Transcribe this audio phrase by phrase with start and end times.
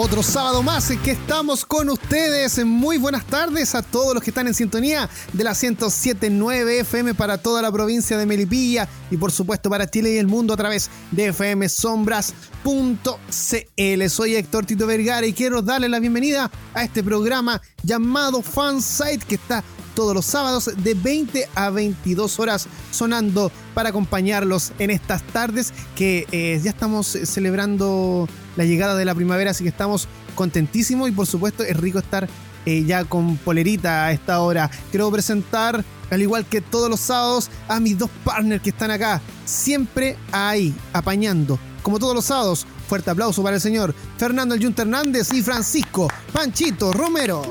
[0.00, 2.64] Otro sábado más en que estamos con ustedes.
[2.64, 7.38] Muy buenas tardes a todos los que están en sintonía de la 1079 FM para
[7.38, 10.88] toda la provincia de Melipilla y por supuesto para Chile y el mundo a través
[11.10, 14.08] de fmsombras.cl.
[14.08, 19.34] Soy Héctor Tito Vergara y quiero darle la bienvenida a este programa llamado Fansite que
[19.34, 19.64] está
[19.96, 26.24] todos los sábados de 20 a 22 horas sonando para acompañarlos en estas tardes que
[26.30, 31.28] eh, ya estamos celebrando la llegada de la primavera, así que estamos contentísimos y por
[31.28, 32.28] supuesto es rico estar
[32.66, 34.68] eh, ya con polerita a esta hora.
[34.90, 39.20] Quiero presentar, al igual que todos los sábados, a mis dos partners que están acá,
[39.44, 42.66] siempre ahí, apañando, como todos los sábados.
[42.88, 47.42] Fuerte aplauso para el señor Fernando El Junta Hernández y Francisco Panchito Romero.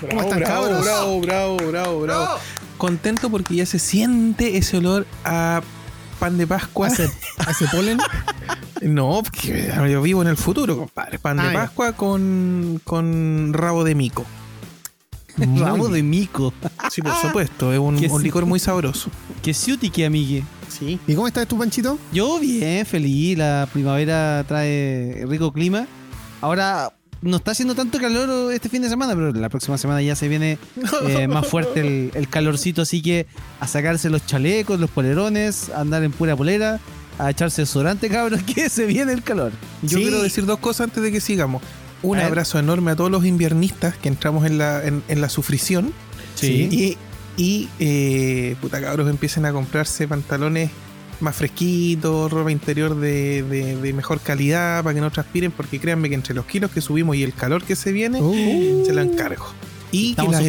[0.00, 0.84] ¿Cómo están, bravo, cabros?
[0.84, 2.28] Bravo, bravo, bravo, bravo.
[2.78, 5.60] Contento porque ya se siente ese olor a
[6.22, 6.86] pan de Pascua.
[6.86, 7.98] ¿Hace, polen?
[8.80, 11.18] no, porque yo vivo en el futuro, compadre.
[11.18, 14.24] Pan de ah, Pascua con, con rabo de mico.
[15.36, 16.54] Rabo de mico.
[16.92, 17.72] Sí, por supuesto.
[17.72, 19.10] Es un, licor muy sabroso.
[19.42, 20.44] Que siuti que amigue.
[20.68, 21.00] Sí.
[21.08, 21.98] ¿Y cómo estás tú, Panchito?
[22.12, 23.36] Yo bien, feliz.
[23.36, 25.88] La primavera trae rico clima.
[26.40, 30.16] Ahora no está haciendo tanto calor este fin de semana, pero la próxima semana ya
[30.16, 30.58] se viene
[31.08, 33.26] eh, más fuerte el, calorcito, así que
[33.60, 36.80] a sacarse los chalecos, los polerones, a andar en pura polera,
[37.18, 39.52] a echarse desodorante, cabros, que se viene el calor.
[39.82, 41.62] Yo quiero decir dos cosas antes de que sigamos.
[42.02, 45.92] Un abrazo enorme a todos los inviernistas que entramos en la, en, la sufrición.
[46.34, 46.68] Sí.
[46.72, 46.98] Y,
[47.36, 50.70] y eh, puta cabros, empiecen a comprarse pantalones
[51.22, 56.34] más fresquito, ropa interior de, mejor calidad para que no transpiren, porque créanme que entre
[56.34, 58.84] los kilos que subimos y el calor que se viene, uh.
[58.84, 59.46] se lo encargo.
[59.90, 60.42] Y que las,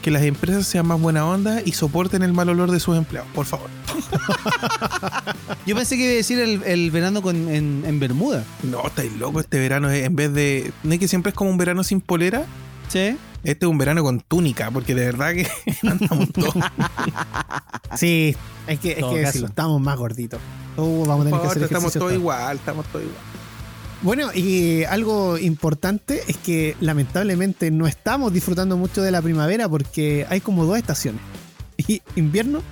[0.00, 3.30] que las, empresas sean más buena onda y soporten el mal olor de sus empleados,
[3.34, 3.68] por favor.
[5.66, 8.42] Yo pensé que iba a decir el, verano con, en, Bermuda.
[8.62, 10.72] No, estáis loco, este verano en vez de.
[10.82, 12.46] ¿No es que siempre es como un verano sin polera?
[12.88, 13.16] Sí.
[13.44, 15.46] Este es un verano con túnica, porque de verdad que
[15.88, 16.54] andamos todos.
[17.96, 18.34] sí,
[18.66, 20.40] es que, es que decirlo, estamos más gorditos.
[20.76, 23.18] Uh, vamos a tener que hacer Estamos todos igual, estamos todos igual.
[24.02, 30.26] Bueno, y algo importante es que lamentablemente no estamos disfrutando mucho de la primavera porque
[30.28, 31.20] hay como dos estaciones:
[32.16, 32.62] invierno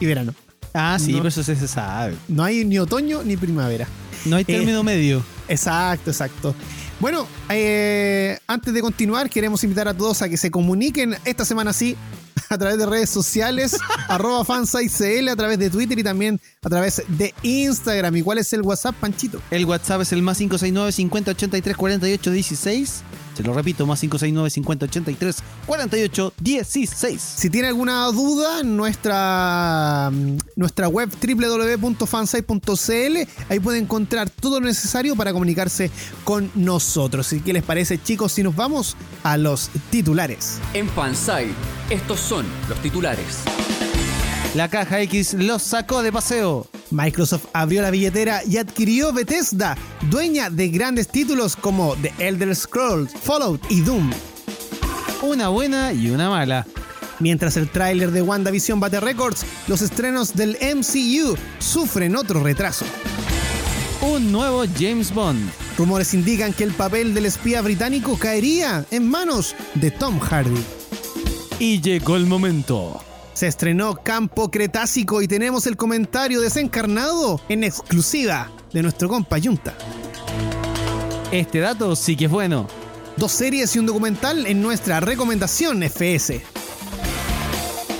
[0.00, 0.34] y verano.
[0.74, 2.16] Ah, sí, pero eso se sabe.
[2.28, 3.86] No hay ni otoño ni primavera.
[4.24, 5.22] No hay término eh, medio.
[5.48, 6.54] Exacto, exacto.
[7.02, 11.72] Bueno, eh, antes de continuar, queremos invitar a todos a que se comuniquen esta semana
[11.72, 11.96] sí
[12.48, 13.76] a través de redes sociales,
[14.08, 18.14] arroba fansitecl, a través de Twitter y también a través de Instagram.
[18.14, 19.42] ¿Y cuál es el WhatsApp, Panchito?
[19.50, 23.02] El WhatsApp es el más 569 5083 48 16.
[23.42, 25.36] Lo repito, más 569 5083
[25.66, 27.20] 48 16.
[27.20, 30.10] Si tiene alguna duda, nuestra,
[30.56, 35.90] nuestra web www.fansite.cl, ahí puede encontrar todo lo necesario para comunicarse
[36.24, 37.32] con nosotros.
[37.32, 40.58] ¿Y qué les parece, chicos, si nos vamos a los titulares?
[40.74, 41.54] En Fansite,
[41.90, 43.38] estos son los titulares.
[44.54, 46.66] La caja X los sacó de paseo.
[46.90, 49.78] Microsoft abrió la billetera y adquirió Bethesda,
[50.10, 54.10] dueña de grandes títulos como The Elder Scrolls, Fallout y Doom.
[55.22, 56.66] Una buena y una mala.
[57.18, 62.84] Mientras el tráiler de WandaVision bate records, los estrenos del MCU sufren otro retraso.
[64.02, 65.50] Un nuevo James Bond.
[65.78, 70.62] Rumores indican que el papel del espía británico caería en manos de Tom Hardy.
[71.58, 73.00] Y llegó el momento.
[73.42, 79.74] Se estrenó Campo Cretácico y tenemos el comentario desencarnado en exclusiva de nuestro compa Yunta.
[81.32, 82.68] Este dato sí que es bueno.
[83.16, 86.40] Dos series y un documental en nuestra recomendación FS.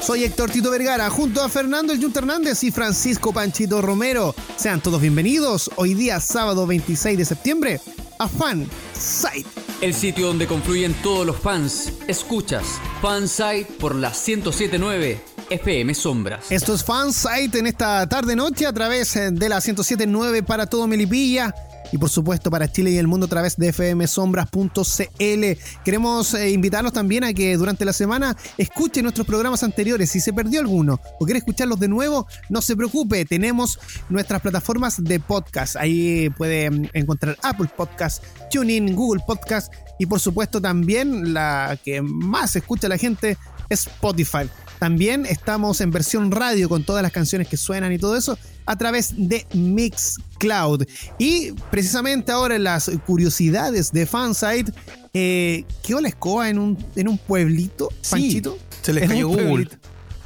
[0.00, 4.36] Soy Héctor Tito Vergara junto a Fernando El Yunta Hernández y Francisco Panchito Romero.
[4.54, 7.80] Sean todos bienvenidos hoy día sábado 26 de septiembre
[8.20, 8.64] a Fan
[8.94, 9.48] Site.
[9.80, 11.94] El sitio donde confluyen todos los fans.
[12.06, 16.50] Escuchas Fansite por la 1079 FM Sombras.
[16.50, 21.54] Esto es Fansite en esta tarde noche a través de la 1079 para todo Melipilla
[21.92, 25.44] y por supuesto para Chile y el mundo a través de fmsombras.cl.
[25.84, 30.10] Queremos eh, invitarlos también a que durante la semana escuchen nuestros programas anteriores.
[30.10, 33.78] Si se perdió alguno o quiere escucharlos de nuevo, no se preocupe, tenemos
[34.08, 35.76] nuestras plataformas de podcast.
[35.76, 42.00] Ahí puede mm, encontrar Apple Podcast, TuneIn, Google Podcast y por supuesto también la que
[42.00, 43.36] más escucha la gente
[43.68, 44.48] Spotify.
[44.82, 48.36] También estamos en versión radio con todas las canciones que suenan y todo eso
[48.66, 50.82] a través de Mixcloud.
[51.20, 54.72] Y precisamente ahora en las curiosidades de Fansite,
[55.14, 58.10] eh, ¿qué la escoba en un, en un pueblito, Sí.
[58.10, 58.58] Panchito?
[58.82, 59.48] Se les cayó un Google.
[59.50, 59.76] pueblito.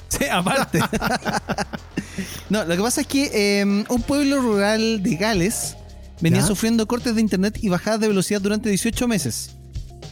[0.08, 0.81] Sí, aparte.
[2.49, 5.76] no, lo que pasa es que eh, un pueblo rural de Gales
[6.23, 6.47] venía ¿Ya?
[6.47, 9.50] sufriendo cortes de internet y bajadas de velocidad durante 18 meses.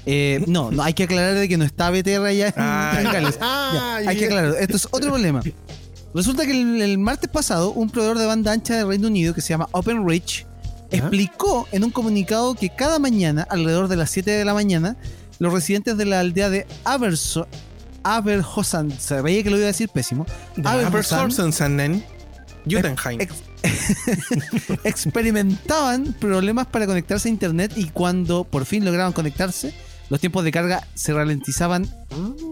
[0.07, 3.05] Eh, no, no, hay que aclarar de que no está BTR allá en, Ah, en
[3.05, 3.39] Gales.
[3.41, 4.27] Ah, Ya, hay que ya.
[4.27, 5.43] aclarar, esto es otro problema.
[6.15, 9.41] Resulta que el, el martes pasado, un proveedor de banda ancha de Reino Unido que
[9.41, 10.47] se llama OpenReach
[10.93, 10.99] ¿Ya?
[10.99, 14.97] explicó en un comunicado que cada mañana, alrededor de las 7 de la mañana,
[15.41, 17.49] los residentes de la aldea de Aberso,
[18.05, 20.27] Aberhosan, se veía que lo iba a decir pésimo,
[20.63, 22.05] Aberhosan, Abersorsensanen,
[22.71, 23.21] Judenheim.
[23.21, 23.43] ex-
[24.85, 29.75] experimentaban problemas para conectarse a internet y cuando por fin lograban conectarse,
[30.11, 31.89] los tiempos de carga se ralentizaban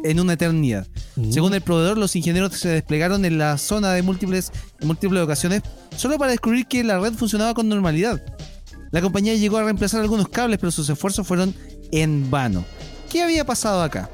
[0.04, 0.86] en una eternidad.
[1.16, 1.32] Mm.
[1.32, 4.50] Según el proveedor, los ingenieros se desplegaron en la zona de múltiples,
[4.80, 5.62] en múltiples ocasiones
[5.96, 8.22] solo para descubrir que la red funcionaba con normalidad.
[8.90, 11.54] La compañía llegó a reemplazar algunos cables, pero sus esfuerzos fueron
[11.92, 12.64] en vano.
[13.10, 14.10] ¿Qué había pasado acá?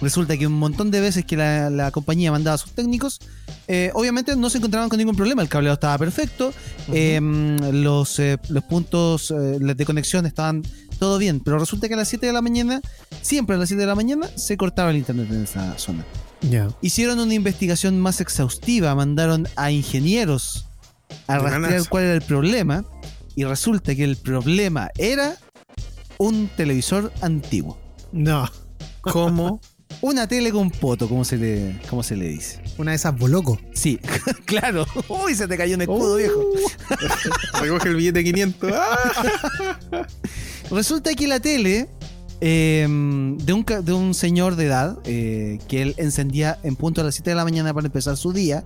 [0.00, 3.20] Resulta que un montón de veces que la, la compañía mandaba a sus técnicos,
[3.68, 5.42] eh, obviamente no se encontraban con ningún problema.
[5.42, 6.52] El cableado estaba perfecto,
[6.92, 10.62] eh, los, eh, los puntos eh, de conexión estaban
[11.00, 12.80] todo bien, pero resulta que a las 7 de la mañana,
[13.22, 16.04] siempre a las 7 de la mañana, se cortaba el internet en esa zona.
[16.42, 16.68] Ya.
[16.82, 20.66] Hicieron una investigación más exhaustiva, mandaron a ingenieros
[21.26, 22.84] a rastrear cuál era el problema
[23.34, 25.36] y resulta que el problema era
[26.18, 27.78] un televisor antiguo.
[28.12, 28.48] No.
[29.00, 29.60] ¿Cómo?
[30.02, 32.62] Una tele con poto, como se le, como se le dice.
[32.78, 33.58] Una de esas boloco.
[33.74, 33.98] Sí,
[34.46, 34.86] claro.
[35.08, 36.42] Uy, se te cayó un escudo, viejo.
[37.60, 38.72] Recoge el billete de 500.
[40.70, 40.74] ¡Ah!
[40.74, 41.88] Resulta que la tele
[42.40, 47.04] eh, de, un, de un señor de edad eh, que él encendía en punto a
[47.04, 48.64] las 7 de la mañana para empezar su día,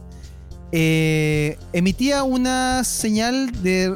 [0.72, 3.94] eh, emitía una señal de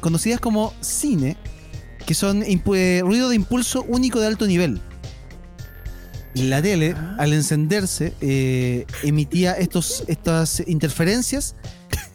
[0.00, 1.36] conocidas como cine,
[2.06, 4.80] que son eh, ruido de impulso único de alto nivel.
[6.34, 8.12] La tele, al encenderse,
[9.02, 11.56] emitía estos, estas interferencias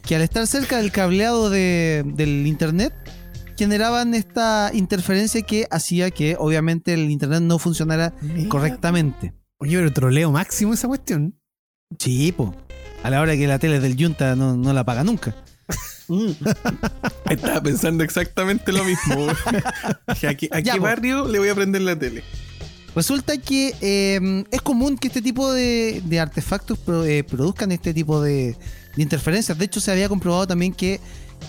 [0.03, 2.93] que al estar cerca del cableado de- del internet
[3.57, 8.13] generaban esta interferencia que hacía que obviamente el internet no funcionara
[8.49, 9.33] correctamente.
[9.59, 11.39] Oye, pero troleo máximo esa cuestión.
[11.99, 12.55] Sí, po.
[13.03, 15.35] A la hora que la tele del Junta no, no la paga nunca.
[17.29, 19.27] Estaba pensando exactamente lo mismo.
[20.07, 20.83] ¿A qué, a Ya, qué po.
[20.85, 22.23] barrio le voy a prender la tele?
[22.95, 27.93] Resulta que eh, es común que este tipo de, de artefactos pro- eh, produzcan este
[27.93, 28.55] tipo de,
[28.95, 29.57] de interferencias.
[29.57, 30.99] De hecho, se había comprobado también que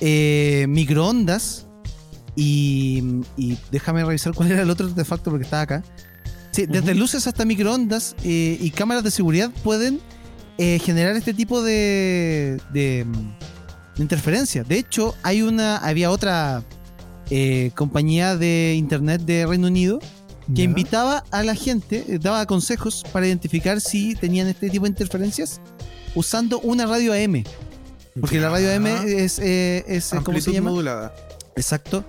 [0.01, 1.67] eh, microondas
[2.37, 5.85] y, y déjame revisar cuál era el otro artefacto porque estaba acá.
[6.51, 10.01] Sí, desde luces hasta microondas eh, y cámaras de seguridad pueden
[10.59, 14.63] eh, generar este tipo de, de, mm, de interferencia.
[14.63, 16.63] De hecho, hay una, había otra
[17.31, 19.99] eh, compañía de internet de Reino Unido
[20.55, 24.91] que invitaba a la gente, eh, daba consejos para identificar si tenían este tipo de
[24.91, 25.61] interferencias
[26.15, 27.45] usando una radio AM.
[28.21, 30.71] Porque la radio AM es, eh, es eh, ¿cómo se llama?
[30.71, 31.15] modulada.
[31.57, 32.05] Exacto.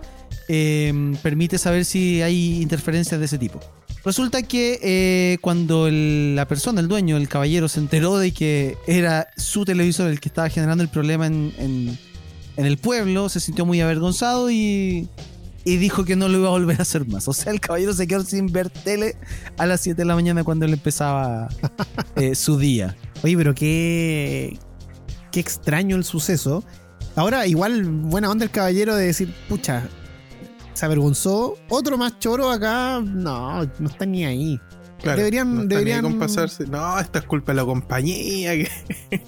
[0.48, 3.60] Eh, permite saber si hay interferencias de ese tipo.
[4.04, 8.78] Resulta que eh, cuando el- la persona, el dueño, el caballero, se enteró de que
[8.86, 11.98] era su televisor el que estaba generando el problema en, en-
[12.58, 15.10] en el pueblo, se sintió muy avergonzado y,
[15.66, 17.28] y dijo que no lo iba a volver a hacer más.
[17.28, 19.16] O sea, el caballero se quedó sin ver tele
[19.58, 21.50] a las 7 de la mañana cuando él empezaba
[22.16, 22.96] eh, su día.
[23.24, 24.60] Oye, pero qué,
[25.32, 26.64] qué extraño el suceso.
[27.16, 29.90] Ahora, igual, buena onda el caballero de decir, pucha,
[30.76, 31.56] se avergonzó.
[31.70, 34.60] Otro más choro acá, no, no está ni ahí.
[35.02, 36.66] Claro, Deberían- no deberían- con pasarse.
[36.68, 38.70] No, esta es culpa de la compañía que,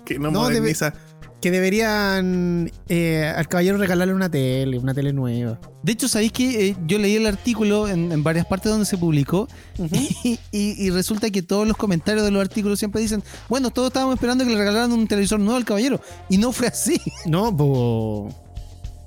[0.06, 0.94] que no, No, debe- moderniza.
[1.39, 5.60] Que deberían eh, al caballero regalarle una tele, una tele nueva.
[5.84, 8.98] De hecho, ¿sabéis que eh, yo leí el artículo en, en varias partes donde se
[8.98, 9.48] publicó
[10.24, 13.89] y, y- y resulta que todos los comentarios de los artículos siempre dicen, bueno, todos
[13.89, 16.01] estábamos esperando que le regalaran un televisor nuevo al caballero.
[16.27, 17.00] Y no fue así.
[17.27, 18.34] No, pues.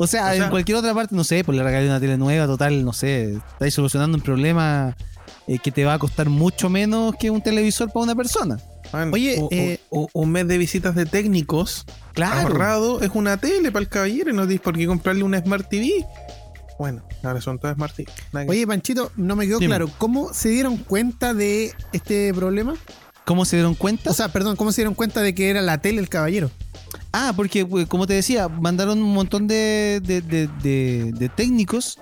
[0.02, 2.16] O sea, O sea- en cualquier otra parte, no sé, pues le regalé una tele
[2.16, 4.96] nueva, total, no sé, estáis solucionando un problema
[5.46, 8.58] eh, que te va a costar mucho menos que un televisor para una persona.
[8.92, 11.84] Man, Oye, eh, u- un mes de visitas de técnicos
[12.20, 15.68] ahorrado es una tele para el caballero y no tienes por qué comprarle una Smart
[15.68, 16.06] TV.
[16.78, 18.08] Bueno, ahora son todas Smart TV.
[18.48, 19.68] Oye, Panchito, no me quedó Dime.
[19.70, 19.90] claro.
[19.98, 22.74] ¿Cómo se dieron cuenta de este problema?
[23.26, 24.10] ¿Cómo se dieron cuenta?
[24.10, 26.50] O sea, perdón, ¿cómo se dieron cuenta de que era la tele el caballero?
[27.12, 31.98] Ah, porque, pues, como te decía, mandaron un montón de, de- de- de- de técnicos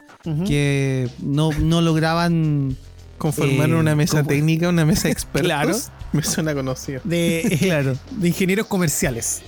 [0.46, 2.76] que no, no lograban
[3.16, 5.46] Conformaron Eh, una mesa técnica, una mesa de expertos.
[5.48, 5.76] Claro.
[6.12, 7.00] Me suena conocido.
[7.04, 7.96] De, eh, Claro.
[8.12, 9.40] de ingenieros comerciales.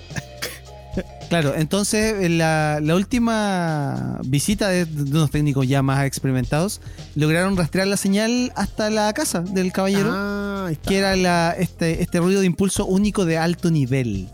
[1.28, 6.80] Claro, entonces en la, la última visita de, de unos técnicos ya más experimentados
[7.14, 12.18] lograron rastrear la señal hasta la casa del caballero, Ah, que era la, este, este
[12.18, 14.28] ruido de impulso único de alto nivel.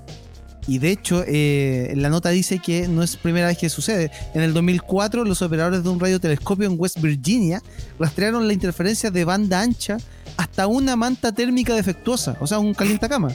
[0.66, 4.10] Y de hecho, eh, la nota dice que no es primera vez que sucede.
[4.34, 7.62] En el 2004, los operadores de un radiotelescopio en West Virginia
[7.98, 9.98] rastrearon la interferencia de banda ancha
[10.36, 13.28] hasta una manta térmica defectuosa, o sea, un calientacama.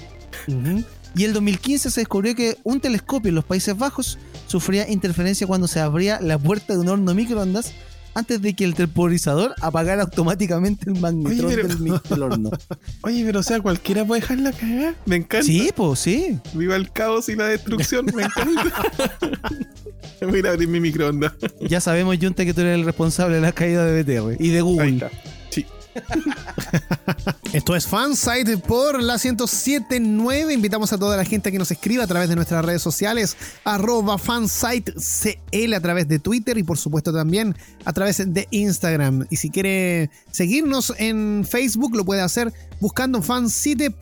[0.47, 0.83] Ujú.
[1.15, 5.67] Y el 2015 se descubrió que un telescopio en los Países Bajos sufría interferencia cuando
[5.67, 7.73] se abría la puerta de un horno microondas
[8.13, 12.49] antes de que el temporizador apagara automáticamente el magnetrón Oye, pero- del, del horno.
[13.03, 14.95] Oye, pero o sea, cualquiera puede dejarla cagar.
[15.05, 15.45] Me encanta.
[15.45, 16.39] Sí, pues sí.
[16.53, 18.05] Viva el caos y la destrucción.
[18.13, 18.83] Me encanta.
[20.21, 21.33] Voy a ir a abrir mi microondas.
[21.61, 24.55] Ya sabemos, Junta, que tú eres el responsable de la caída de BTR y de
[24.57, 24.89] Ahí Google.
[24.93, 25.09] está.
[25.49, 25.65] Sí.
[27.53, 30.53] Esto es Fansite por la 1079.
[30.53, 34.17] Invitamos a toda la gente que nos escriba a través de nuestras redes sociales, arroba
[34.17, 37.53] fansitecl a través de Twitter y por supuesto también
[37.83, 39.27] a través de Instagram.
[39.29, 43.95] Y si quiere seguirnos en Facebook, lo puede hacer buscando fansite.cl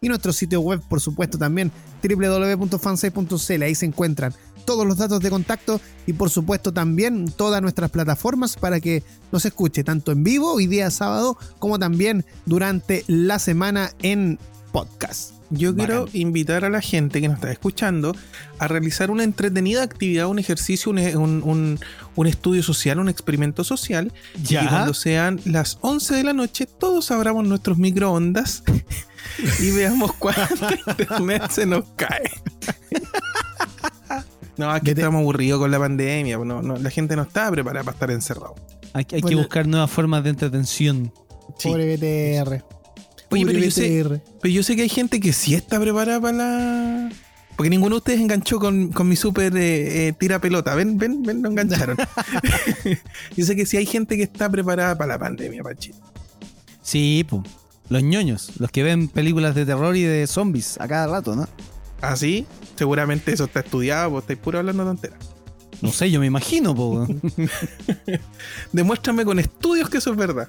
[0.00, 3.62] y nuestro sitio web, por supuesto, también www.fansite.cl.
[3.62, 4.32] Ahí se encuentran
[4.68, 9.46] todos los datos de contacto y por supuesto también todas nuestras plataformas para que nos
[9.46, 14.38] escuche tanto en vivo hoy día sábado como también durante la semana en
[14.70, 15.32] podcast.
[15.48, 15.86] Yo Bacán.
[15.86, 18.14] quiero invitar a la gente que nos está escuchando
[18.58, 21.80] a realizar una entretenida actividad, un ejercicio, un, un- un-
[22.14, 24.12] un estudio social, un experimento social.
[24.42, 24.60] Ya.
[24.60, 28.62] Y que cuando sean las 11 de la noche, todos abramos nuestros microondas
[29.60, 32.30] y veamos cuánto internet se nos cae.
[34.58, 35.00] No, aquí Vete.
[35.00, 36.36] estamos aburridos con la pandemia.
[36.38, 38.54] no- no, la gente no está preparada para estar encerrado.
[38.92, 41.12] Hay, hay que buscar nuevas formas de entretención.
[41.58, 41.68] Sí.
[41.68, 42.64] Pobre BTR.
[43.30, 44.20] Oye, pero yo sé.
[44.42, 47.10] Pero yo sé que hay gente que sí está preparada para la.
[47.56, 50.74] Porque ninguno de ustedes enganchó con, con mi super eh, eh, tira pelota.
[50.74, 51.96] Ven, ven, ven, lo engancharon.
[53.36, 55.98] yo sé que sí hay gente que está preparada para la pandemia, Pachito.
[56.82, 57.42] Sí, pues.
[57.88, 61.48] Los ñoños, los que ven películas de terror y de zombies a cada rato, ¿no?
[62.00, 65.18] Así, seguramente eso está estudiado, vos estáis puro hablando tonteras.
[65.80, 67.06] No sé, yo me imagino, po.
[68.72, 70.48] Demuéstrame con estudios que eso es verdad.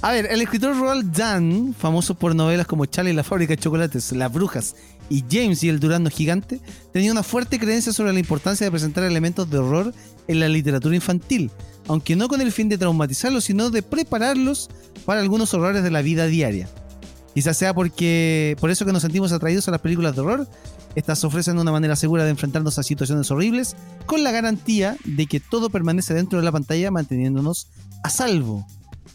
[0.00, 3.58] A ver, el escritor Roald Dahl, famoso por novelas como Charlie y la fábrica de
[3.58, 4.74] chocolates, Las brujas
[5.08, 6.60] y James y el Durando gigante,
[6.92, 9.94] tenía una fuerte creencia sobre la importancia de presentar elementos de horror
[10.26, 11.50] en la literatura infantil,
[11.86, 14.70] aunque no con el fin de traumatizarlos, sino de prepararlos
[15.04, 16.68] para algunos horrores de la vida diaria.
[17.34, 20.48] Quizás sea porque por eso que nos sentimos atraídos a las películas de horror.
[20.94, 23.74] Estas ofrecen una manera segura de enfrentarnos a situaciones horribles,
[24.04, 27.68] con la garantía de que todo permanece dentro de la pantalla manteniéndonos
[28.04, 28.66] a salvo.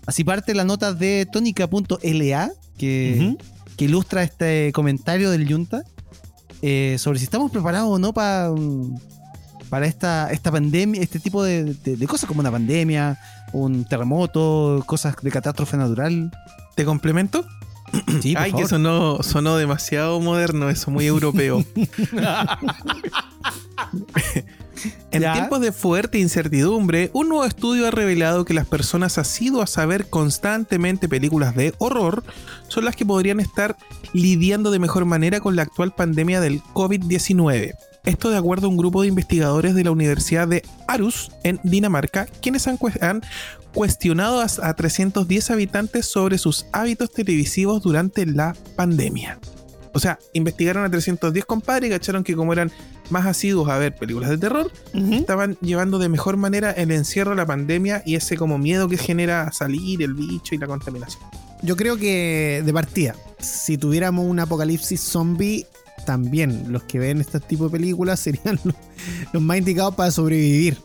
[0.08, 3.38] Así parte la nota de tónica.la que, Ujú.
[3.76, 5.84] que ilustra este comentario del Yunta
[6.64, 8.50] eh, sobre si estamos preparados o no para
[9.70, 13.20] para esta, esta pandemia, este tipo de, de- de cosas como una pandemia,
[13.52, 16.32] un terremoto, cosas de catástrofe natural.
[16.76, 17.46] ¿Te complemento?
[18.22, 21.64] Sí, Ay, que sonó, sonó demasiado moderno, eso, muy europeo.
[25.12, 25.34] En Ya.
[25.34, 30.10] tiempos de fuerte incertidumbre, un nuevo estudio ha revelado que las personas asiduas a ver
[30.10, 32.24] constantemente películas de horror
[32.68, 33.76] son las que podrían estar
[34.14, 37.74] lidiando de mejor manera con la actual pandemia del COVID-19.
[38.06, 42.28] Esto de acuerdo a un grupo de investigadores de la Universidad de Aarhus en Dinamarca,
[42.42, 42.78] quienes han
[43.78, 49.38] cuestionado a, a 310 habitantes sobre sus hábitos televisivos durante la pandemia.
[49.94, 52.72] O sea, investigaron a 310 compadres y cacharon que como eran
[53.12, 54.72] más asiduos a ver películas de terror,
[55.12, 59.52] estaban llevando de mejor manera el encierro, la pandemia y ese como miedo que genera
[59.52, 61.22] salir, el bicho y la contaminación.
[61.62, 65.68] Yo creo que de partida, si tuviéramos un apocalipsis zombie,
[66.04, 68.74] también los que ven este tipo de películas serían los,
[69.34, 70.80] los más indicados para sobrevivir.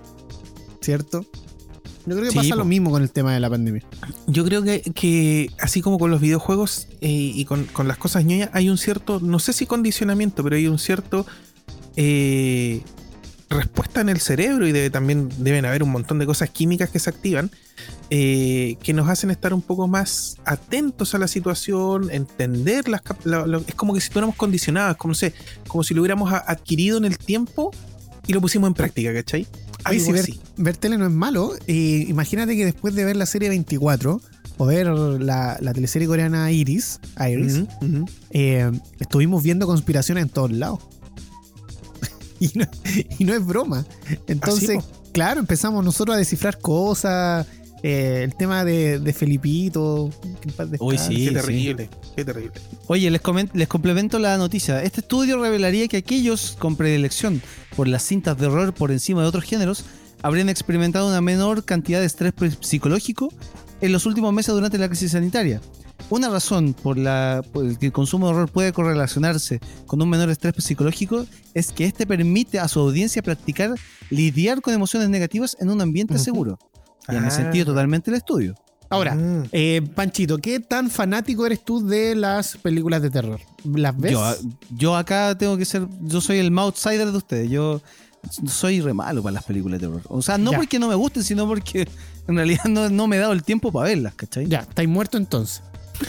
[0.83, 1.25] ¿Cierto?
[2.07, 2.57] Yo creo que Sí, pasa po.
[2.57, 3.83] lo mismo con el tema de la pandemia.
[4.27, 8.25] Yo creo que, que así como con los videojuegos eh, y con, con las cosas
[8.25, 11.25] ñoñas, hay un cierto, no sé si condicionamiento, pero hay un cierto
[11.97, 12.83] eh,
[13.51, 16.99] respuesta en el cerebro y debe, también deben haber un montón de cosas químicas que
[16.99, 17.51] se activan
[18.11, 23.59] eh, que nos hacen estar un poco más atentos a la situación, entender las lo-
[23.67, 25.35] es como que si estuviéramos condicionados, como sé,
[25.69, 27.71] como si lo hubiéramos adquirido en el tiempo
[28.27, 29.47] y lo pusimos en práctica, ¿cachai?
[29.89, 31.53] Oye, Algo si ver, ver tele no es malo.
[31.67, 34.21] eh, imagínate que después de ver la serie 24
[34.59, 37.63] o ver la, la teleserie coreana Iris, Iris
[38.31, 38.71] eh,
[39.01, 40.79] estuvimos viendo conspiraciones en todos lados.
[42.41, 42.67] y, no,
[43.19, 43.85] y no es broma.
[44.27, 47.47] Entonces, Así, claro, empezamos nosotros a descifrar cosas.
[47.83, 50.11] Eh, el tema de, de Felipito.
[50.41, 51.27] que en paz Uy, sí.
[51.27, 52.53] qué terrible, qué terrible.
[52.87, 53.21] Oye, les,
[53.53, 54.83] les complemento la noticia.
[54.83, 57.43] Este estudio revelaría que aquellos con predilección
[57.77, 59.85] por las cintas de horror por encima de otros géneros
[60.23, 63.33] habrían experimentado una menor cantidad de estrés psicológico
[63.81, 65.61] en los últimos meses durante la crisis sanitaria.
[66.11, 70.31] Una razón por la por que el consumo de horror puede correlacionarse con un menor
[70.31, 73.75] estrés psicológico es que este permite a su audiencia practicar
[74.11, 76.59] lidiar con emociones negativas en un ambiente seguro.
[77.09, 77.29] Y en Ah.
[77.29, 78.55] ese sentido totalmente el estudio.
[78.93, 79.45] Ahora, Mm.
[79.53, 83.41] eh, Panchito, ¿qué tan fanático eres tú de las películas de terror?
[83.65, 84.13] ¿Las ves?
[84.13, 84.35] Yo,
[84.77, 87.51] yo acá tengo que ser, yo soy el outsider de ustedes.
[87.51, 87.81] Yo
[88.47, 90.03] soy re malo para las películas de terror.
[90.09, 90.59] O sea, no Ya.
[90.59, 91.89] porque no me gusten, sino porque
[92.29, 94.47] en realidad no, no me he dado el tiempo para verlas, ¿cachai?
[94.47, 95.63] Ya, estáis muerto entonces.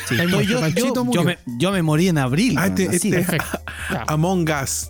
[0.09, 0.41] Sí, yo, muerto.
[0.75, 2.55] yo- yo- me, yo me morí en abril.
[2.57, 3.37] Ah, man, este- este-.
[4.07, 4.89] Among Us.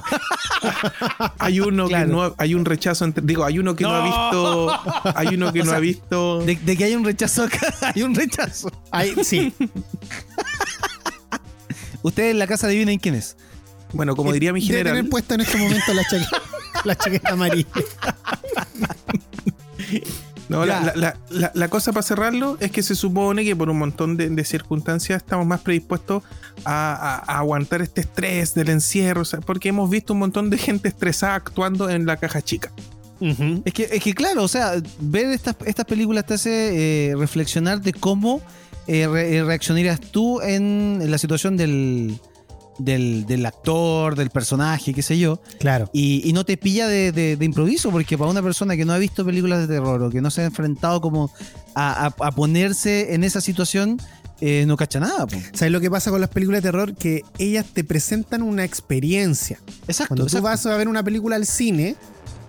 [1.38, 2.06] hay uno Claro.
[2.06, 4.80] que no ha- hay un rechazo entre, digo, hay uno que no, ha visto,
[5.16, 6.38] hay uno que O no sea, ha visto.
[6.44, 8.70] De, de que hay un rechazo acá, hay un rechazo.
[8.90, 9.52] Ahí, sí.
[12.02, 13.36] Ustedes en la casa adivinen quién es.
[13.92, 16.42] Bueno, como diría mi Debe general, tener puesto en este momento la chaqueta,
[16.84, 17.68] la chaqueta amarilla.
[20.52, 23.68] No, la, la- la- la- la cosa para cerrarlo es que se supone que por
[23.70, 26.22] un montón de, de circunstancias estamos más predispuestos
[26.64, 30.50] a, a- a aguantar este estrés del encierro, o sea, porque hemos visto un montón
[30.50, 32.70] de gente estresada actuando en la caja chica.
[33.64, 37.80] Es que, es que claro, o sea, ver estas, estas películas te hace eh, reflexionar
[37.80, 38.40] de cómo
[38.88, 42.18] eh, re- eh, reaccionarías tú en, en la situación del,
[42.78, 45.90] del, del actor, del personaje, qué sé yo, Claro.
[45.92, 48.92] y, y no te pilla de, de- de improviso, porque para una persona que no
[48.92, 51.30] ha visto películas de terror o que no se ha enfrentado como
[51.74, 54.00] a, a- a ponerse en esa situación,
[54.40, 55.26] eh, no cacha nada.
[55.26, 55.36] po.
[55.52, 56.94] ¿Sabes lo que pasa con las películas de terror?
[56.96, 59.60] Que ellas te presentan una experiencia.
[59.86, 60.08] Exacto.
[60.08, 60.42] Cuando tú exacto.
[60.48, 61.94] vas a ver una película al cine,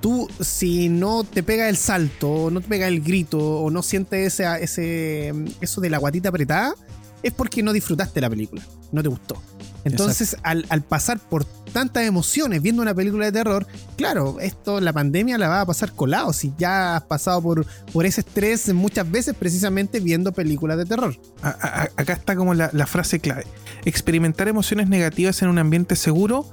[0.01, 3.83] tú si no te pega el salto, o no te pega el grito, o no
[3.83, 6.73] sientes ese, ese, eso de la guatita apretada,
[7.21, 9.39] es porque no disfrutaste la película, no te gustó.
[9.85, 13.67] Entonces, al, al pasar por tantas emociones viendo una película de terror,
[13.97, 18.05] claro, esto, la pandemia la va a pasar colado, si ya has pasado por, por
[18.05, 21.17] ese estrés muchas veces precisamente viendo películas de terror.
[21.41, 23.45] A- a- acá está como la, la frase clave.
[23.85, 26.45] Experimentar emociones negativas en un ambiente seguro,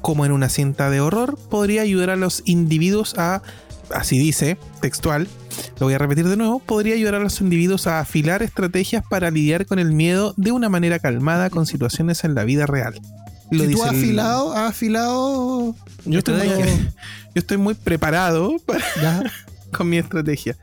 [0.00, 3.42] como en una cinta de horror, podría ayudar a los individuos a,
[3.94, 5.28] así dice, textual,
[5.78, 9.30] lo voy a repetir de nuevo, podría ayudar a los individuos a afilar estorategias para
[9.30, 12.94] lidiar con el miedo de una manera calmada con situaciones en la vida real.
[13.50, 15.74] Lo si tú has el- afilado, has afilado...
[16.04, 16.66] yo, estoy muy, Pero-
[17.34, 19.22] yo estoy muy preparado para- Ya.
[19.76, 20.56] con mi estrategia.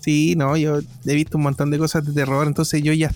[0.00, 3.10] Sí, no, yo he visto un montón de cosas de terror, entonces yo ya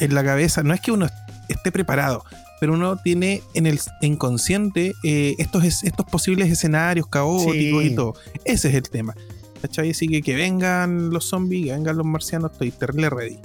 [0.00, 1.06] en la cabeza, no es que uno
[1.48, 2.24] esté preparado,
[2.60, 7.88] pero uno tiene en el inconsciente eh, estos, es- estos posibles escenarios caóticos Sí.
[7.90, 8.14] y todo.
[8.44, 9.14] Ese es el tema.
[9.62, 9.90] ¿Cachai?
[9.90, 13.38] Así que que vengan los zombies, que vengan los marcianos, estoy terrible ready.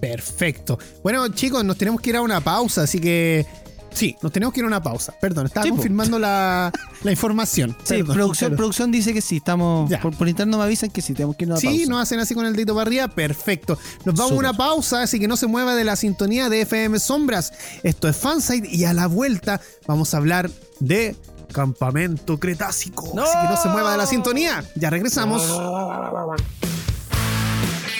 [0.00, 0.78] Perfecto.
[1.02, 3.46] Bueno, chicos, nos tenemos que ir a una pausa, así que.
[3.94, 5.14] Sí, nos tenemos que ir a una pausa.
[5.20, 6.70] Perdón, estaba Sí, confirmando la,
[7.02, 7.76] la información.
[7.84, 9.90] Sí, Perdón, producción, dice que sí, estamos.
[10.02, 11.90] Por, por interno me avisan que sí, tenemos que irnos a Sí, pausa.
[11.90, 13.08] nos hacen así con el dedito para arriba.
[13.08, 13.78] Perfecto.
[14.04, 16.98] Nos vamos a una pausa, así que no se mueva de la sintonía de FM
[16.98, 17.52] Sombras.
[17.82, 21.16] Esto es Fanside y a la vuelta vamos a hablar de
[21.52, 23.04] Campamento Cretácico.
[23.20, 24.64] Así que no se mueva de la sintonía.
[24.74, 25.40] Ya regresamos.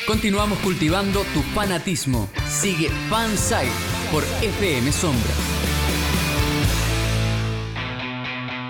[0.07, 2.29] Continuamos cultivando tu fanatismo.
[2.61, 3.71] Sigue Fansite
[4.13, 5.31] por FM Sombra.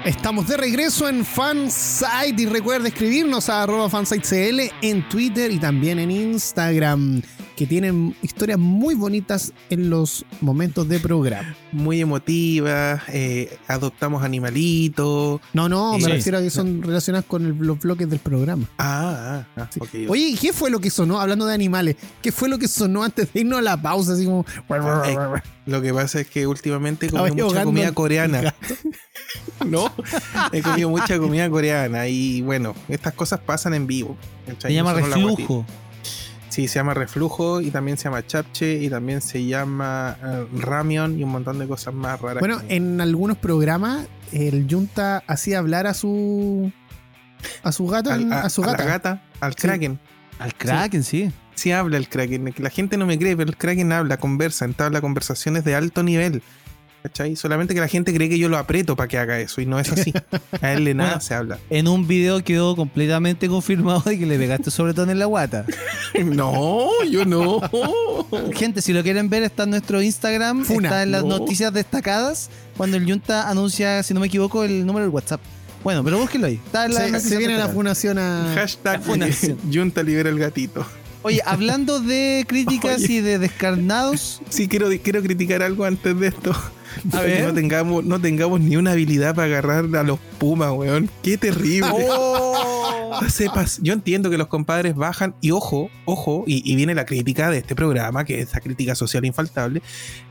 [0.04, 5.98] Estamos de regreso en Fansite y recuerda escribirnos a arroba fansitecl en Twitter y también
[5.98, 7.22] en Instagram,
[7.56, 11.54] que tienen historias muy bonitas en los momentos de programa.
[11.72, 15.40] Muy emotiva, eh, adoptamos animalitos.
[15.52, 16.10] No, no, me Sí.
[16.10, 18.68] refiero a que son relacionadas con el- los bloques del programa.
[18.78, 19.70] Ah, ah, ah.
[20.08, 23.02] Oye, ¿y qué fue lo que sonó, hablando de animales, qué fue lo que sonó
[23.04, 24.14] antes de irnos a la pausa?
[24.14, 24.44] Así como...
[24.68, 25.16] Ay,
[25.66, 28.54] Lo que pasa es que últimamente comí mucha comida coreana.
[29.66, 29.92] no,
[30.52, 34.16] he comido mucha comida coreana y bueno, estas cosas pasan en vivo.
[34.58, 35.64] Se llama reflujo.
[36.54, 41.18] Sí, se llama reflujo y también se llama chapche y también se llama eh, ramion
[41.18, 42.38] y un montón de cosas más raras.
[42.38, 46.70] Bueno, que- en algunos programas el Junta hacía hablar a su...
[47.64, 48.84] A su gato, al- a, su a la gata.
[48.84, 49.62] gata, al Sí.
[49.62, 49.98] kraken.
[50.38, 51.32] Al Kraken, sí.
[51.56, 52.52] Sí habla el kraken.
[52.52, 56.02] que La gente no me cree, pero el kraken habla, conversa, entabla conversaciones de alto
[56.04, 56.40] nivel.
[57.04, 57.36] ¿Cachai?
[57.36, 59.78] Solamente que la gente cree que yo lo aprieto para que haga eso y no
[59.78, 60.10] es así.
[60.62, 61.20] A él le nada Bueno.
[61.20, 61.58] se habla.
[61.68, 65.66] En un video quedó completamente confirmado de que le pegaste sobre todo en la guata.
[66.24, 67.60] No, yo no.
[68.54, 70.88] Gente, si lo quieren ver, está en nuestro Instagram, Funa.
[70.88, 71.40] está en las No.
[71.40, 75.40] noticias destacadas, cuando el Junta anuncia, si no me equivoco, el número del WhatsApp.
[75.82, 76.60] Bueno, pero búsquenlo ahí.
[76.64, 78.50] Está en las Se, viene la fundación a...
[78.54, 79.58] Hashtag La fundación.
[79.74, 80.86] Junta libera el gatito.
[81.22, 83.12] Oye, hablando de críticas Oye.
[83.14, 86.54] y de descarnados, Sí, quiero, quiero criticar algo antes de esto.
[87.12, 87.44] A Que ver.
[87.44, 91.10] No tengamos, no tengamos ni una habilidad para agarrar a los Pumas, weón.
[91.22, 91.88] Qué terrible.
[91.92, 92.70] Oh.
[93.22, 97.06] No sepas, yo entiendo que los compadres bajan y ojo, ojo, y, y viene la
[97.06, 99.82] crítica de este programa, que es esa crítica social infaltable.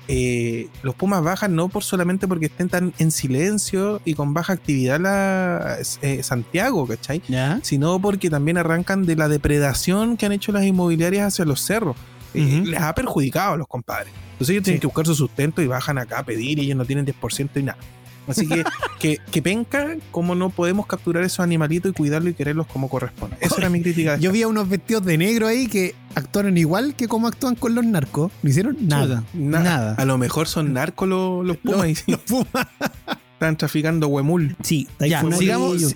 [0.09, 4.51] eh, los Pumas bajan no por solamente porque estén tan en silencio y con baja
[4.51, 7.21] actividad la eh, Santiago, ¿cachai?
[7.29, 7.59] ¿Ya?
[7.63, 11.95] Sino porque también arrancan de la depredación que han hecho las inmobiliarias hacia los cerros.
[12.33, 14.11] Les ha perjudicado a los compadres.
[14.33, 14.81] Entonces ellos tienen Sí.
[14.81, 17.63] que buscar su sustento y bajan acá a pedir y ellos no tienen 10% y
[17.63, 17.77] nada.
[18.25, 18.63] Así que,
[18.99, 23.35] que, que penca como no podemos capturar esos animalitos y cuidarlos y quererlos como corresponde.
[23.41, 24.15] Esa era mi crítica.
[24.17, 27.75] Yo vi a unos vestidos de negro ahí que actuaron igual que como actúan con
[27.75, 28.31] los narcos.
[28.41, 29.23] No hicieron nada.
[29.33, 29.95] Na- Nada.
[29.95, 32.67] A lo mejor son narcos los, los pumas Los Pumas.
[33.33, 34.55] están traficando huemul.
[34.63, 35.93] Sí, Ya, sigamos-.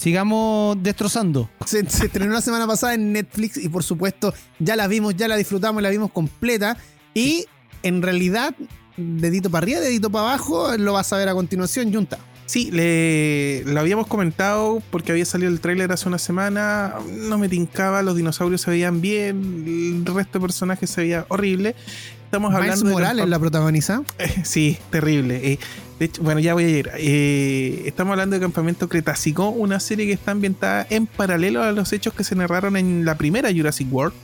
[0.00, 1.50] Sigamos destrozando.
[1.66, 5.28] Se, se estrenó la semana pasada en Netflix y por supuesto ya la vimos, ya
[5.28, 6.78] la disfrutamos, la vimos completa.
[7.12, 7.44] Y
[7.82, 8.54] en realidad,
[8.96, 12.18] dedito para arriba, dedito para abajo, lo vas a ver a continuación, Junta.
[12.46, 16.94] Sí, le, lo habíamos comentado porque había salido el tráiler hace una semana.
[17.12, 21.76] No me tincaba, los dinosaurios se veían bien, el resto de personajes se veía horrible.
[22.24, 24.02] Estamos Miles hablando de los Morales la protagoniza.
[24.44, 25.52] Sí, terrible.
[25.52, 25.58] Eh,
[26.00, 26.90] de hecho, bueno, ya voy a ir.
[26.96, 31.92] Eh, estamos hablando de Campamento Cretácico, una serie que está ambientada en paralelo a los
[31.92, 34.14] hechos que se narraron en la primera Jurassic World.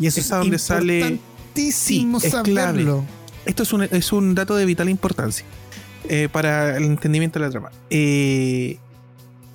[0.00, 1.00] Y eso Es es, a donde sale-
[2.00, 2.84] Sí, es clave.
[3.44, 5.44] Esto es un, es un dato de vital importancia
[6.08, 7.70] eh, para el entendimiento de la trama.
[7.90, 8.78] Eh,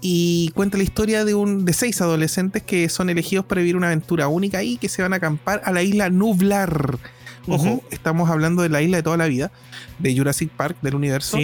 [0.01, 3.87] y cuenta la historia de, un, de seis adolescentes que son elegidos para vivir una
[3.87, 6.97] aventura única y que se van a acampar a la isla Nublar.
[7.47, 9.51] Ojo, estamos hablando de la isla de toda la vida,
[9.99, 11.37] de Jurassic Park, del universo.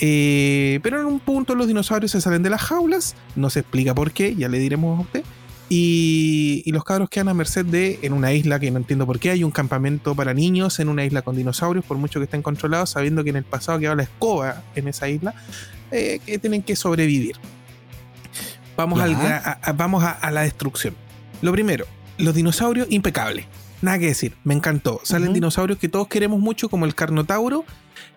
[0.00, 3.94] Eh, pero en un punto los dinosaurios se salen de las jaulas, no se explica
[3.94, 5.24] por qué, ya le diremos a usted.
[5.68, 9.18] Y, y los cabros quedan a merced de, en una isla que no entiendo por
[9.18, 12.42] qué, hay un campamento para niños en una isla con dinosaurios, por mucho que estén
[12.42, 15.34] controlados, sabiendo que en el pasado quedaba la escoba en esa isla,
[15.90, 17.36] eh, que tienen que sobrevivir.
[18.76, 19.04] Vamos, Ya.
[19.06, 20.94] al gra- a, a- vamos a, a la destrucción.
[21.42, 21.86] Lo primero,
[22.18, 23.46] los dinosaurios impecables.
[23.82, 25.00] Nada que decir, me encantó.
[25.02, 27.64] Salen dinosaurios que todos queremos mucho, como el Carnotauro,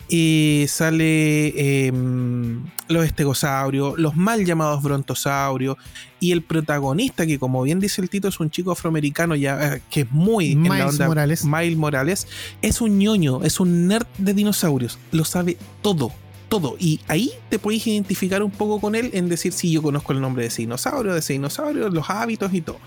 [0.08, 5.78] y sale em, los estegosaurios, los mal llamados brontosaurios,
[6.20, 9.82] y el protagonista, que como bien dice el Tito, es un chico afroamericano ya eh,
[9.90, 11.46] que es muy en la Miles onda Morales.
[11.46, 12.28] Miles Morales,
[12.62, 16.12] es un ñoño, es un nerd de dinosaurios, lo sabe todo.
[16.50, 16.76] Todo.
[16.80, 20.20] Y ahí te podéis identificar un poco con él en decir, sí, yo conozco el
[20.20, 22.80] nombre de ese dinosaurio, de ese dinosaurio, los hábitos y todo.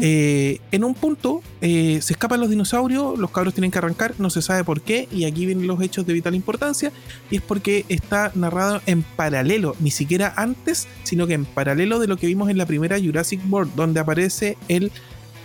[0.00, 4.30] Eh, en un punto eh, se escapan los dinosaurios, los cabros tienen que arrancar, no
[4.30, 6.92] se sabe por qué, y aquí vienen los hechos de vital importancia,
[7.30, 12.06] y es porque está narrado en paralelo, ni siquiera antes, sino que en paralelo de
[12.06, 14.90] lo que vimos en la primera Jurassic World, donde aparece el,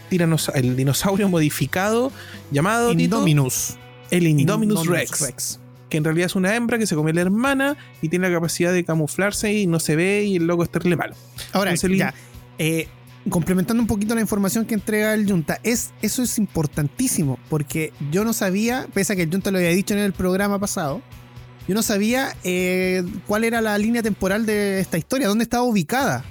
[0.10, 2.12] el dinosaurio modificado
[2.52, 3.76] llamado Tito, Indominus.
[4.12, 5.61] el Indominus, Indominus Rex, Rex.
[5.92, 8.34] Que en realidad es una hembra que se come a la hermana y tiene la
[8.34, 11.14] capacidad de camuflarse y no se ve, y el loco es terrible malo.
[11.52, 12.14] Ahora, Entonces, ya.
[12.58, 12.88] eh,
[13.30, 18.24] complementando un poquito la información que entrega el Junta, es, eso es importantísimo, porque yo
[18.24, 21.02] no sabía, pese a que el Junta lo había dicho en el programa pasado,
[21.68, 26.24] yo no sabía eh, cuál era la línea temporal de esta historia, dónde estaba ubicada.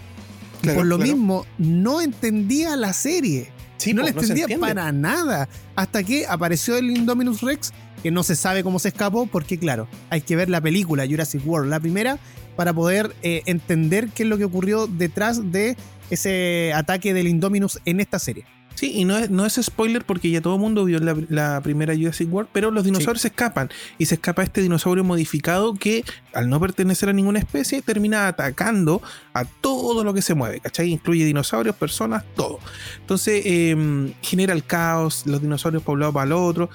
[0.58, 1.12] Y Claro, por lo claro.
[1.12, 3.52] mismo, no entendía la serie.
[3.76, 5.48] Sí, no la entendía para nada.
[5.74, 9.88] Hasta que apareció el Indominus Rex, que no se sabe cómo se escapó, porque claro,
[10.10, 12.18] hay que ver la película Jurassic World, la primera,
[12.56, 15.76] para poder eh, entender qué es lo que ocurrió detrás de
[16.10, 18.44] ese ataque del Indominus en esta serie.
[18.80, 21.60] Sí, y no es, no es spoiler porque ya todo el mundo vio la, la
[21.60, 23.68] primera Jurassic World, pero los dinosaurios se escapan.
[23.98, 29.02] Y se escapa este dinosaurio modificado que, al no pertenecer a ninguna especie, termina atacando
[29.34, 30.88] a todo lo que se mueve, ¿cachai?
[30.88, 32.58] Incluye dinosaurios, personas, todo.
[33.00, 36.70] Entonces, eh, genera el caos, los dinosaurios poblados para el otro.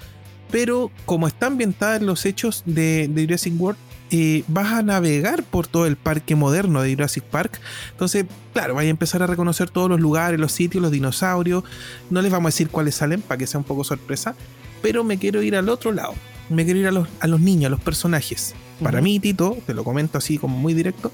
[0.51, 3.79] Pero como está ambientada en los hechos de, de Jurassic World,
[4.11, 7.59] eh, vas a navegar por todo el parque moderno de Jurassic Park.
[7.91, 11.63] Entonces, claro, vais a empezar a reconocer todos los lugares, los sitios, los dinosaurios.
[12.09, 14.35] No les vamos a decir cuáles salen para que sea un poco sorpresa.
[14.81, 16.13] Pero me quiero ir al otro lado.
[16.49, 18.53] Me quiero ir a los, a los niños, a los personajes.
[18.81, 19.03] Para Ujú.
[19.05, 21.11] mí, Tito, te lo comento así como muy directo,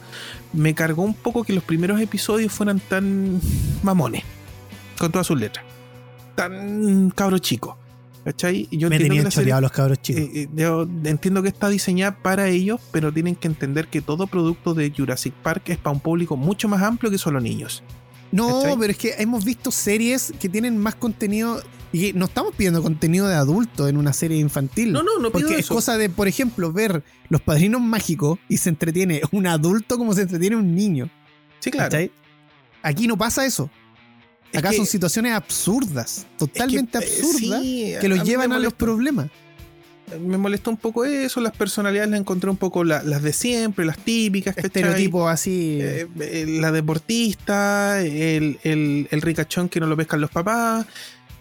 [0.52, 3.39] me cargó un poco que los primeros episodios fueran tan
[3.84, 4.24] mamones.
[5.00, 5.63] Con todas sus letras.
[6.36, 7.78] Tan cabro chico.
[8.23, 8.67] ¿Cachai?
[8.71, 10.21] Yo Me tenían la serie- choreado los cabros chicos.
[10.21, 14.27] eh, eh, yo entiendo que está diseñada para ellos, pero tienen que entender que todo
[14.27, 17.81] producto de Jurassic Park es para un público mucho más amplio que solo niños.
[18.31, 18.77] no, ¿cachai?
[18.79, 23.27] pero es que hemos visto series que tienen más contenido y no estamos pidiendo contenido
[23.27, 24.93] de adulto en una serie infantil.
[24.93, 25.73] No, no, no pido Porque es eso.
[25.73, 30.21] cosa de, por ejemplo, ver Los Padrinos Mágicos y se entretiene un adulto como se
[30.21, 31.10] entretiene un niño.
[31.60, 31.89] Sí, claro.
[31.89, 32.12] ¿cachai?
[32.84, 33.69] Aquí no pasa eso.
[34.52, 38.74] Es Acá que- son situaciones absurdas, totalmente eh, absurdas, sí, que los llevan a los
[38.74, 39.30] problemas.
[40.20, 43.86] Me molestó un poco eso, las personalidades las encontré un poco la- las de siempre,
[43.86, 44.58] las típicas.
[44.58, 45.78] Estereotipos así.
[45.82, 50.86] Eh, eh, la deportista, el, el, el ricachón que no lo pescan los papás.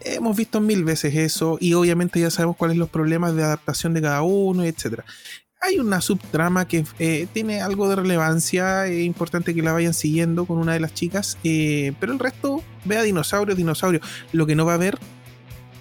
[0.03, 3.93] Hemos visto mil veces eso y obviamente ya sabemos cuáles son los problemas de adaptación
[3.93, 5.03] de cada uno, etcétera.
[5.63, 10.45] Hay una subtrama que eh, tiene algo de relevancia, es importante que la vayan siguiendo
[10.45, 14.03] con una de las chicas, eh, pero el resto, vea dinosaurios, dinosaurios.
[14.31, 14.97] Lo que no va a haber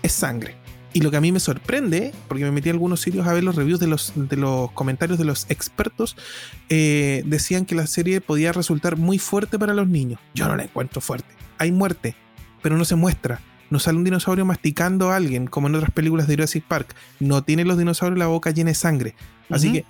[0.03, 0.55] es sangre.
[0.93, 3.43] Y lo que a mí me sorprende, porque me metí a algunos sitios a ver
[3.43, 6.15] los reviews de los, de los comentarios de los expertos,
[6.69, 10.21] eh, decían que la serie podía resultar muy fuerte para los niños.
[10.35, 11.33] Yo no la encuentro fuerte.
[11.57, 12.17] Hay muerte,
[12.61, 13.41] pero no se muestra.
[13.71, 16.95] No sale un dinosaurio masticando a alguien, como en otras películas de Jurassic Park.
[17.19, 19.15] No tienen los dinosaurios la boca llena de sangre.
[19.51, 19.85] Así que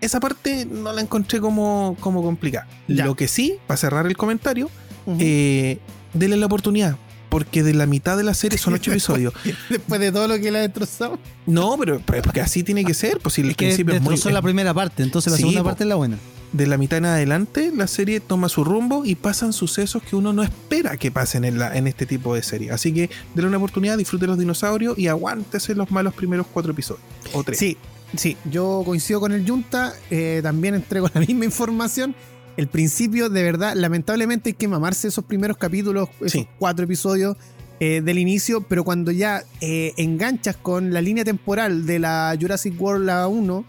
[0.00, 2.66] esa parte no la encontré como, como complicada.
[2.88, 3.04] Ya.
[3.06, 4.70] Lo que sí, para cerrar el comentario,
[5.18, 5.78] eh,
[6.14, 6.96] denle la oportunidad.
[7.28, 9.34] Porque de la mitad de la serie son ocho episodios.
[9.68, 11.18] Después de todo lo que le ha destrozado.
[11.46, 13.18] No, pero pero porque así tiene que ser.
[13.18, 15.64] Pues si el Es que principio es muy, la primera parte, entonces la Sí, segunda
[15.64, 16.18] parte es la buena.
[16.52, 20.32] de la mitad en adelante, la serie toma su rumbo y pasan sucesos que uno
[20.32, 22.70] no espera que pasen en, la, en este tipo de serie.
[22.70, 27.04] Así que denle una oportunidad, disfrute los dinosaurios y aguántese los malos primeros cuatro episodios.
[27.32, 27.58] O tres.
[27.58, 27.76] Sí,
[28.16, 32.14] sí, yo coincido con el Junta, eh, también entrego la misma información.
[32.56, 36.48] El principio, de verdad, lamentablemente hay que mamarse esos primeros capítulos, esos Sí.
[36.58, 37.36] cuatro episodios
[37.80, 42.80] eh, del inicio, pero cuando ya eh, enganchas con la línea temporal de la Jurassic
[42.80, 43.64] World la 1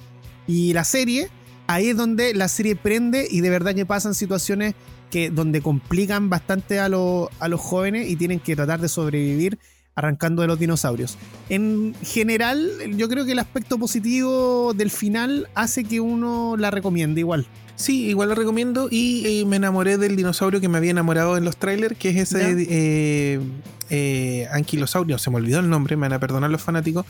[0.48, 1.28] y la serie,
[1.68, 4.76] ahí es donde la serie prende y de verdad que pasan situaciones
[5.12, 9.60] que donde complican bastante a, los- a los jóvenes y tienen que tratar de sobrevivir
[9.98, 11.18] arrancando de los dinosaurios.
[11.50, 17.20] En general, yo creo que el aspecto positivo del final hace que uno la recomiende
[17.20, 17.48] igual.
[17.76, 21.46] Sí, igual lo recomiendo y eh, me enamoré del dinosaurio que me había enamorado en
[21.46, 23.40] los trailers, que es ese eh,
[23.90, 27.06] eh, anquilosaurio, se me olvidó el nombre, me van a perdonar los fanáticos.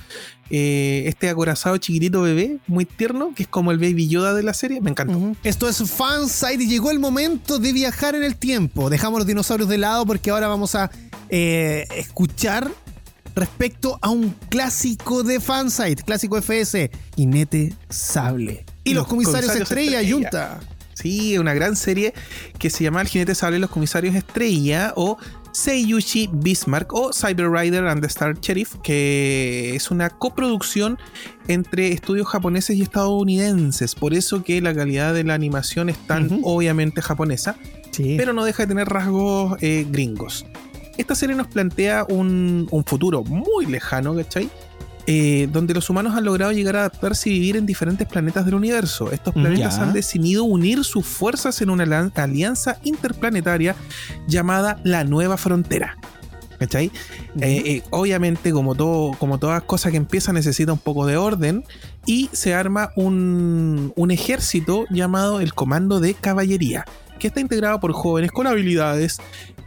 [0.49, 4.53] Eh, este acorazado chiquitito bebé, muy tierno, que es como el Baby Yoda de la
[4.53, 5.35] serie, me encantó.
[5.43, 8.89] Esto es Fanside y llegó el momento de viajar en el tiempo.
[8.89, 10.91] Dejamos los dinosaurios de lado porque ahora vamos a
[11.29, 12.71] eh, escuchar
[13.35, 18.65] respecto a un clásico de Fanside, clásico FS, Jinete Sable.
[18.83, 20.59] Y, los, comisarios, Estrella, Yunta.
[20.97, 22.13] Sí, una gran serie
[22.57, 25.17] que se llama El jinete sable y los comisarios estrella o
[25.61, 30.99] Seiyushi Bismarck o Cyber Rider and the Star Sheriff, que es una coproducción
[31.47, 33.95] entre estudios japoneses y estadounidenses.
[33.95, 37.55] Por eso que la calidad de la animación es tan obviamente japonesa,
[37.89, 38.13] Sí.
[38.19, 40.45] pero no deja de tener rasgos eh, gringos.
[40.97, 44.49] Esta serie nos plantea un, un futuro muy lejano, ¿cachai?
[45.09, 48.55] Eh, donde los humanos han logrado llegar a adaptarse y vivir en diferentes planetas del
[48.55, 49.09] universo.
[49.13, 53.73] Estos planetas han decidido unir sus fuerzas en una alianza interplanetaria
[54.27, 55.95] llamada la Nueva Frontera.
[56.59, 56.91] ¿Cachai?
[57.39, 61.63] Eh, eh, obviamente, como, todo, como todas cosas que empiezan, necesita un poco de orden
[62.05, 66.83] y se arma un, un ejército llamado el Comando de Caballería,
[67.17, 69.19] que está integrado por jóvenes con habilidades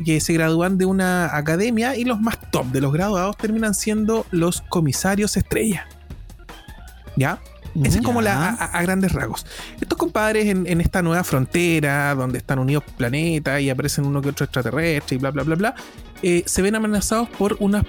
[0.04, 4.26] que se gradúan de una academia y los más top de los graduados terminan siendo
[4.30, 5.86] los comisarios estrella.
[7.16, 7.40] ¿Ya?
[7.84, 9.46] Ese es como la, a, a grandes rasgos.
[9.80, 14.30] Estos compadres en, en esta nueva frontera, donde están unidos planetas y aparecen uno que
[14.30, 15.74] otro extraterrestre y bla, bla, bla, bla,
[16.22, 17.84] eh, se ven amenazados por unos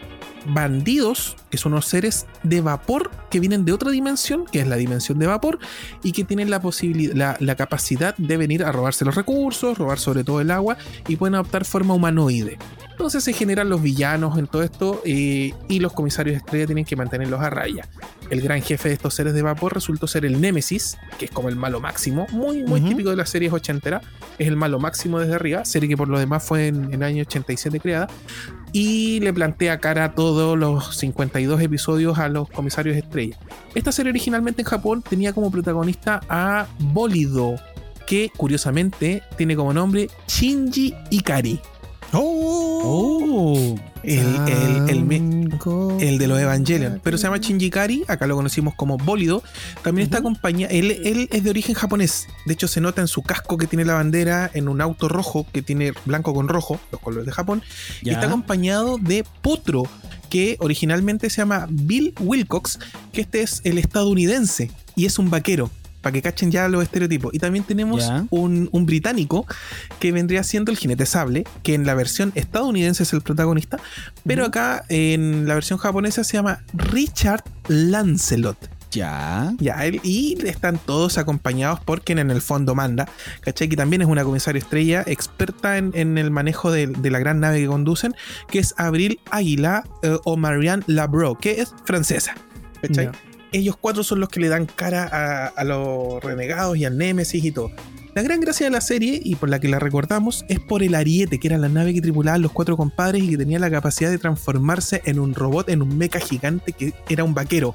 [0.46, 4.76] bandidos, que son unos seres de vapor que vienen de otra dimensión, que es la
[4.76, 5.60] dimensión de vapor,
[6.04, 10.00] y que tienen la posibilidad, la, la capacidad de venir a robarse los recursos, robar
[10.00, 12.58] sobre todo el agua, y pueden adoptar forma humanoide.
[13.02, 16.96] Entonces se generan los villanos en todo esto eh, y los comisarios estrella tienen que
[16.96, 17.88] mantenerlos a raya.
[18.30, 21.50] El gran jefe de estos seres de vapor resultó ser el Némesis, que es como
[21.50, 24.04] el malo máximo, muy, muy típico de las series ochenteras.
[24.38, 27.24] Es el malo máximo desde arriba, serie que por lo demás fue en el año
[27.24, 28.08] 87 creada.
[28.74, 33.38] Y le plantea cara a todos los 52 episodios a los comisarios estrella.
[33.76, 37.56] Esta serie originalmente en Japón tenía como protagonista a Bólido,
[38.08, 41.60] que curiosamente tiene como nombre Shinji Ikari.
[42.14, 43.76] Oh.
[44.04, 45.02] El, el- el
[46.02, 49.44] el de los Evangelion, pero se llama Shinji Ikari, acá lo conocimos como Bólido.
[49.84, 53.22] También está acompañado, él, él es de origen japonés, de hecho se nota en su
[53.22, 57.00] casco que tiene la bandera, en un auto rojo que tiene blanco con rojo, los
[57.02, 57.62] colores de Japón,
[58.02, 59.84] y está acompañado de Potro,
[60.30, 62.80] que originalmente se llama Bill Wilcox,
[63.14, 65.70] que este es el estadounidense y es un vaquero.
[66.02, 67.34] Para que cachen ya los estereotipos.
[67.34, 69.46] Y también tenemos un, un británico
[70.00, 73.78] que vendría siendo el jinete sable, que en la versión estadounidense es el protagonista,
[74.26, 78.58] pero acá en la versión japonesa se llama Richard Lancelot.
[78.92, 79.54] Ya.
[79.60, 83.08] Ya, él- y están todos acompañados por quien en el fondo manda,
[83.40, 83.70] ¿cachai?
[83.70, 87.40] Que también es una comisaria estrella experta en, en el manejo de, de la gran
[87.40, 88.16] nave que conducen,
[88.50, 92.36] que es Abril Águila eh, o Marianne Labro, que es francesa,
[92.82, 93.10] ¿cachai?
[93.52, 97.52] Ellos cuatro son los que le dan cara a, los renegados y al Némesis y
[97.52, 97.72] todo.
[98.16, 100.96] La gran gracia de la serie, y por la que la recordamos, es por el
[100.96, 104.10] Ariete, que era la nave que tripulaban los cuatro compadres y que tenía la capacidad
[104.10, 107.74] de transformarse en un robot, en un mecha gigante que era un vaquero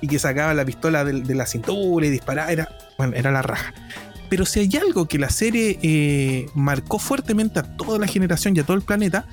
[0.00, 2.52] y que sacaba la pistola de, de la cintura y disparaba.
[2.52, 3.74] Era, bueno, era la raja.
[4.28, 8.60] Pero si hay algo que la serie eh, marcó fuertemente a toda la generación y
[8.60, 9.26] a todo el planeta,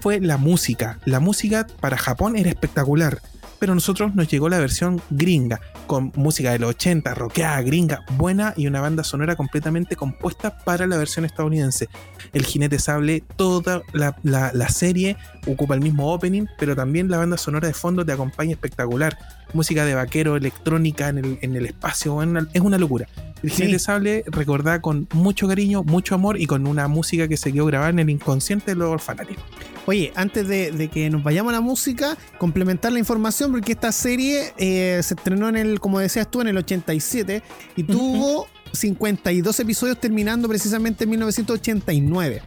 [0.00, 0.98] fue la música.
[1.04, 3.20] La música para Japón era espectacular.
[3.58, 8.04] Pero a nosotros nos llegó la versión gringa, con música de los 80, rockeada, gringa,
[8.16, 11.88] buena y una banda sonora completamente compuesta para la versión estadounidense.
[12.32, 15.16] El Jinete Sable, toda la, la- la serie
[15.46, 19.16] ocupa el mismo opening, pero también la banda sonora de fondo te acompaña espectacular.
[19.56, 23.08] Música de vaquero, electrónica en el, en el espacio, bueno, es una locura.
[23.42, 23.62] El Sí.
[23.62, 27.66] Jinete Sable recordada con mucho cariño, mucho amor y con una música que se quedó
[27.66, 29.42] grabada en el inconsciente de los fanáticos.
[29.86, 33.92] Oye, antes de, de que nos vayamos a la música, complementar la información porque esta
[33.92, 37.42] serie eh, se estrenó en el, como decías tú, en el 87
[37.76, 42.42] y tuvo 52 episodios terminando precisamente en 1989.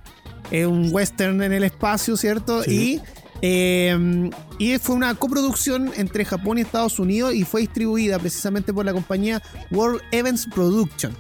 [0.52, 2.64] Es un western en el espacio, ¿cierto?
[2.64, 3.02] Sí.
[3.02, 3.02] Y,
[3.42, 8.86] eh, y fue una coproducción entre Japón y Estados Unidos y fue distribuida precisamente por
[8.86, 11.14] la compañía World Events Production.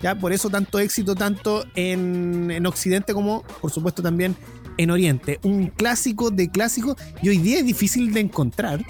[0.00, 0.14] ¿ya?
[0.14, 4.36] Por eso tanto éxito tanto en, en Occidente como, por supuesto, también
[4.76, 5.38] en Oriente.
[5.42, 8.84] Un clásico de clásicos y hoy día es difícil de encontrar.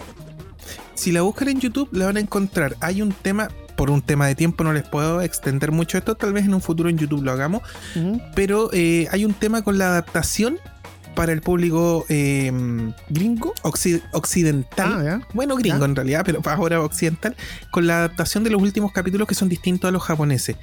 [0.94, 2.76] Si la buscan en YouTube, la van a encontrar.
[2.80, 6.32] Hay un tema, por un tema de tiempo no les puedo extender mucho esto, tal
[6.32, 7.62] vez en un futuro en YouTube lo hagamos,
[8.34, 10.58] pero eh, hay un tema con la adaptación
[11.14, 12.50] para el público eh,
[13.08, 13.54] ¿Gringo?
[13.62, 15.08] occi- occidental.
[15.08, 15.20] Ah.
[15.34, 17.36] Bueno, gringo en realidad, pero ahora occidental,
[17.70, 20.56] con la adaptación de los últimos capítulos que son distintos a los japoneses.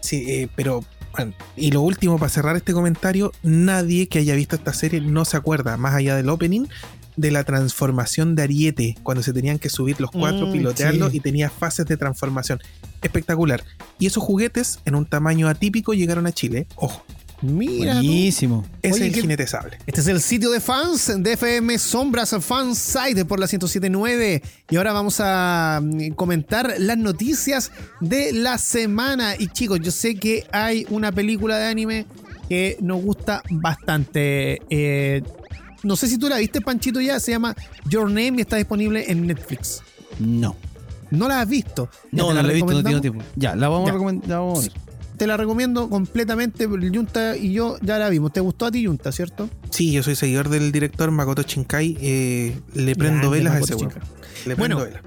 [0.00, 0.84] Sí, eh, pero.
[1.16, 5.24] bueno, y lo último, para cerrar este comentario, nadie que haya visto esta serie no
[5.24, 6.66] se acuerda, más allá del opening,
[7.16, 11.16] de la transformación de Ariete, cuando se tenían que subir los cuatro, Mm, pilotearlo sí.
[11.16, 12.60] y tenía fases de transformación.
[13.00, 13.64] Espectacular.
[13.98, 16.66] Y esos juguetes, en un tamaño atípico, llegaron a Chile.
[16.76, 17.04] Ojo,
[17.42, 17.94] Mira.
[17.94, 18.64] Buenísimo.
[18.82, 19.78] es Oye, el ¿qué- jinete sable.
[19.86, 24.92] Este es el sitio de fans de FM Sombras Fansite por la 1079 y ahora
[24.92, 27.70] vamos a mm, comentar las noticias
[28.00, 32.06] de la semana y chicos yo sé que hay una película de anime
[32.48, 35.22] que nos gusta bastante Eh,
[35.82, 37.54] no sé si tú la viste Panchito ya se llama
[37.88, 39.82] Your Name y está disponible en Netflix
[40.18, 40.56] No.
[41.10, 43.02] no la has visto No, ¿te no la lo he visto, no tengo recomendamos?
[43.02, 43.24] tiempo.
[43.36, 43.90] Ya, la vamos Ya.
[43.90, 44.40] a recomendar.
[45.16, 49.10] Te la recomiendo completamente Yunta y yo ya la vimos te gustó a ti Yunta
[49.12, 49.48] ¿cierto?
[49.70, 51.96] Sí, yo soy seguidor del director Makoto Shinkai.
[52.00, 53.92] eh, le prendo Grande velas a ese weón.
[54.46, 55.02] Le prendo Bueno, velas.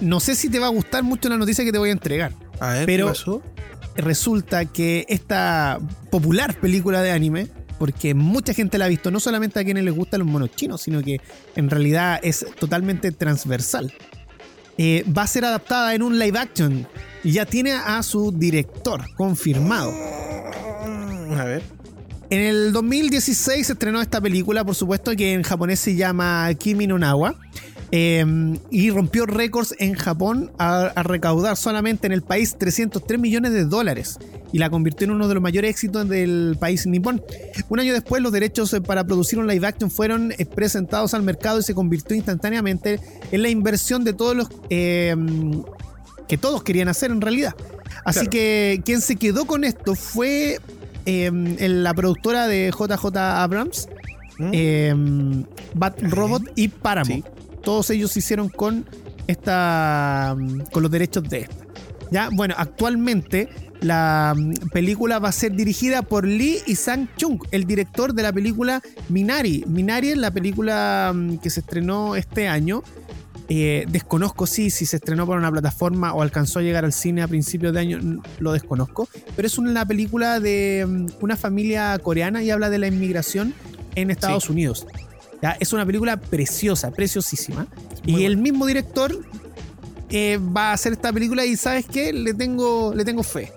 [0.00, 2.32] no sé si te va a gustar mucho la noticia que te voy a entregar
[2.60, 3.42] A ver, pero- ¿qué pasó?
[3.96, 5.78] resulta que esta
[6.10, 9.94] popular película de anime, porque mucha gente la ha visto, no solamente a quienes les
[9.94, 11.20] gustan los monos chinos, sino que
[11.56, 13.92] en realidad es totalmente transversal,
[14.78, 16.86] eh, va a ser adaptada en un live action
[17.26, 19.92] y ya tiene a su director confirmado.
[21.36, 21.62] A ver.
[22.30, 26.86] En el 2016 se estrenó esta película, por supuesto, que en japonés se llama Kimi
[26.86, 27.34] no Nawa.
[27.90, 28.24] eh,
[28.70, 33.64] y rompió récords en Japón a, a recaudar solamente en el país 303 millones de
[33.64, 34.18] dólares
[34.52, 37.24] y la convirtió en uno de los mayores éxitos del país nipón.
[37.68, 41.58] Un año después, los derechos para producir un live action fueron eh, presentados al mercado
[41.58, 43.00] y se convirtió instantáneamente
[43.32, 45.14] en la inversión de todos los eh,
[46.28, 47.54] que todos querían hacer en realidad.
[48.04, 48.30] Así Claro.
[48.30, 50.58] que quien se quedó con esto fue
[51.08, 53.88] eh, el- la productora de JJ Abrams,
[54.38, 54.50] ¿Mm?
[54.52, 54.94] eh,
[55.74, 57.24] Bat Robot y Paramount.
[57.24, 57.32] Sí.
[57.62, 58.84] Todos ellos se hicieron con
[59.46, 61.54] esta mm, con los derechos de esta.
[62.10, 63.48] Ya, bueno, actualmente
[63.80, 64.34] la
[64.72, 68.80] película va a ser dirigida por Lee y Sang Chung, el director de la película
[69.08, 69.64] Minari.
[69.66, 72.82] Minari es la película que se estrenó este año.
[73.48, 77.22] Eh, desconozco sí, si se estrenó por una plataforma o alcanzó a llegar al cine
[77.22, 79.08] a principios de año, lo desconozco.
[79.36, 83.54] Pero es una película de mm, una familia coreana y habla de la inmigración
[83.94, 84.86] en Estados Unidos.
[85.42, 87.66] Ya, Es una película preciosa, preciosísima.
[88.06, 89.16] Muy y el mismo director
[90.10, 92.12] eh, va a hacer esta película y ¿sabes qué?
[92.12, 93.52] Le tengo, le tengo fe.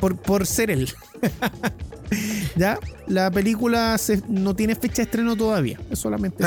[0.00, 0.88] Por, por ser él.
[2.56, 5.78] ya, la película se- no tiene fecha de estreno todavía.
[5.90, 6.42] Es solamente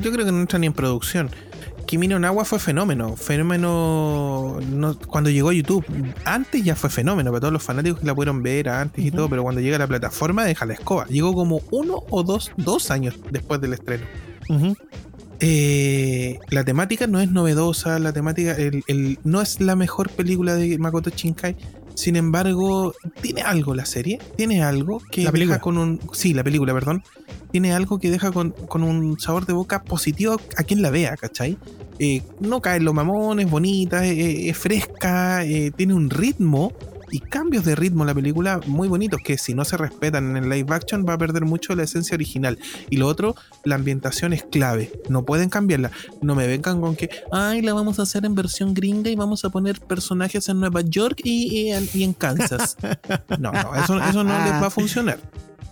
[0.00, 1.30] yo creo que no entra ni en producción.
[1.92, 3.16] Kimi no Nawa fue fenómeno.
[3.18, 5.84] Fenómeno no- cuando llegó a YouTube.
[6.24, 9.28] Antes ya fue fenómeno para todos los fanáticos que la pudieron ver antes y todo,
[9.28, 11.06] pero cuando llega a la plataforma deja la escoba.
[11.08, 14.06] Llegó como uno o dos, dos años después del estreno.
[15.40, 20.54] Eh, la temática no es novedosa, la temática el, el- no es la mejor película
[20.54, 21.56] de Makoto Shinkai.
[21.94, 25.54] Sin embargo, tiene algo la serie, tiene algo que La película.
[25.56, 26.00] deja con un.
[26.12, 27.02] Sí, la película, perdón.
[27.50, 31.16] Tiene algo que deja con, con un sabor de boca positivo a quien la vea,
[31.16, 31.58] ¿cachai?
[31.98, 36.72] Eh, no caen los mamones, bonita, eh, es fresca, eh, tiene un ritmo
[37.12, 40.42] y cambios de ritmo en la película muy bonitos que si no se respetan en
[40.42, 42.58] el live action va a perder mucho la esencia original.
[42.88, 45.90] Y lo otro, la ambientación es clave, no pueden cambiarla.
[46.22, 49.44] No me vengan con que, ay, la vamos a hacer en versión gringa y vamos
[49.44, 52.76] a poner personajes en Nueva York y, y en, y en Kansas.
[53.38, 55.18] No, no, eso, eso no les va a funcionar.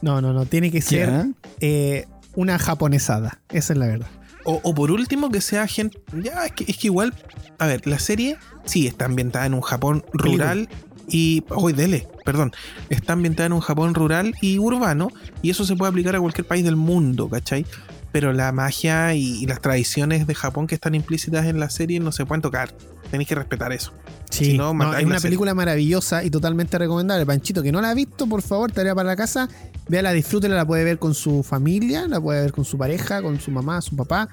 [0.03, 0.45] No, no, no.
[0.45, 1.27] Tiene que ser
[1.61, 3.41] eh, una japonesada.
[3.49, 4.09] Esa es la verdad.
[4.45, 5.99] O, o por último, que sea gente.
[6.13, 7.15] Ya, es que, es que igual.
[7.59, 10.69] A ver, la serie sí está ambientada en un Japón rural
[11.11, 11.43] y.
[11.55, 12.53] Uy, dele, perdón.
[12.89, 15.09] Está ambientada en un Japón rural y urbano.
[15.43, 17.67] Y eso se puede aplicar a cualquier país del mundo, ¿cachai?
[18.13, 22.01] Pero la magia y, y las tradiciones de Japón que están implícitas en la serie
[22.01, 22.73] no se pueden tocar.
[23.11, 23.93] Tenéis que respetar eso.
[24.31, 25.21] Sí, Si no, es una serie.
[25.21, 27.27] película maravillosa y totalmente recomendable.
[27.27, 29.49] Panchito, que no la ha visto, por favor, tarea para la casa.
[29.89, 33.41] Véala, disfrútela, la puede ver con su familia, la puede ver con su pareja, con
[33.41, 34.29] su mamá, su papá.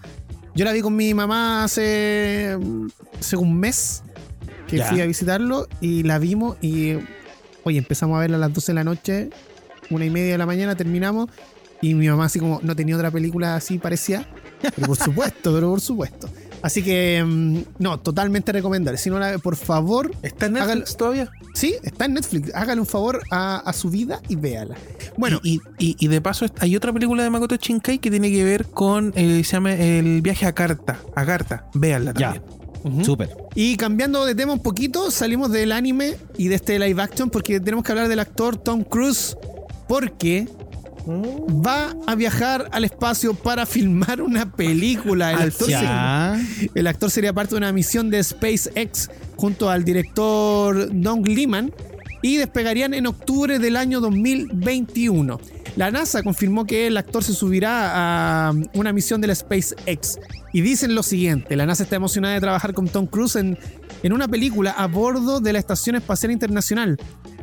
[0.53, 2.57] Yo la vi con mi mamá hace,
[3.19, 4.03] hace un mes
[4.67, 4.87] que Ya.
[4.89, 6.93] fui a visitarlo y la vimos y,
[7.63, 9.29] oye, empezamos a verla a las 12 de la noche,
[9.89, 11.29] una y media de la mañana, terminamos
[11.81, 14.27] y mi mamá así como no tenía otra película así parecía.
[14.75, 16.27] Pero por supuesto, pero por supuesto.
[16.63, 18.97] Así que, mm, no, totalmente recomendable.
[18.97, 21.29] Si no la ve, por favor, ¿Está en Netflix Hágalo- todavía?
[21.53, 22.51] Sí, está en Netflix.
[22.55, 24.75] Hágale un favor a, a su vida y véala.
[25.15, 28.43] Bueno, y, y- y de paso hay otra película de Makoto Shinkai que tiene que
[28.43, 30.97] ver con eh, se llama El viaje a Carta.
[31.15, 31.67] A Carta.
[31.75, 32.41] Véanla Ya.
[33.03, 33.29] Súper.
[33.55, 37.59] y cambiando de tema un poquito, salimos del anime y de este live action porque
[37.59, 39.35] tenemos que hablar del actor Tom Cruise
[39.87, 40.47] porque
[41.65, 45.31] va a viajar al espacio para filmar una película.
[45.31, 45.77] El Al actor, fin.
[45.77, 46.41] se- Ya.
[46.75, 51.71] el actor sería parte de una misión de SpaceX junto al director Don Lehman
[52.21, 55.39] y despegarían en octubre del año 2021.
[55.77, 60.17] La NASA confirmó que el actor se subirá a una misión de la SpaceX
[60.51, 63.59] y dicen lo siguiente, la NASA está emocionada de trabajar con Tom Cruise en,
[64.01, 66.97] en una película a bordo de la Estación Espacial Internacional.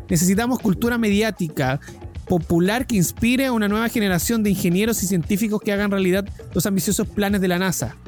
[0.09, 1.79] Necesitamos cultura mediática
[2.27, 6.67] popular que inspire a una nueva generación de ingenieros y científicos que hagan realidad los
[6.67, 7.97] ambiciosos planes de la NASA.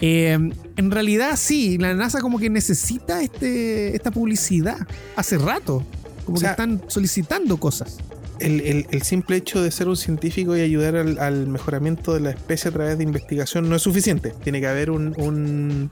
[0.00, 4.78] Eh, en realidad sí, la NASA como que necesita este, esta publicidad
[5.16, 5.84] hace rato.
[6.24, 7.98] Como O sea, que están solicitando cosas.
[8.38, 12.20] El, el- el simple hecho de ser un científico y ayudar al, al mejoramiento de
[12.20, 14.34] la especie a través de investigación no es suficiente.
[14.44, 15.90] Tiene que haber un, un,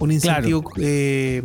[0.00, 1.42] un incentivo eh,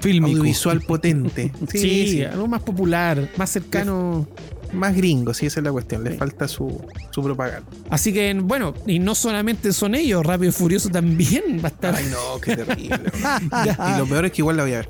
[0.00, 0.28] Fílmico.
[0.28, 1.52] audiovisual potente.
[1.70, 2.22] Sí, Sí, sí.
[2.24, 4.26] algo más popular, más cercano.
[4.72, 6.02] Más gringo, sí, esa es la cuestión.
[6.02, 6.80] Le falta su,
[7.10, 7.68] su propaganda.
[7.90, 11.94] Así que, bueno, y no solamente son ellos, Rápido y Furioso también va a estar.
[11.94, 12.98] Ay, no, qué terrible.
[13.94, 14.88] y lo peor es que igual la voy a ver.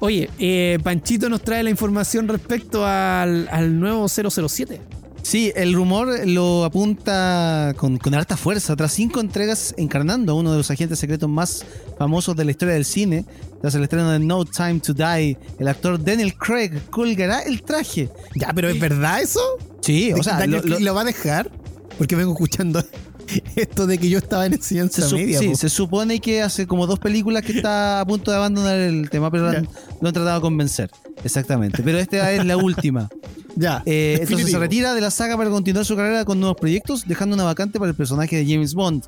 [0.00, 4.80] Oye, eh, Panchito nos trae la información respecto al, al nuevo 007.
[5.22, 8.76] Sí, el rumor lo apunta con, con harta fuerza.
[8.76, 11.64] Tras cinco entregas encarnando a uno de los agentes secretos más
[11.98, 13.24] famosos de la historia del cine,
[13.60, 18.08] tras el estreno de No Time to Die, el actor Daniel Craig colgará el traje.
[18.36, 19.40] Ya, pero ¿es verdad eso?
[19.82, 21.50] Sí, o sea, Daniel lo- lo- lo va a dejar?
[21.98, 22.82] Porque vengo escuchando
[23.56, 25.38] esto de que yo estaba en enseñanza se, media.
[25.38, 25.56] sí, po.
[25.56, 29.30] se supone que hace como dos películas que está a punto de abandonar el tema,
[29.30, 29.68] pero lo han,
[30.00, 30.90] lo han tratado de convencer.
[31.24, 31.82] Exactamente.
[31.82, 33.08] Pero esta es la última.
[33.56, 33.82] Ya.
[33.86, 37.34] Eh, entonces se retira de la saga para continuar su carrera con nuevos proyectos, dejando
[37.34, 39.06] una vacante para el personaje de James Bond.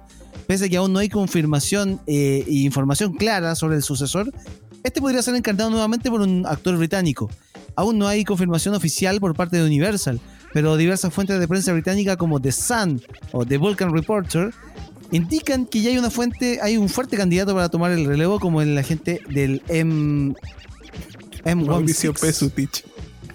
[0.49, 4.33] Pese a que aún no hay confirmación e información clara sobre el sucesor,
[4.83, 7.31] este podría ser encarnado nuevamente por un actor británico.
[7.77, 10.21] Aún no hay confirmación oficial por parte de Universal,
[10.53, 13.01] pero diversas fuentes de prensa británica como The Sun
[13.33, 14.53] o The Vulcan Reporter
[15.13, 18.63] indican que ya hay una fuente, hay un fuerte candidato para tomar el relevo como
[18.63, 20.35] el agente del M
[21.45, 22.21] Mauricio M16.
[22.21, 22.85] Pesutich.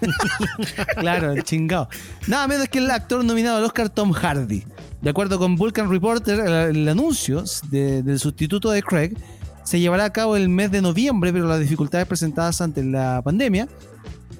[0.98, 1.88] Claro, el chingado.
[2.26, 4.62] Nada menos que el actor nominado al Oscar Tom Hardy.
[5.00, 9.12] De acuerdo con Vulcan Reporter, el, el anuncio de- del sustituto de Craig
[9.64, 13.68] se llevará a cabo el mes de noviembre, pero las dificultades presentadas ante la pandemia,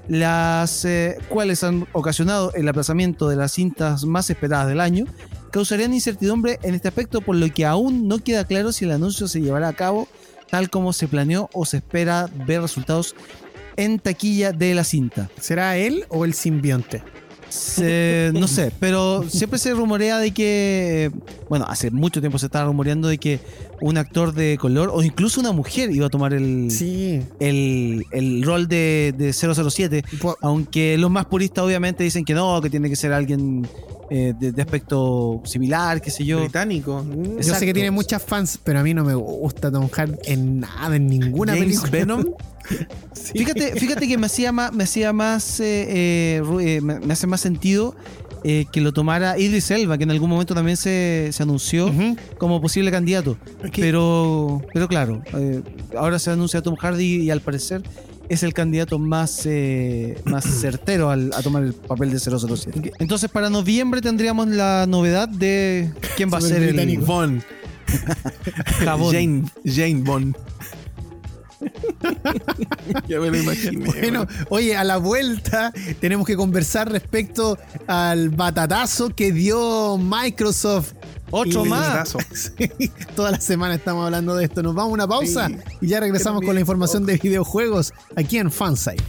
[0.08, 5.06] las eh, cuales han ocasionado el aplazamiento de las cintas más esperadas del año,
[5.50, 9.28] causarían incertidumbre en este aspecto, por lo que aún no queda claro si el anuncio
[9.28, 10.08] se llevará a cabo
[10.50, 13.14] tal como se planeó o se espera ver resultados
[13.76, 15.28] en taquilla de la cinta.
[15.40, 17.02] ¿Será él o el simbionte?
[17.48, 21.10] Se- no sé, pero siempre se rumorea de que,
[21.48, 23.40] bueno, hace mucho tiempo se estaba rumoreando de que
[23.80, 27.20] un actor de color o incluso una mujer iba a tomar el, Sí.
[27.40, 32.60] el, el rol de, de 007, Po- aunque los más puristas obviamente dicen que no,
[32.60, 33.66] que tiene que ser alguien
[34.10, 36.40] eh, de, de aspecto similar, qué sé yo.
[36.40, 37.04] Británico.
[37.08, 37.66] Yo sé Exacto.
[37.66, 41.06] que tiene muchas fans, pero a mí no me gusta Tom Hardy en nada, en
[41.06, 41.90] ninguna James película.
[41.90, 42.24] Venom.
[43.32, 47.26] Fíjate, fíjate que me hacía más, me hacía más, eh, eh, eh, me, me hace
[47.28, 47.94] más sentido
[48.42, 51.92] eh, que lo tomara Idris Elba, que en algún momento también se, se anunció
[52.38, 53.36] como posible candidato.
[53.74, 55.62] Pero, pero claro, eh,
[55.96, 57.82] ahora se anuncia a Tom Hardy y al parecer
[58.28, 62.92] es el candidato más, eh, más certero al- a tomar el papel de 007.
[62.98, 67.04] Entonces para noviembre tendríamos la novedad de quién va a ser el británico.
[67.06, 67.42] Bond.
[68.84, 69.12] jabón.
[69.14, 70.36] Jane, Jane Bond.
[73.08, 73.84] ya me lo imaginé.
[73.86, 80.92] Bueno, oye, a la vuelta tenemos que conversar respecto al batatazo que dio Microsoft.
[81.30, 82.14] Otro Y- más.
[82.34, 84.62] Sí, toda la semana estamos hablando de esto.
[84.62, 85.56] Nos vamos a una pausa Sí.
[85.82, 89.02] y ya regresamos con la información de videojuegos aquí en Fansite.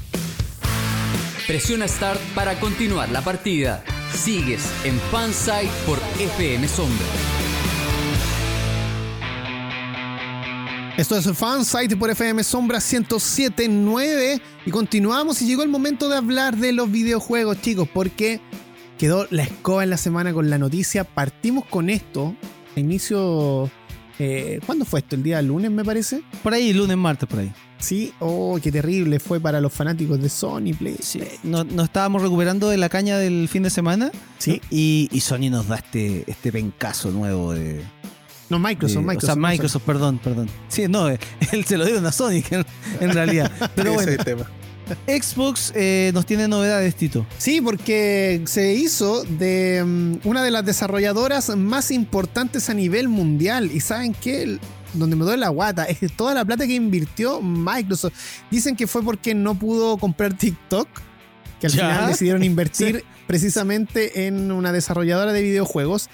[1.45, 3.83] Presiona Start para continuar la partida.
[4.13, 7.05] Sigues en Fansite por FM Sombra.
[10.97, 16.57] Esto es Fansite por FM Sombra 1079 y continuamos y llegó el momento de hablar
[16.57, 18.41] de los videojuegos, chicos, porque
[18.97, 21.03] quedó la escoba en la semana con la noticia.
[21.03, 22.35] Partimos con esto
[22.75, 23.69] a inicio...
[24.19, 25.15] eh, ¿Cuándo fue esto?
[25.15, 26.21] ¿El día lunes, me parece?
[26.43, 27.51] Por ahí, lunes, martes, por ahí.
[27.79, 30.95] Sí, oh, qué terrible fue para los fanáticos de Sony Play.
[30.99, 34.09] Sí, no- nos estábamos recuperando de la caña del fin de semana.
[34.39, 34.61] Sí.
[34.71, 37.81] Y, y Sony nos da este, este pencazo nuevo de.
[38.49, 39.23] No, Microsoft, de- Microsoft.
[39.37, 40.49] o sea, Microsoft, perdón, perdón.
[40.69, 41.07] Sí, no,
[41.51, 42.65] él se lo dieron a Sony en,
[43.01, 43.51] en realidad.
[43.75, 44.49] Pero Ese bueno, es el tema.
[45.07, 47.25] Xbox eh, nos tiene novedades, Tito.
[47.37, 53.69] Sí, porque se hizo de mm, una de las desarrolladoras más importantes a nivel mundial.
[53.73, 54.43] Y saben qué?
[54.43, 54.59] El-
[54.93, 58.13] donde me duele la guata es que toda la plata que invirtió Microsoft.
[58.49, 60.87] Dicen que fue porque no pudo comprar TikTok,
[61.59, 61.89] que al Ya.
[61.89, 66.09] final decidieron invertir precisamente en una desarrolladora de videojuegos,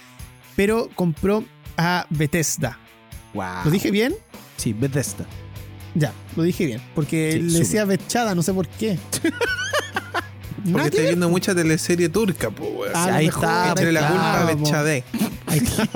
[0.55, 1.45] pero compró
[1.77, 2.79] a Bethesda.
[3.35, 3.45] Wow.
[3.65, 4.15] ¿Lo dije bien?
[4.57, 5.25] Sí, Bethesda.
[5.95, 8.97] Ya, lo dije bien, porque Sí, le decía Bechada, no sé por qué.
[10.71, 12.91] Porque estoy viendo mucha teleserie turca, pues, weón.
[12.95, 14.55] Ah, ahí está, Entre la culpa po.
[14.55, 15.03] de Chade.
[15.47, 15.89] Ahí está.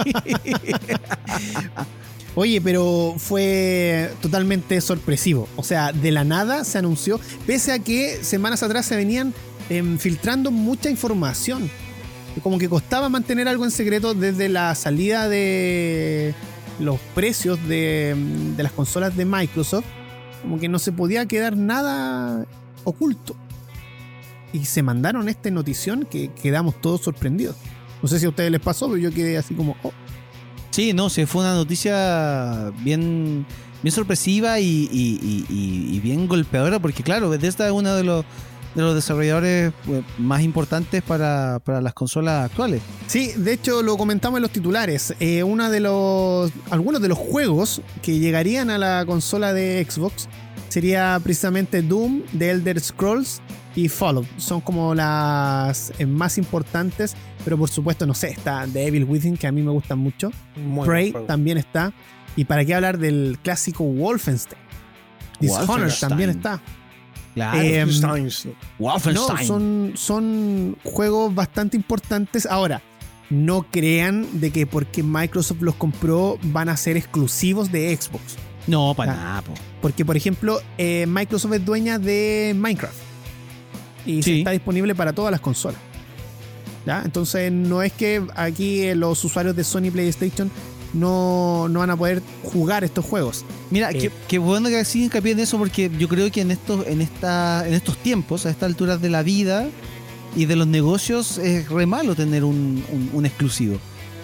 [2.36, 5.48] Oye, pero fue totalmente sorpresivo.
[5.56, 9.34] O sea, de la nada se anunció, pese a que semanas atrás se venían
[9.70, 11.70] em, filtrando mucha información.
[12.44, 16.36] Como que costaba mantener algo en secreto desde la salida de
[16.80, 18.16] los precios de,
[18.58, 19.86] las consolas de Microsoft.
[20.42, 22.46] Como que no se podía quedar nada
[22.84, 23.36] oculto.
[24.54, 27.56] Y se mandaron esta notición que quedamos todos sorprendidos.
[28.02, 29.92] No sé si a ustedes les pasó, pero yo quedé así como, oh,
[30.78, 33.48] Sí, no, sí, fue una noticia bien,
[33.82, 38.26] bien sorpresiva y, bien golpeadora, porque claro, Bethesda es uno de los,
[38.78, 42.82] de los desarrolladores eh, más importantes para, para las consolas actuales.
[43.08, 45.16] Sí, de hecho lo comentamos en los titulares.
[45.20, 50.30] Eh, una de los, algunos de los juegos que llegarían a la consola de Xbox
[50.70, 53.42] sería precisamente Doom, The Elder Scrolls
[53.76, 54.28] y Fallout.
[54.38, 59.38] Son como las eh, más importantes, pero por supuesto, no sé, está The Evil Within,
[59.38, 60.32] que a mí me gustan mucho.
[60.56, 61.94] Muy Prey también está.
[62.36, 64.62] Y para qué hablar del clásico Wolfenstein.
[65.40, 66.10] Dishonored Wolfenstein.
[66.10, 66.62] también está.
[67.38, 67.62] Claro.
[67.62, 67.86] Eh.
[69.14, 72.48] No, son, son juegos bastante importantes.
[72.48, 72.82] Ahora,
[73.30, 78.38] no crean de que porque Microsoft los compró van a ser exclusivos de Xbox.
[78.66, 79.54] No, para nada, po.
[79.84, 82.98] Porque, por ejemplo, eh, Microsoft es dueña de Minecraft.
[84.08, 84.40] Y Sí.
[84.40, 85.80] está disponible para todas las consolas.
[86.88, 87.04] ¿Ya?
[87.06, 90.50] Entonces, no es que aquí eh, los usuarios de Sony PlayStation
[90.98, 93.46] no, no van a poder jugar estos juegos.
[93.70, 96.52] Mira, Eh, qué, qué bueno que siga hincapié en eso porque yo creo que en
[96.52, 99.68] estos, en esta, en estos tiempos, a estas alturas de la vida
[100.36, 103.78] y de los negocios, es re malo tener un, un- un exclusivo.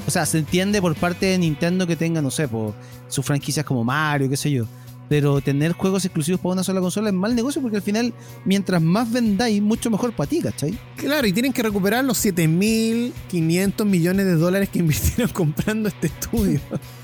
[0.06, 2.74] O sea, se entiende por parte de Nintendo que tenga, no sé, por
[3.08, 4.66] sus franquicias como Mario, qué sé yo.
[5.14, 8.82] Pero tener juegos exclusivos para una sola consola es mal negocio porque al final, mientras
[8.82, 10.76] más vendáis, mucho mejor para ti, ¿cachai?
[10.96, 16.60] Claro, y tienen que recuperar los 7.500 millones de dólares que invirtieron comprando este estudio.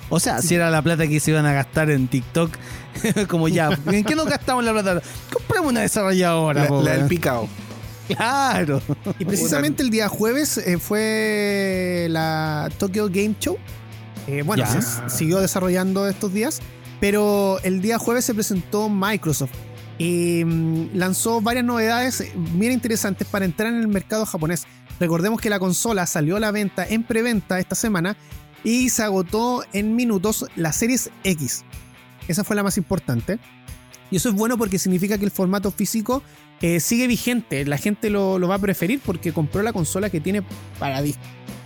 [0.10, 2.50] O sea, si era la plata que se iban a gastar en TikTok,
[3.28, 5.04] como ya, ¿en qué nos gastamos la plata?
[5.32, 7.10] Compramos una desarrolladora, La, la del weón.
[7.10, 7.48] picado.
[8.08, 8.82] Claro.
[9.20, 13.56] Y precisamente el día jueves eh, fue la Tokyo Game Show.
[14.26, 14.82] Eh, bueno, se
[15.16, 16.60] siguió desarrollando estos días,
[17.00, 19.52] pero el día jueves se presentó Microsoft
[19.98, 22.24] y mm, lanzó varias novedades
[22.54, 24.66] bien interesantes para entrar en el mercado japonés.
[25.00, 28.18] Recordemos que la consola salió a la venta en preventa esta semana
[28.64, 31.64] y se agotó en minutos la Series X.
[32.28, 33.40] Esa fue la más importante.
[34.12, 36.24] Y eso es bueno porque significa que el formato físico
[36.62, 37.64] eh, sigue vigente.
[37.66, 40.44] La gente lo, va a preferir porque compró la consola que tiene
[40.80, 41.18] para dis-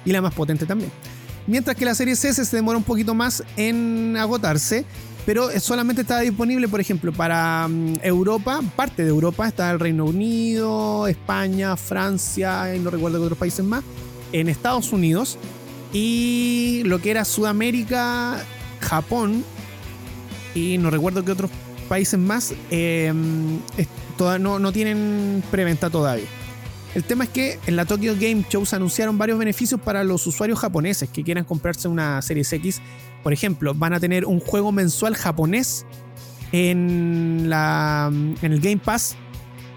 [0.06, 0.92] y la más potente también.
[1.48, 4.86] Mientras que la serie S se demora un poquito más en agotarse,
[5.26, 10.06] pero solamente está disponible, por ejemplo, para mm, Europa, parte de Europa, está el Reino
[10.06, 13.84] Unido, España, Francia y no recuerdo qué otros países más,
[14.32, 15.38] en Estados Unidos
[15.94, 18.44] y lo que era Sudamérica,
[18.82, 19.44] Japón
[20.56, 21.52] y no recuerdo qué otros
[21.88, 23.14] países más eh,
[24.40, 26.28] no, no tienen preventa todavía.
[26.96, 30.28] El tema es que en la Tokyo Game Show se anunciaron varios beneficios para los
[30.28, 32.82] usuarios japoneses que quieran comprarse una Series X.
[33.24, 35.86] Por ejemplo, van a tener un juego mensual japonés
[36.52, 39.16] en, la, en el Game Pass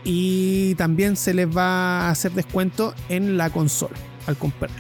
[0.05, 4.77] y también se les va a hacer descuento en la consola al comprarlo.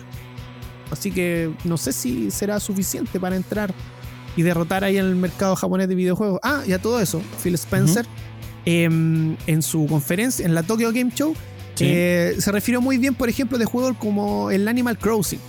[0.90, 3.72] Así que no sé si será suficiente para entrar
[4.36, 6.38] y derrotar ahí en el mercado japonés de videojuegos.
[6.42, 8.06] Ah, y a todo eso, Phil Spencer
[8.66, 11.34] em, en su conferencia, en la Tokyo Game Show,
[11.74, 11.84] Sí.
[11.88, 15.40] eh, se refirió muy bien, por ejemplo, de juegos como el Animal Crossing,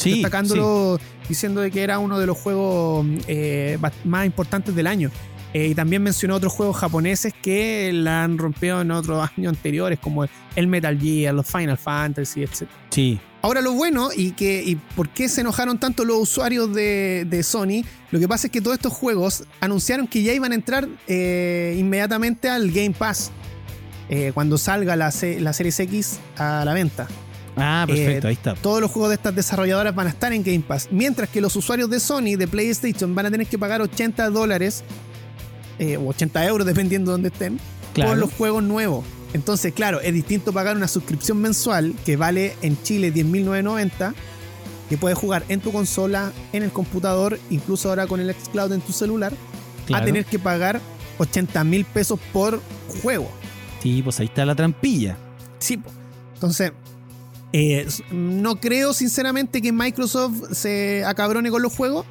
[0.00, 0.98] Sí, destacándolo,
[1.28, 5.10] diciendo de que era uno de los juegos eh, más importantes del año.
[5.52, 9.98] Eh, y también mencionó otros juegos japoneses que la han rompido en otros años anteriores,
[9.98, 12.68] como el Metal Gear, los Final Fantasy, etc.
[12.90, 13.20] sí.
[13.42, 17.42] Ahora lo bueno y que y por qué se enojaron tanto los usuarios de, de
[17.42, 20.86] Sony, lo que pasa es que todos estos juegos anunciaron que ya iban a entrar
[21.06, 23.30] eh, inmediatamente al Game Pass
[24.10, 27.08] eh, cuando salga la, la Series X a la venta.
[27.60, 28.54] Ah, perfecto, Eh, ahí está.
[28.54, 31.54] Todos los juegos de estas desarrolladoras van a estar en Game Pass, mientras que los
[31.56, 34.82] usuarios de Sony, de PlayStation, van a tener que pagar 80 dólares
[35.78, 37.58] eh, o 80 euros, dependiendo de dónde estén,
[37.94, 38.10] Claro.
[38.10, 39.04] por los juegos nuevos.
[39.32, 44.14] Entonces, claro, es distinto pagar una suscripción mensual que vale en Chile 10.990,
[44.88, 48.80] que puedes jugar en tu consola, en el computador, incluso ahora con el xCloud en
[48.80, 49.32] tu celular,
[49.86, 50.02] Claro.
[50.02, 50.80] a tener que pagar
[51.18, 52.60] 80 mil pesos por
[53.02, 53.30] juego.
[53.82, 55.16] Sí, pues ahí está la trampilla.
[55.58, 55.90] Sí, po.
[56.34, 56.72] entonces,
[57.52, 62.06] eh, no creo sinceramente que Microsoft se acabrone con los juegos.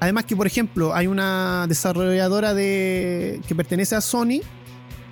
[0.00, 4.40] Además que, por ejemplo, hay una desarrolladora de que pertenece a Sony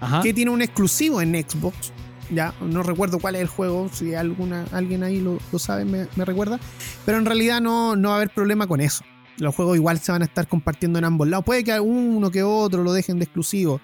[0.00, 0.20] Ajá.
[0.22, 1.92] que tiene un exclusivo en Xbox.
[2.30, 6.06] Ya, no recuerdo cuál es el juego, si alguna, alguien ahí lo, lo sabe, me,
[6.16, 6.58] me recuerda.
[7.04, 9.04] Pero en realidad no, no va a haber problema con eso.
[9.38, 11.44] Los juegos igual se van a estar compartiendo en ambos lados.
[11.44, 13.80] Puede que uno que otro lo dejen de exclusivo.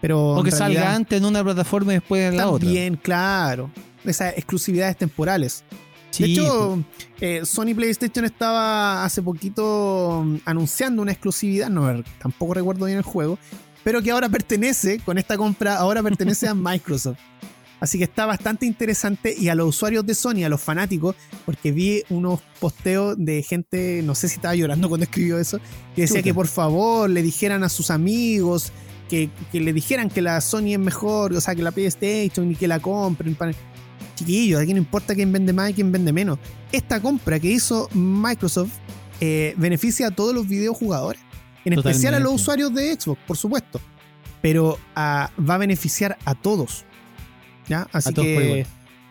[0.00, 2.64] Pero O que realidad salga antes en una plataforma y después en la otra.
[2.64, 3.70] También, claro.
[4.04, 5.64] Esas exclusividades temporales.
[6.10, 6.82] Sí, de hecho,
[7.20, 13.04] eh, Sony PlayStation estaba hace poquito mm, anunciando una exclusividad, no tampoco recuerdo bien el
[13.04, 13.38] juego,
[13.84, 17.18] pero que ahora pertenece, con esta compra, ahora pertenece a Microsoft.
[17.80, 21.70] Así que está bastante interesante y a los usuarios de Sony, a los fanáticos, porque
[21.70, 25.58] vi unos posteos de gente, no sé si estaba llorando cuando escribió eso,
[25.94, 26.22] que decía Chuta.
[26.24, 28.72] que por favor le dijeran a sus amigos,
[29.08, 32.56] que, que le dijeran que la Sony es mejor, o sea, que la PlayStation y
[32.56, 33.36] que la compren.
[33.36, 33.52] para-
[34.18, 36.38] Chiquillos, aquí no importa quién vende más y quién vende menos.
[36.72, 38.72] Esta compra que hizo Microsoft
[39.20, 41.20] eh, beneficia a todos los videojugadores,
[41.64, 43.80] en especial a los usuarios de Xbox, por supuesto,
[44.42, 46.84] pero ah, va a beneficiar a todos.
[47.68, 47.86] ¿Ya?
[47.92, 48.66] Así A todos por que igual.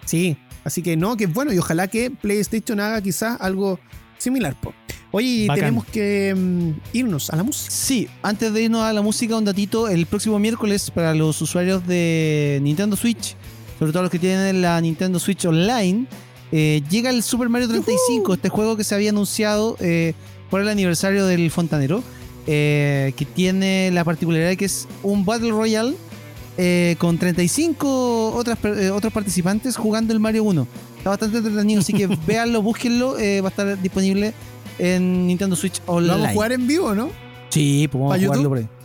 [0.06, 3.80] sí, así que no, que es bueno y ojalá que PlayStation haga quizás algo
[4.18, 4.60] similar.
[4.60, 4.74] po.
[5.12, 5.62] Oye, Bacán.
[5.62, 7.72] tenemos que mm, irnos a la música.
[7.72, 9.88] Sí, antes de irnos a la música, un datito.
[9.88, 13.36] El próximo miércoles, para los usuarios de Nintendo Switch,
[13.80, 16.06] sobre todo los que tienen la Nintendo Switch Online,
[16.52, 20.14] eh, llega el Super Mario 35, este juego que se había anunciado eh,
[20.50, 22.04] por el aniversario del Fontanero,
[22.48, 25.96] eh, que tiene la particularidad de que es un Battle Royale
[26.58, 28.58] eh, con 35 otras,
[28.94, 30.68] otros participantes jugando el Mario 1.
[30.98, 34.34] Está bastante entretenido, así que véanlo, búsquenlo, va a estar disponible
[34.80, 36.14] en Nintendo Switch Online.
[36.14, 37.10] vamos a jugar en vivo, ¿no?
[37.50, 38.50] Sí, pues vamos ¿Pa a jugarlo YouTube?
[38.50, 38.77] por ahí.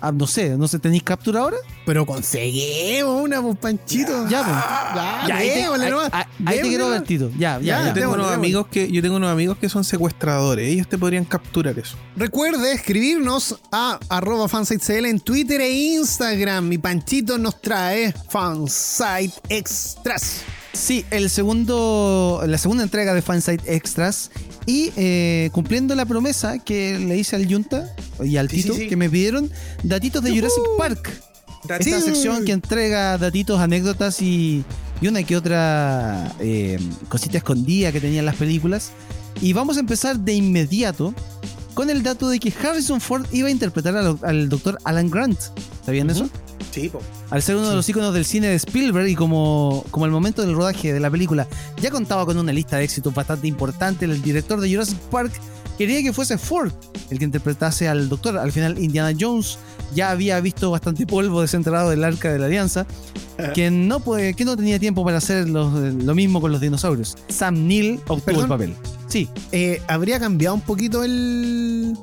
[0.00, 1.56] Ah, no sé, no sé, ¿tenéis captura ahora?
[1.86, 4.28] Pero conseguimos una, pues, Panchito.
[4.28, 4.56] Ya, pues.
[4.94, 6.08] Ya, Ya, ahí te, démosle ahí- nomás.
[6.12, 7.30] ahí- ahí te quiero Démosle ver, Tito.
[7.38, 7.78] Ya, ya, Ya.
[7.78, 10.68] Yo tengo, démosle, unos amigos que, yo tengo unos amigos que son secuestradores.
[10.68, 11.96] Ellos te podrían capturar eso.
[12.16, 16.68] Recuerde escribirnos a arroba fansitecl en Twitter e Instagram.
[16.68, 20.42] Mi Panchito nos trae Fansite Extras.
[20.76, 24.30] Sí, el segundo, la segunda entrega de Fansite Extras.
[24.66, 28.80] Y eh, cumpliendo la promesa que le hice al Junta y al Sí, Tito, sí,
[28.82, 28.88] sí.
[28.88, 29.50] que me pidieron
[29.82, 31.10] datitos de Jurassic Park.
[31.78, 34.64] Esta sección que entrega datitos, anécdotas y,
[35.00, 38.90] y una que otra eh, cosita escondida que tenían las películas.
[39.40, 41.14] Y vamos a empezar de inmediato
[41.74, 45.38] con el dato de que Harrison Ford iba a interpretar al, al doctor Alan Grant.
[45.84, 46.28] ¿Sabían eso?
[46.70, 47.00] Sí, po.
[47.30, 50.42] Al ser uno de los íconos del cine de Spielberg y como, como el momento
[50.42, 51.46] del rodaje de la película
[51.80, 55.32] ya contaba con una lista de éxitos bastante importante, el director de Jurassic Park
[55.78, 56.72] quería que fuese Ford
[57.10, 58.36] el que interpretase al doctor.
[58.38, 59.58] Al final, Indiana Jones
[59.94, 62.86] ya había visto bastante polvo desenterrado del arca de la alianza,
[63.54, 67.16] que no, puede, que no tenía tiempo para hacer lo, lo mismo con los dinosaurios.
[67.28, 68.42] Sam Neill obtuvo ¿Perdón?
[68.42, 68.74] el papel.
[69.08, 71.96] Sí, Eh, ¿Habría cambiado un poquito el,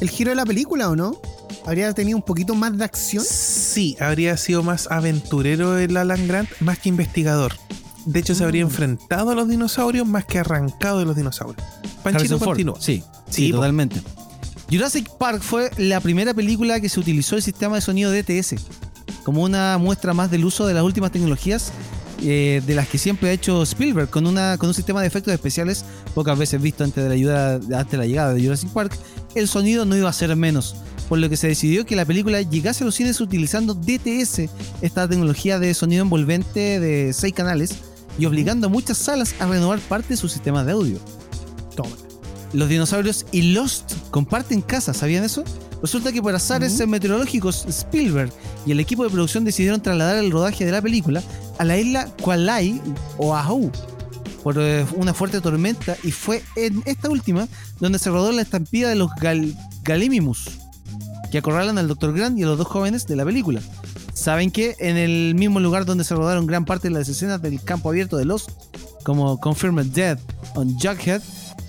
[0.00, 1.20] el giro de la película o no?
[1.64, 3.24] ¿Habría tenido un poquito más de acción?
[3.26, 7.54] Sí, habría sido más aventurero el Alan Grant más que investigador.
[8.04, 8.68] De hecho, se habría Mm.
[8.68, 11.64] enfrentado a los dinosaurios más que arrancado de los dinosaurios.
[12.02, 12.76] Panchito continúa.
[12.80, 14.00] Sí, sí, totalmente.
[14.70, 18.56] Jurassic Park fue la primera película que se utilizó el sistema de sonido DTS
[19.22, 21.70] como una muestra más del uso de las últimas tecnologías
[22.22, 25.32] eh, de las que siempre ha hecho Spielberg con, una, con un sistema de efectos
[25.34, 25.84] especiales
[26.14, 28.96] pocas veces visto antes de, la ayuda, antes de la llegada de Jurassic Park.
[29.34, 30.74] El sonido no iba a ser menos,
[31.12, 34.48] por lo que se decidió que la película llegase a los cines utilizando DTS,
[34.80, 37.74] esta tecnología de sonido envolvente de seis canales,
[38.18, 40.98] y obligando a muchas salas a renovar parte de sus sistemas de audio.
[41.76, 41.94] Toma.
[42.54, 45.44] Los dinosaurios y Lost comparten casa, ¿sabían eso?
[45.82, 46.86] Resulta que por azares Ujú.
[46.86, 48.32] meteorológicos, Spielberg
[48.64, 51.22] y el equipo de producción decidieron trasladar el rodaje de la película
[51.58, 52.80] a la isla Kualai
[53.18, 53.70] o Ahu
[54.42, 57.48] por eh, una fuerte tormenta y fue en esta última
[57.80, 59.54] donde se rodó la estampida de los Gal
[59.84, 60.61] Galimimus
[61.32, 62.12] que acorralan al Dr.
[62.12, 63.62] Grant y a los dos jóvenes de la película.
[64.12, 67.60] ¿Saben que En el mismo lugar donde se rodaron gran parte de las escenas del
[67.62, 68.50] campo abierto de Lost,
[69.02, 70.18] como Confirmed Dead
[70.54, 71.22] on Jughead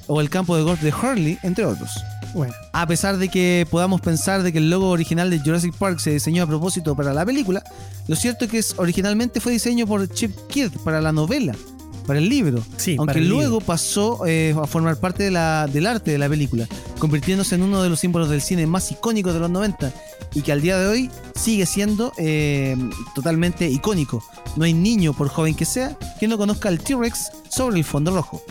[0.07, 1.89] o el campo de golf de Hurley, entre otros.
[2.34, 5.99] Bueno, A pesar de que podamos pensar de que el logo original de Jurassic Park
[5.99, 7.64] se diseñó a propósito para la película,
[8.07, 11.55] lo cierto es que originalmente fue diseño por Chip Kidd para la novela,
[12.04, 13.66] para el libro, sí, aunque luego libro.
[13.66, 16.68] pasó eh, a formar parte de la- del arte de la película,
[16.99, 19.91] convirtiéndose en uno de los símbolos del cine más icónicos de los 90
[20.36, 22.76] y que al día de hoy sigue siendo eh,
[23.16, 24.24] totalmente icónico.
[24.56, 28.12] No hay niño, por joven que sea, que no conozca al T-Rex sobre el fondo
[28.16, 28.41] rojo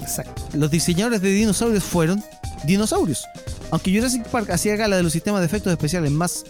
[0.00, 0.42] Exacto.
[0.54, 2.22] los diseñadores de dinosaurios fueron
[2.64, 3.24] dinosaurios.
[3.70, 6.44] Aunque Jurassic Park hacía gala de los sistemas de efectos especiales más,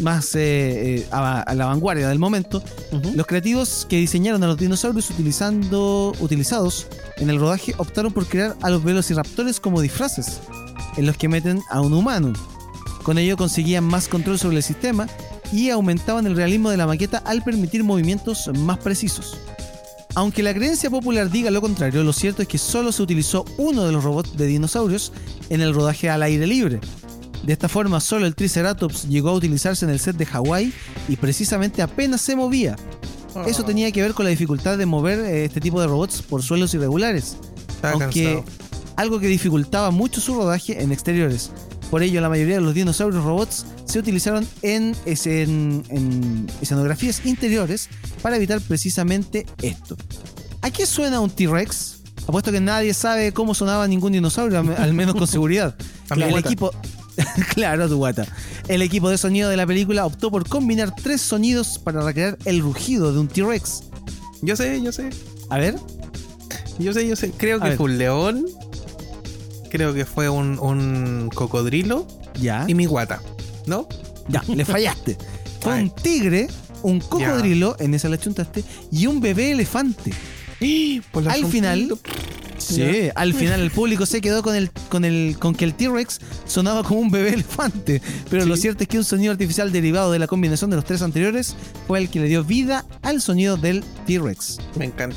[0.00, 2.62] más eh, eh, a, a la vanguardia del momento,
[3.14, 6.86] los creativos que diseñaron a los dinosaurios utilizando, utilizados
[7.18, 10.40] en el rodaje optaron por crear a los velociraptores como disfraces,
[10.96, 12.32] en los que meten a un humano.
[13.02, 15.06] Con ello conseguían más control sobre el sistema
[15.52, 19.38] y aumentaban el realismo de la maqueta al permitir movimientos más precisos.
[20.14, 23.84] Aunque la creencia popular diga lo contrario, lo cierto es que solo se utilizó uno
[23.84, 25.12] de los robots de dinosaurios
[25.48, 26.80] en el rodaje al aire libre.
[27.44, 30.72] De esta forma, solo el Triceratops llegó a utilizarse en el set de Hawái
[31.08, 32.76] y precisamente apenas se movía.
[33.46, 36.42] Eso tenía que ver con la dificultad de mover eh, este tipo de robots por
[36.42, 37.36] suelos irregulares,
[37.82, 38.44] aunque cansado.
[38.96, 41.50] algo que dificultaba mucho su rodaje en exteriores.
[41.90, 47.88] Por ello, la mayoría de los dinosaurios robots se utilizaron en, escen- en escenografías interiores
[48.22, 49.96] para evitar precisamente esto.
[50.62, 51.96] ¿A qué suena un T-Rex?
[52.28, 55.74] Apuesto que nadie sabe cómo sonaba ningún dinosaurio, al me- al menos con seguridad.
[56.14, 56.70] El equipo.
[57.54, 58.24] claro, tu guata.
[58.68, 62.60] El equipo de sonido de la película optó por combinar tres sonidos para recrear el
[62.60, 63.82] rugido de un T-Rex.
[64.42, 65.10] Yo sé, yo sé.
[65.50, 65.74] A ver.
[66.78, 67.30] Yo sé, yo sé.
[67.36, 67.76] Creo A que ver.
[67.76, 68.46] fue un león.
[69.70, 72.06] Creo que fue un, un cocodrilo
[72.40, 72.64] Ya.
[72.68, 73.20] y mi guata.
[73.66, 73.88] ¿No?
[74.28, 75.16] Ya, le fallaste.
[75.60, 76.48] Fue un tigre,
[76.82, 80.12] un cocodrilo, en esa la chuntaste, y un bebé elefante.
[81.12, 81.98] Por Al final,
[82.58, 86.20] sí, al final el público se quedó con el, con el, con que el T-Rex
[86.46, 88.00] sonaba como un bebé elefante.
[88.30, 91.02] Pero lo cierto es que un sonido artificial derivado de la combinación de los tres
[91.02, 91.54] anteriores
[91.86, 94.58] fue el que le dio vida al sonido del T-Rex.
[94.76, 95.16] Me encanta.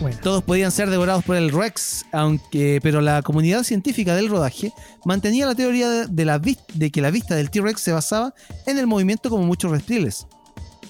[0.00, 4.72] Bueno, Todos podían ser devorados por el Rex, aunque, pero la comunidad científica del rodaje
[5.04, 8.34] mantenía la teoría de, de la de que la vista del T-Rex se basaba
[8.66, 10.26] en el movimiento como muchos reptiles.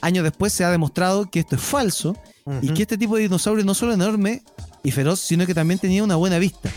[0.01, 2.17] Años después se ha demostrado que esto es falso
[2.61, 4.43] y que este tipo de dinosaurio no solo enorme
[4.83, 6.71] y feroz, sino que también tenía una buena vista.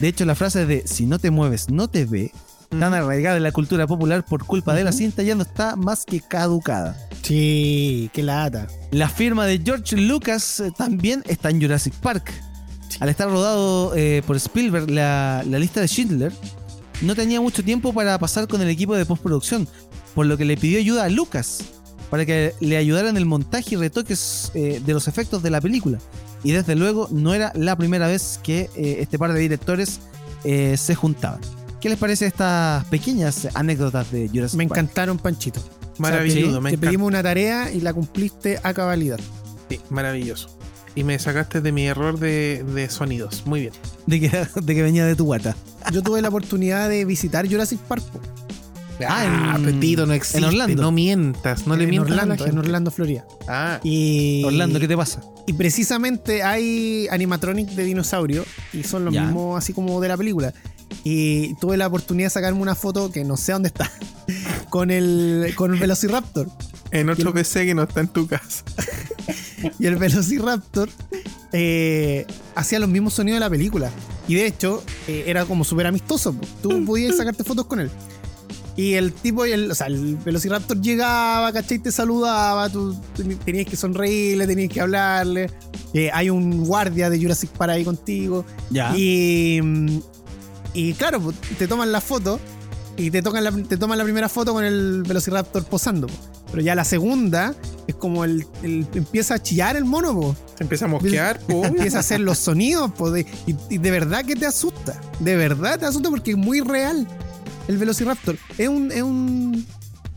[0.00, 2.32] De hecho, la frase de si no te mueves, no te ve,
[2.70, 6.04] tan arraigada en la cultura popular por culpa de la cinta, ya no está más
[6.04, 6.96] que caducada.
[7.24, 8.68] Sí, qué lata.
[8.92, 12.32] La firma de George Lucas eh, también está en Jurassic Park.
[13.00, 16.32] Al estar rodado eh, por Spielberg la, la lista de Schindler,
[17.02, 19.66] no tenía mucho tiempo para pasar con el equipo de postproducción,
[20.14, 21.64] por lo que le pidió ayuda a Lucas
[22.14, 25.60] para que le ayudara en el montaje y retoques eh, de los efectos de la
[25.60, 25.98] película.
[26.44, 29.98] Y desde luego no era la primera vez que eh, este par de directores
[30.44, 31.40] eh, se juntaban.
[31.80, 34.78] ¿Qué les parece estas pequeñas anécdotas de Jurassic Me Park?
[34.78, 35.60] encantaron, Panchito.
[35.98, 39.18] Maravilloso, O sea, me te, pedimos una tarea y la cumpliste a cabalidad.
[39.68, 40.48] Sí, maravilloso.
[40.96, 43.42] Y me sacaste de mi error de, de sonidos.
[43.46, 43.72] Muy bien.
[44.06, 44.28] De que,
[44.62, 45.56] de que venía de tu guata.
[45.92, 48.04] Yo tuve la oportunidad de visitar Jurassic Park.
[49.08, 50.38] Ah, en- Petito, no existe.
[50.38, 50.80] en Orlando.
[50.82, 52.58] No mientas, no le en mientas a la Orlando, en.
[52.58, 53.24] Orlando, Florida.
[53.48, 55.20] Ah, Y, Orlando, ¿qué te pasa?
[55.46, 59.24] y precisamente hay animatronic de dinosaurio y son los Ya.
[59.24, 60.54] mismos así como de la película.
[61.02, 63.90] Y tuve la oportunidad de sacarme una foto que no sé dónde está
[64.70, 66.48] con el con el Velociraptor.
[66.90, 68.62] en otro el- PC que no está en tu casa.
[69.78, 70.90] Y el Velociraptor
[71.52, 73.90] eh, hacía los mismos sonidos de la película.
[74.28, 76.34] Y de hecho, eh, era como súper amistoso.
[76.62, 77.90] Tú podías sacarte fotos con él.
[78.76, 81.78] Y el tipo, el, o sea, el Velociraptor llegaba, ¿cachai?
[81.78, 82.94] Te saludaba, tú
[83.46, 85.48] tenías que sonreírle, tenías que hablarle.
[85.94, 88.44] Eh, hay un guardia de Jurassic Park ahí contigo.
[88.68, 88.94] Ya.
[88.96, 89.98] Y, mm,
[90.74, 92.38] y claro, pues, te toman la foto
[92.96, 96.06] y te, tocan la, te toman la primera foto con el Velociraptor posando.
[96.08, 96.14] po.
[96.50, 97.54] Pero ya la segunda
[97.88, 100.36] es como el, el- empieza a chillar el mono, po.
[100.56, 101.64] Se empieza a mosquear, po.
[101.64, 105.00] empieza a hacer los sonidos po, de- y, y de verdad que te asusta.
[105.20, 107.06] De verdad te asusta porque es muy real
[107.68, 108.36] el Velociraptor.
[108.58, 108.92] Es un...
[108.92, 109.66] Es un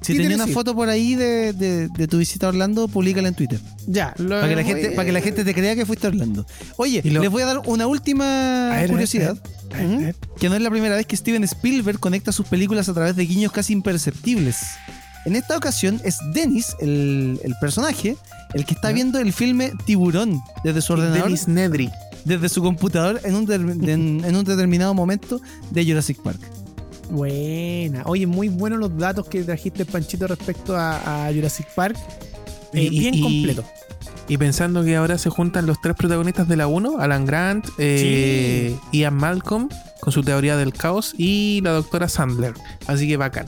[0.01, 3.27] Si ¿qué tenía una foto por ahí de, de- de tu visita a Orlando, públicala
[3.27, 3.59] en Twitter.
[3.87, 6.09] ya, lo- Para que, la gente, para que la gente te crea que fuiste a
[6.11, 6.45] Orlando.
[6.77, 9.37] Oye, lo- les voy a dar una última ver, curiosidad.
[9.73, 10.15] ver.
[10.39, 13.25] Que no es la primera vez que Steven Spielberg conecta sus películas a través de
[13.25, 14.57] guiños casi imperceptibles.
[15.25, 18.15] En esta ocasión es Dennis, el, el personaje,
[18.53, 21.89] el que está viendo el filme Tiburón desde su ordenador, Dennis Nedry.
[22.23, 23.51] desde su computador en un,
[24.31, 25.41] en un determinado momento
[25.71, 26.39] de Jurassic Park.
[27.09, 28.03] Buena.
[28.05, 31.97] Oye, muy buenos los datos que trajiste, Panchito, respecto a, a Jurassic Park.
[32.73, 33.63] Eh, Y- y- bien y- completo.
[34.29, 38.75] Y pensando que ahora se juntan los tres protagonistas de la 1, Alan Grant, eh,
[38.91, 39.69] Ian Malcolm,
[40.01, 42.53] con su teoría del caos, y la doctora Sandler.
[42.87, 43.45] Así que bacán.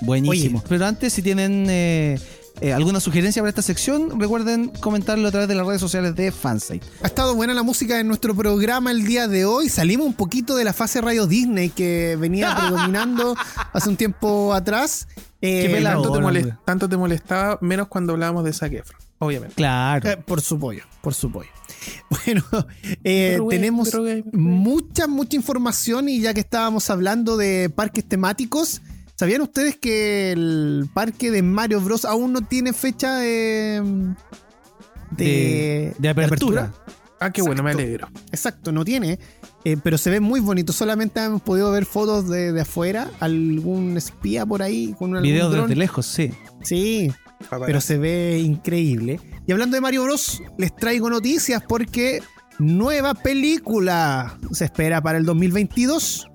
[0.00, 0.62] Buenísimo.
[0.66, 2.18] Pero antes, si tienen eh,
[2.62, 6.30] eh, alguna sugerencia para esta sección, recuerden comentarlo a través de las redes sociales de
[6.32, 6.86] Fansite.
[7.02, 9.68] Ha estado buena la música en nuestro programa el día de hoy.
[9.68, 13.34] Salimos un poquito de la fase radio Disney que venía predominando
[13.72, 15.08] hace un tiempo atrás.
[15.40, 16.02] Eh, Qué pelado.
[16.02, 19.56] Tanto te, molest- tanto te molestaba, menos cuando hablábamos de Zac Efron, obviamente.
[19.56, 20.08] Claro.
[20.08, 21.50] eh, por su pollo, por su pollo.
[22.10, 22.44] Bueno,
[23.02, 24.38] eh, Drogué, tenemos drogué, drogué.
[24.38, 28.82] mucha, mucha información y ya que estábamos hablando de parques temáticos,
[29.22, 33.80] ¿sabían ustedes que el parque de Mario Bros aún no tiene fecha de,
[35.12, 36.72] De- de apertura.
[37.20, 37.82] Ah, qué bueno, me Exacto.
[37.88, 38.08] alegro.
[38.32, 39.20] Exacto, no tiene,
[39.64, 40.72] eh, pero se ve muy bonito.
[40.72, 45.52] Solamente hemos podido ver fotos de, de afuera, algún espía por ahí con algún Videos
[45.52, 45.68] dron.
[45.68, 46.32] desde lejos, sí.
[46.64, 47.12] Sí,
[47.64, 49.20] pero se ve increíble.
[49.46, 52.20] Y hablando de Mario Bros, les traigo noticias porque
[52.58, 56.26] nueva película se espera para el 2022.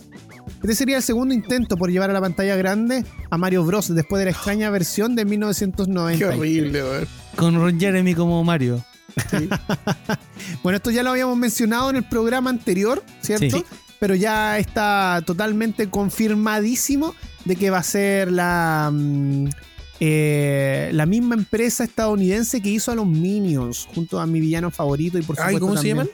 [0.61, 4.19] Este sería el segundo intento por llevar a la pantalla grande a Mario Bros después
[4.19, 6.17] de la extraña versión de 1990.
[6.17, 7.07] Qué horrible, weón.
[7.35, 8.83] Con Ron Jeremy como Mario.
[10.63, 13.57] Bueno, esto ya lo habíamos mencionado en el programa anterior, ¿cierto?
[13.57, 13.65] Sí.
[13.99, 19.45] Pero ya está totalmente confirmadísimo de que va a ser la, mm,
[19.99, 25.17] eh, la misma empresa estadounidense que hizo a los Minions, junto a mi villano favorito
[25.17, 26.09] y por supuesto Ay, ¿cómo se llaman?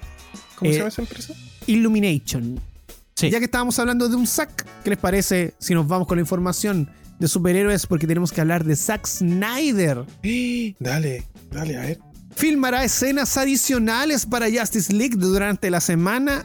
[0.55, 1.33] ¿Cómo Eh, se llama esa empresa?
[1.67, 2.59] Illumination.
[3.15, 3.29] Sí.
[3.29, 6.21] Ya que estábamos hablando de un Zack, ¿qué les parece si nos vamos con la
[6.21, 6.89] información
[7.19, 7.85] de superhéroes?
[7.87, 10.03] Porque tenemos que hablar de Zack Snyder.
[10.79, 11.99] Dale, dale, a ver.
[12.35, 16.43] filmará escenas adicionales para Justice League durante la semana,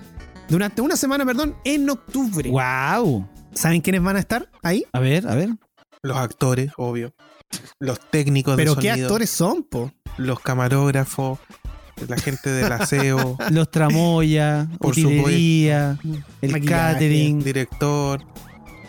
[0.49, 2.51] durante una semana, perdón, en octubre.
[2.51, 3.27] ¡Wow!
[3.55, 4.85] ¿Saben quiénes van a estar ahí?
[4.93, 5.51] A ver, a ver.
[6.03, 7.15] Los actores, obvio.
[7.81, 9.07] Los técnicos Pero de qué sonido.
[9.07, 9.91] actores son, po.
[10.19, 11.39] Los camarógrafos.
[12.07, 13.37] La gente del aseo.
[13.51, 15.99] Los tramoya, Por utilería,
[16.43, 18.21] el Maquillaje, catering, director.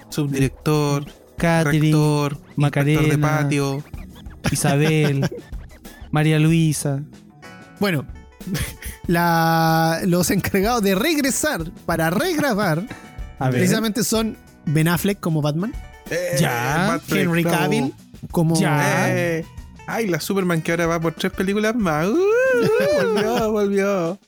[0.10, 1.06] Subdirector.
[1.38, 2.32] catering, Rector.
[2.58, 3.42] Inspector de Macarena.
[3.44, 3.84] patio.
[4.52, 5.30] Isabel,
[6.12, 7.02] María Luisa.
[7.80, 8.06] Bueno,
[9.08, 12.84] la- los encargados de regresar para regrabar
[13.40, 13.54] A ver.
[13.60, 15.74] precisamente son Ben Affleck como Batman,
[16.40, 16.86] Ya.
[16.90, 17.44] Batfleck, Henry.
[17.44, 17.94] Cavill
[18.32, 19.08] como Ya.
[19.10, 19.46] Eh,
[19.88, 22.06] Ay, la Superman que ahora va por tres películas más.
[22.08, 22.20] Uh,
[23.04, 24.20] volvió, volvió.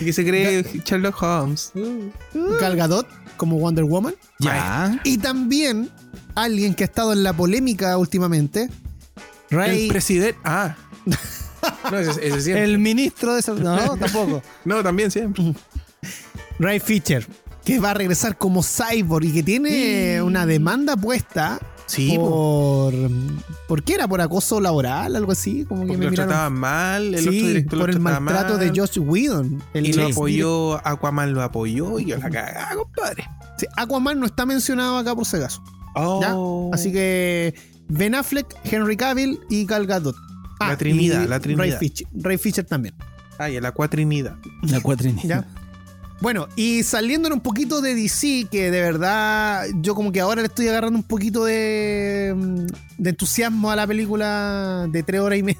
[0.00, 1.72] Y que se cree Sherlock Holmes.
[2.60, 3.06] Gal Gadot
[3.36, 5.00] como Wonder Woman Ya.
[5.04, 5.90] y también
[6.34, 8.68] alguien que ha estado en la polémica últimamente,
[9.50, 10.38] Ray El presidente.
[10.44, 10.76] Ah.
[11.90, 12.64] No, ese, ese siempre.
[12.64, 13.60] El ministro de salud.
[13.60, 14.42] No, tampoco.
[14.64, 15.54] No, también siempre.
[16.58, 17.26] Ray Fisher,
[17.64, 21.58] que va a regresar como cyborg y que tiene una demanda puesta
[21.92, 22.94] Sí, po, por.
[23.68, 24.08] ¿Por qué era?
[24.08, 25.14] ¿Por acoso laboral?
[25.14, 25.64] Algo así.
[25.64, 26.28] Como que porque me lo miraron.
[26.30, 27.14] trataban mal.
[27.14, 29.62] El otro director por lo el maltrato mal, de Josh Whedon.
[29.74, 33.28] El Y lo apoyó, Aquaman lo apoyó y yo la cagada, compadre.
[33.58, 35.62] Sí, Aquaman no está mencionado acá por si acaso.
[35.94, 36.34] ¿ya?
[36.34, 36.70] Oh.
[36.72, 37.54] Así que
[37.88, 40.16] Ben Affleck, Henry Cavill y Gal Gadot.
[40.60, 41.64] La Trinidad, y la Trinidad.
[41.64, 42.94] Ray Fisher, Ray Fisher también.
[43.38, 44.36] Ay, la cuatrinidad.
[44.62, 45.46] La cuatrinidad.
[46.22, 50.46] Bueno, y saliendo un poquito de DC, que de verdad yo como que ahora le
[50.46, 52.66] estoy agarrando un poquito de, mm,
[52.98, 55.58] de entusiasmo a la película de tres horas y media.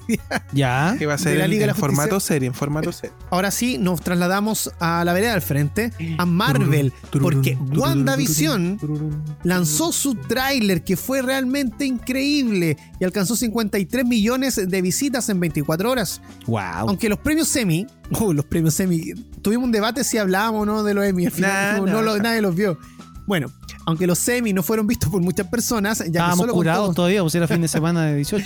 [0.53, 0.95] Ya.
[0.97, 1.95] Que va a De ser la en, Liga de en la Justicia.
[1.97, 3.13] formato serie, en formato serie.
[3.29, 8.79] Ahora sí, nos trasladamos a la vereda del frente, a Marvel, porque WandaVision
[9.43, 15.91] lanzó su tráiler que fue realmente increíble y alcanzó 53 millones de visitas en 24
[15.91, 16.21] horas.
[16.47, 16.87] Wow.
[16.87, 17.85] Aunque los premios semi,
[18.19, 21.31] uh, los premios semi, tuvimos un debate si hablábamos o no de los Emmy, al
[21.31, 22.77] final Nah, no, no lo- nadie los vio.
[23.25, 23.51] Bueno,
[23.85, 27.21] aunque los semi no fueron vistos por muchas personas, ya que Estábamos solo curados todavía,
[27.21, 28.45] pues era fin de semana de 18.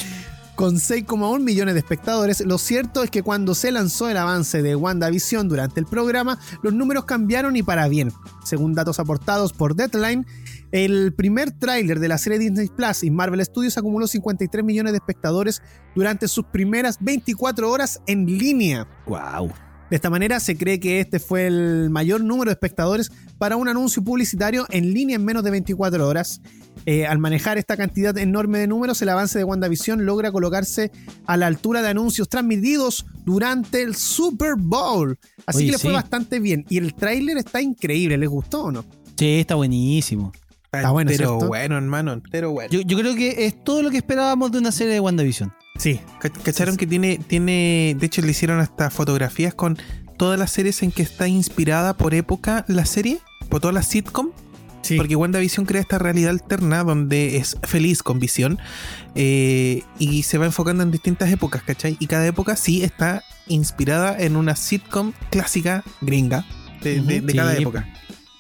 [0.56, 4.76] con 6,1 millones de espectadores, lo cierto es que cuando se lanzó el avance de
[4.76, 8.12] WandaVision durante el programa, los números cambiaron y para bien.
[8.44, 10.26] Según datos aportados por Deadline,
[10.72, 14.98] el primer tráiler de la serie Disney Plus y Marvel Studios acumuló 53 millones de
[14.98, 15.62] espectadores
[15.96, 18.88] durante sus primeras 24 horas en línea.
[19.06, 19.52] Wow.
[19.90, 23.70] De esta manera se cree que este fue el mayor número de espectadores para un
[23.70, 26.42] anuncio publicitario en línea en menos de 24 horas.
[26.86, 30.92] Eh, al manejar esta cantidad enorme de números, el avance de WandaVision logra colocarse
[31.26, 35.18] a la altura de anuncios transmitidos durante el Super Bowl.
[35.46, 35.84] Así Oye, que le sí.
[35.84, 36.66] fue bastante bien.
[36.70, 38.86] Y el tráiler está increíble, ¿les gustó o no?
[39.18, 40.34] Sí, está buenísimo.
[40.72, 41.48] Está bueno, Pero ¿cierto?
[41.48, 42.70] bueno, hermano, entero bueno.
[42.72, 45.54] Yo, yo creo que es todo lo que esperábamos de una serie de WandaVision.
[45.78, 46.00] Sí.
[46.20, 49.78] Ca- ¿Cacharon que tiene, tiene, de hecho le hicieron hasta fotografías con
[50.18, 53.20] todas las series en que está inspirada por época la serie?
[53.50, 54.30] Por todas las sitcom.
[54.82, 54.98] Sí.
[54.98, 58.58] Porque WandaVision crea esta realidad alterna donde es feliz con visión
[59.16, 61.98] eh, y se va enfocando en distintas épocas, ¿cachai?
[62.00, 66.46] Y cada época sí está inspirada en una sitcom clásica gringa
[66.82, 67.38] de, de- de Sí.
[67.38, 67.88] cada época.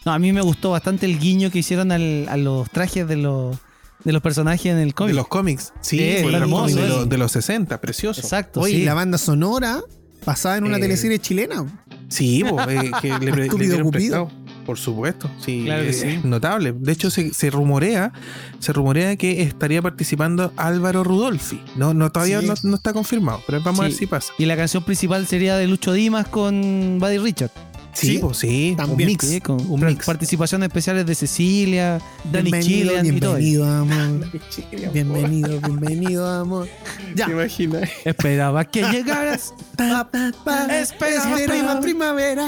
[0.08, 3.18] No, a mí me gustó bastante el guiño que hicieron al- a los trajes de
[3.18, 3.58] los,
[4.05, 5.16] de los personajes en el De cómic.
[5.16, 5.74] los cómics.
[5.82, 6.78] Sí, Sí, fue hermoso.
[6.78, 8.22] De, los- de los 60, precioso.
[8.22, 8.86] Exacto, Oye, sí.
[8.86, 9.82] la banda sonora
[10.26, 11.66] basada en una Eh, teleserie chilena.
[12.08, 13.91] Sí, po, eh, que le, le dieron Cupido.
[13.91, 14.32] prestado.
[14.66, 16.20] Por supuesto, sí, Claro que es sí.
[16.24, 16.72] notable.
[16.74, 18.14] De hecho, se, se rumorea,
[18.60, 21.62] se rumorea que estaría participando Álvaro Rudolfi.
[21.76, 22.47] No, no todavía Sí.
[22.47, 24.32] no, no está confirmado, pero vamos a ver si pasa.
[24.38, 27.51] Y la canción principal sería de Lucho Dimas con Buddy Richard.
[27.98, 29.08] Sí, Sí, pues sí, también.
[29.10, 29.26] un mix.
[29.28, 30.06] Sí, con un mix.
[30.06, 32.00] participaciones especiales de Cecilia,
[32.32, 33.36] Danny bienvenido, Chilean y todo.
[33.36, 34.32] bienvenido, amor.
[34.93, 36.68] Bienvenido, bienvenido, amor.
[37.16, 37.26] Ya.
[37.26, 37.89] ¿Te imaginas?
[38.06, 39.54] Esperaba que llegaras.
[39.78, 40.66] Pa, pa, pa.
[40.80, 42.48] Esperaba Esperaba primavera.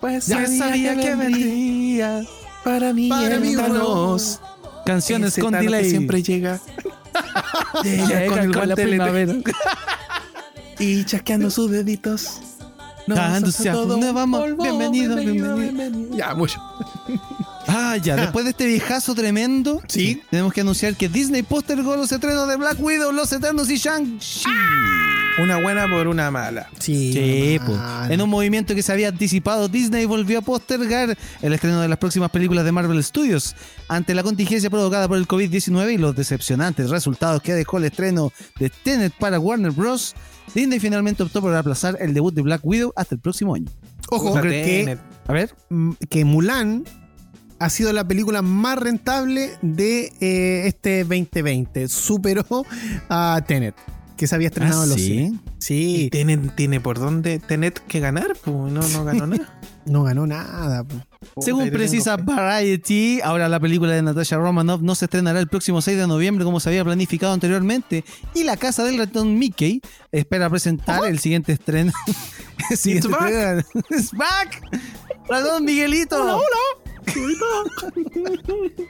[0.00, 2.22] Pues Ya sabía que vendría.
[2.64, 3.54] para mí, Para mí.
[4.84, 5.90] Canciones con Tano que delay.
[5.90, 6.60] siempre llega.
[7.84, 9.34] Llega Llega con el con la primavera.
[10.78, 12.40] y chasqueando sus deditos.
[13.16, 14.40] Nos Dándose hace a todo donde vamos.
[14.40, 14.62] polvo.
[14.62, 16.16] Bienvenido, bienvenido.
[16.16, 16.60] Ya, mucho.
[17.72, 20.20] Ah, ya, después de este viejazo tremendo, Sí.
[20.28, 24.48] tenemos que anunciar que Disney postergó los estrenos de Black Widow, Los Eternos y Shang-Chi.
[25.40, 26.68] Una buena por una mala.
[26.80, 28.10] Sí, Sí, normal.
[28.10, 31.98] En un movimiento que se había anticipado, Disney volvió a postergar el estreno de las
[31.98, 33.54] próximas películas de Marvel Studios.
[33.86, 38.32] Ante la contingencia provocada por el COVID-19 y los decepcionantes resultados que dejó el estreno
[38.58, 40.16] de Tenet para Warner Bros.,
[40.54, 43.66] Disney finalmente optó por aplazar el debut de Black Widow hasta el próximo año.
[44.10, 44.98] Ojo, que.
[45.26, 45.54] A ver.
[45.68, 46.84] mm, que Mulan
[47.58, 51.88] ha sido la película más rentable de eh, este 2020.
[51.88, 52.44] Superó
[53.08, 53.74] a Tenet,
[54.16, 55.06] que se había estrenado Ah, en los ¿sí?
[55.06, 55.32] cines.
[55.32, 59.60] Y Sí, Tenet tiene por dónde Tenet que ganar, pues no, no ganó nada.
[59.90, 60.84] No ganó nada.
[61.40, 62.16] Según precisa.
[62.16, 66.44] Variety, ahora la película de Natasha Romanoff no se estrenará el próximo 6 de noviembre
[66.44, 69.80] como se había planificado anteriormente y la casa del ratón Mickey
[70.12, 71.92] espera presentar el siguiente estreno.
[72.70, 73.66] el siguiente It's back.
[73.90, 74.62] It's back.
[75.28, 76.22] Ratón Miguelito.
[76.22, 76.38] Hola,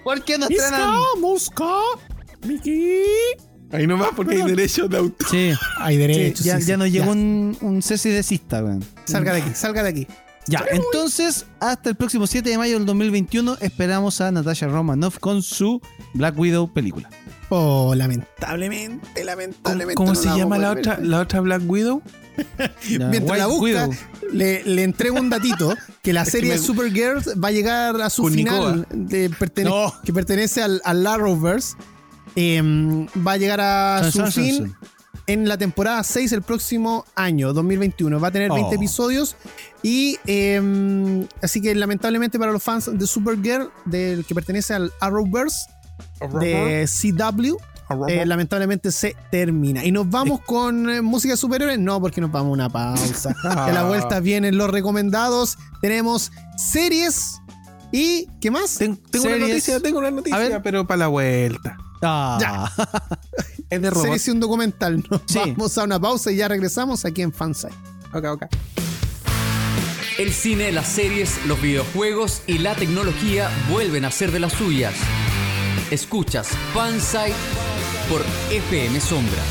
[0.05, 0.99] ¿Por qué no estrenan?
[3.73, 5.29] Ahí nomás porque hay derecho de autor.
[5.31, 6.45] Sí, Hay sí, derechos.
[6.45, 6.79] ya, sí, ya sí.
[6.79, 8.85] nos llegó un, un cese de cista, weón.
[9.05, 10.07] Salga de aquí, salga de aquí.
[10.51, 15.43] Ya, entonces, hasta el próximo 7 de mayo del 2021 esperamos a Natasha Romanoff con
[15.43, 15.81] su
[16.15, 17.09] Black Widow película.
[17.51, 19.95] Oh, lamentablemente, ¿Cómo, lamentablemente.
[19.95, 21.07] cómo no se la llama la otra, ver.
[21.07, 22.03] la otra Black Widow?
[22.89, 23.91] Mientras la busca, Widow.
[24.33, 28.01] le, le entrego un datito que la Es que serie me- Supergirl va a llegar
[28.01, 29.93] a su Con final de pertene- No.
[30.05, 31.77] que pertenece al, al Arrowverse.
[32.37, 34.77] Em, va a llegar a San- su San- fin San-
[35.27, 38.19] en la temporada 6 el próximo año, 2021.
[38.21, 38.75] Va a tener 20 Oh.
[38.75, 39.37] episodios
[39.83, 45.59] y em, así que lamentablemente para los fans de Supergirl, del que pertenece al Arrowverse
[46.41, 47.57] de CW,
[48.09, 49.85] eh, lamentablemente se termina.
[49.85, 51.79] Y nos vamos con eh, música de superhéroes.
[51.79, 53.35] No, porque nos vamos a una pausa.
[53.45, 53.67] Ah.
[53.67, 55.59] A la vuelta vienen los recomendados.
[55.83, 57.41] Tenemos series
[57.93, 58.77] y ¿qué más?
[58.77, 61.77] Ten- tengo una noticia, tengo una noticia, pero para la vuelta.
[62.03, 62.71] Ah.
[63.71, 64.05] Es de robot.
[64.05, 65.05] Series y un documental.
[65.11, 65.39] Nos Sí.
[65.39, 67.75] vamos a una pausa y ya regresamos aquí en Fansite.
[68.13, 68.43] Ok, ok.
[70.19, 74.95] El cine, las series, los videojuegos y la tecnología vuelven a ser de las suyas.
[75.91, 77.35] Escuchas Fansite
[78.11, 79.47] por FM Sombras.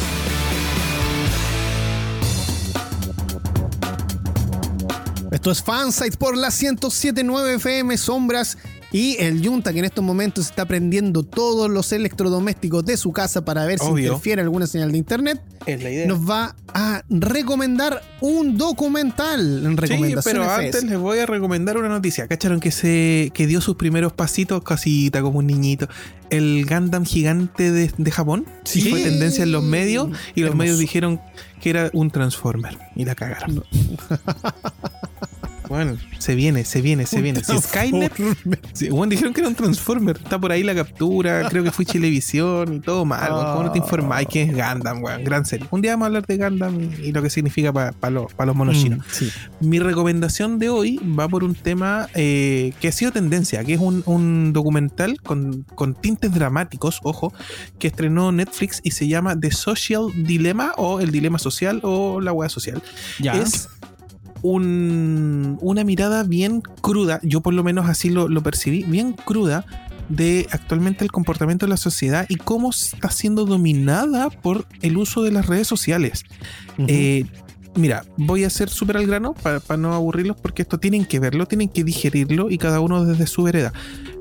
[5.32, 8.58] Esto es Fansite por la 1079 FM Sombras
[8.92, 13.46] y el Junta que en estos momentos está prendiendo todos los electrodomésticos de su casa
[13.46, 16.08] para ver si interfiere alguna señal de internet, Es la idea.
[16.08, 20.66] nos va a recomendar un documental en Sí, recomendación pero FS.
[20.66, 22.28] antes les voy a recomendar una noticia.
[22.28, 25.88] ¿Cacharon que se que dio sus primeros pasitos, casita, como un niñito?
[26.30, 28.46] El Gundam gigante de, de Japón.
[28.64, 28.82] Sí.
[28.90, 30.58] Fue tendencia en los medios y los Hermoso.
[30.58, 31.20] medios dijeron
[31.62, 32.78] que era un Transformer.
[32.96, 33.64] Y la cagaron.
[35.70, 37.44] bueno, se viene, se viene, se viene.
[37.44, 38.12] Si Skynet.
[38.74, 40.18] Sí, bueno, dijeron que era un Transformer.
[40.18, 41.48] Está por ahí la captura.
[41.50, 43.30] Creo que fue Chilevisión y todo mal.
[43.30, 45.24] ¿Cómo no te informáis que es Gundam, weón?
[45.24, 45.68] Gran serie.
[45.72, 48.46] Un día vamos a hablar de Gundam y, y lo que significa para los, pa
[48.46, 49.06] los monos Mm, chinos.
[49.12, 49.30] sí.
[49.62, 53.80] Mi recomendación de hoy va por un tema eh, que ha sido tendencia, que es
[53.80, 57.32] un, un documental con, con tintes dramáticos, ojo,
[57.78, 62.32] que estrenó Netflix y se llama The Social Dilemma o El Dilema Social o La
[62.34, 62.82] Hueá Social.
[63.20, 63.34] Ya.
[63.34, 63.70] Es
[64.42, 69.66] un- una mirada bien cruda, yo por lo menos así lo, lo percibí, bien cruda
[70.10, 75.22] de actualmente el comportamiento de la sociedad y cómo está siendo dominada por el uso
[75.22, 76.24] de las redes sociales.
[76.88, 77.26] Eh,
[77.76, 81.20] mira, voy a ser súper al grano para, para no aburrirlos porque esto tienen que
[81.20, 83.72] verlo, tienen que digerirlo y cada uno desde su vereda.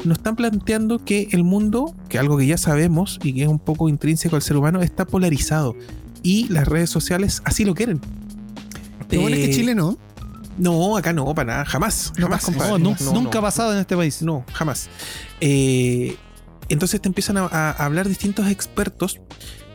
[0.04, 3.58] Nos están planteando que el mundo, que algo que ya sabemos y que es un
[3.58, 5.74] poco intrínseco al ser humano, está polarizado
[6.22, 8.00] y las redes sociales así lo quieren.
[9.10, 9.96] Lo bueno es que Eh, Chile no.
[10.58, 12.12] No, acá no, para nada, jamás.
[12.16, 12.58] No jamás, pasa eso.
[12.60, 12.82] compadre.
[12.82, 14.22] No, nun- No, nunca ha pasado en este país.
[14.22, 14.88] No, jamás.
[15.40, 16.16] Eh,
[16.68, 19.20] entonces te empiezan a, a hablar distintos expertos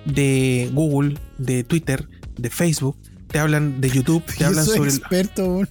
[0.05, 2.07] de Google, de Twitter,
[2.37, 5.61] de Facebook, te hablan de YouTube, te hablan sobre experto.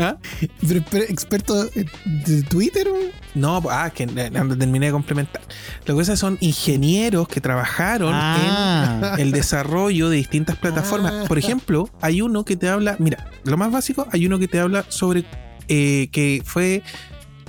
[0.00, 0.16] ¿Ah?
[0.90, 1.84] Pero- experto eh,
[2.26, 2.88] de Twitter.
[3.34, 5.42] No, ah, que eh, terminé de complementar.
[5.86, 9.14] Lo que pasa son ingenieros que trabajaron Ah.
[9.14, 11.12] en el desarrollo de distintas plataformas.
[11.14, 11.24] Ah.
[11.26, 14.58] Por ejemplo, hay uno que te habla, mira, lo más básico, hay uno que te
[14.60, 15.24] habla sobre
[15.68, 16.82] eh, que fue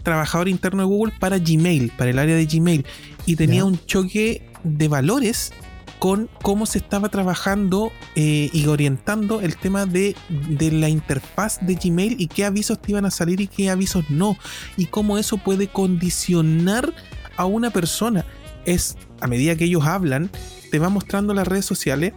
[0.03, 2.85] trabajador interno de Google para Gmail, para el área de Gmail,
[3.25, 5.51] y tenía un choque de valores
[5.99, 11.75] con cómo se estaba trabajando eh, y orientando el tema de, de la interfaz de
[11.75, 14.37] Gmail y qué avisos te iban a salir y qué avisos no,
[14.77, 16.93] y cómo eso puede condicionar
[17.37, 18.25] a una persona.
[18.65, 20.29] Es a medida que ellos hablan,
[20.71, 22.13] te va mostrando las redes sociales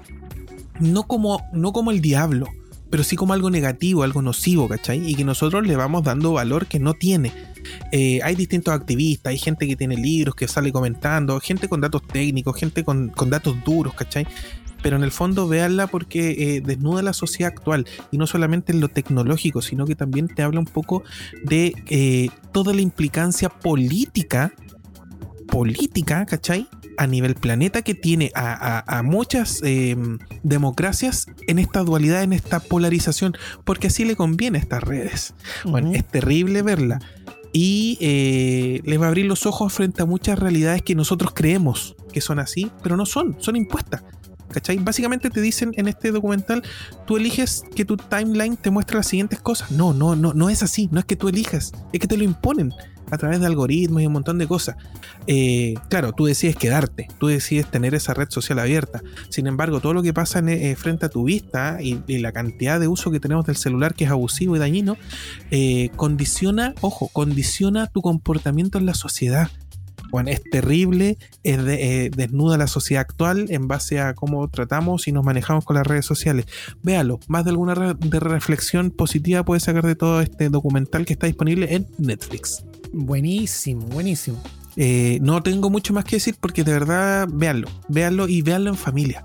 [0.81, 2.49] no como, no como el diablo,
[2.91, 5.09] pero sí como algo negativo, algo nocivo, ¿cachai?
[5.09, 7.33] Y que nosotros le vamos dando valor que no tiene.
[7.93, 12.03] Eh, hay distintos activistas, hay gente que tiene libros, que sale comentando, gente con datos
[12.07, 14.27] técnicos, gente con, con datos duros, ¿cachai?
[14.81, 18.81] Pero en el fondo véanla porque eh, desnuda la sociedad actual y no solamente en
[18.81, 21.03] lo tecnológico, sino que también te habla un poco
[21.43, 24.53] de eh, toda la implicancia política,
[25.49, 26.69] política, ¿cachai?
[26.97, 29.97] A nivel planeta que tiene a, a- a muchas eh,
[30.43, 35.35] democracias en esta dualidad, en esta polarización, porque así le conviene a estas redes.
[35.65, 37.01] Bueno, es terrible verla.
[37.53, 41.97] Y eh, les va a abrir los ojos frente a muchas realidades que nosotros creemos
[42.13, 44.03] que son así, pero no son, son impuestas.
[44.51, 44.79] ¿Cachai?
[44.79, 46.63] Básicamente te dicen en este documental,
[47.07, 49.71] tú eliges que tu timeline te muestre las siguientes cosas.
[49.71, 52.25] No, no, no, no es así, no es que tú elijas, es que te lo
[52.25, 52.73] imponen
[53.11, 54.77] a través de algoritmos y un montón de cosas.
[55.27, 59.03] Eh, claro, tú decides quedarte, tú decides tener esa red social abierta.
[59.29, 62.89] Sin embargo, todo lo que pasa eh, frente a tu vista y, la cantidad de
[62.89, 64.97] uso que tenemos del celular que es abusivo y dañino,
[65.51, 69.51] eh, condiciona, ojo, condiciona tu comportamiento en la sociedad.
[70.11, 75.13] Bueno, es terrible, es de- desnuda la sociedad actual en base a cómo tratamos y
[75.13, 76.47] nos manejamos con las redes sociales.
[76.83, 81.27] Véalo, más de alguna de reflexión positiva puedes sacar de todo este documental que está
[81.27, 82.65] disponible en Netflix.
[82.93, 84.39] Buenísimo, buenísimo.
[84.77, 88.77] Eh, no tengo mucho más que decir porque de verdad, véanlo, véanlo y véanlo en
[88.77, 89.25] familia.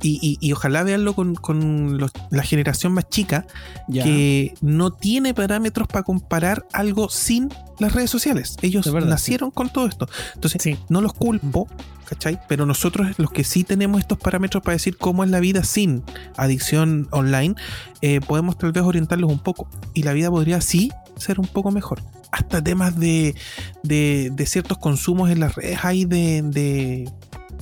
[0.00, 3.46] Y, y- y ojalá véanlo con, con los- la generación más chica
[3.88, 4.04] Ya.
[4.04, 7.48] que no tiene parámetros para comparar algo sin
[7.80, 8.56] las redes sociales.
[8.62, 10.08] Ellos verdad, nacieron con todo esto.
[10.34, 10.76] Entonces, Sí.
[10.88, 11.66] no los culpo,
[12.08, 12.38] ¿cachai?
[12.48, 16.04] Pero nosotros, los que sí tenemos estos parámetros para decir cómo es la vida sin
[16.36, 17.56] adicción online,
[18.00, 19.68] eh, podemos tal vez orientarlos un poco.
[19.94, 22.02] Y la vida podría sí ser un poco mejor.
[22.32, 23.34] Hasta temas de,
[23.82, 27.10] de, de ciertos consumos en las redes hay de, de,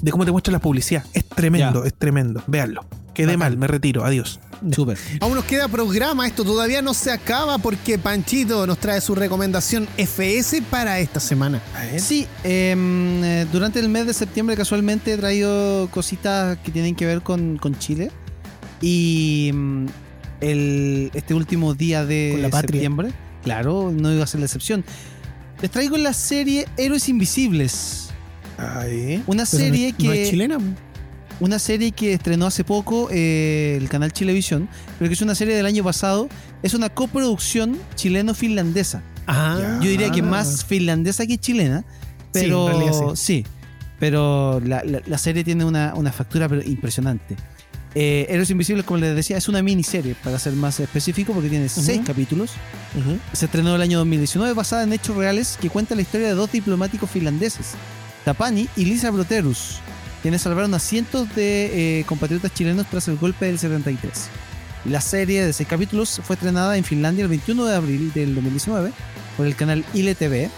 [0.02, 1.04] de cómo te muestra la publicidad.
[1.12, 1.88] Es tremendo, Ya.
[1.88, 2.42] es tremendo.
[2.46, 2.84] Véanlo.
[3.14, 3.38] Quedé Bacán.
[3.38, 4.04] mal, me retiro.
[4.04, 4.40] Adiós.
[4.72, 4.98] Súper.
[5.20, 9.86] Aún nos queda programa, esto todavía no se acaba porque Panchito nos trae su recomendación
[9.96, 11.62] FS para esta semana.
[11.98, 17.06] Sí, em, eh, durante el mes de septiembre casualmente he traído cositas que tienen que
[17.06, 18.10] ver con, con Chile.
[18.82, 19.86] Y mm,
[20.42, 22.90] el, este último día Con de la patria.
[23.46, 24.84] Claro, no iba a ser la excepción.
[25.62, 28.08] Les traigo la serie Héroes Invisibles.
[28.58, 29.22] Ahí.
[29.26, 30.30] Una serie no- no es que.
[30.30, 30.58] chilena.
[31.38, 34.68] una serie que estrenó hace poco eh, el canal Chilevisión,
[34.98, 36.28] pero que es una serie del año pasado.
[36.62, 39.02] Es una coproducción chileno-finlandesa.
[39.28, 41.84] Ah, Yo diría que más finlandesa que chilena,
[42.32, 43.44] pero sí.
[44.00, 47.36] pero la, la- la serie tiene una, una factura impresionante.
[47.98, 51.66] Eh, Héroes Invisibles, como les decía, es una miniserie, para ser más específico, porque tiene
[51.70, 52.50] seis capítulos.
[52.94, 53.18] Ujú.
[53.32, 56.52] Se estrenó el año 2019, basada en hechos reales que cuenta la historia de dos
[56.52, 57.68] diplomáticos finlandeses,
[58.22, 59.76] Tapani y Lisa Broterus,
[60.20, 64.28] quienes salvaron a cientos de eh, compatriotas chilenos tras el golpe del 73.
[64.84, 68.92] La serie de seis capítulos fue estrenada en Finlandia el 21 de abril del 2019
[69.38, 70.50] por el canal Ile TV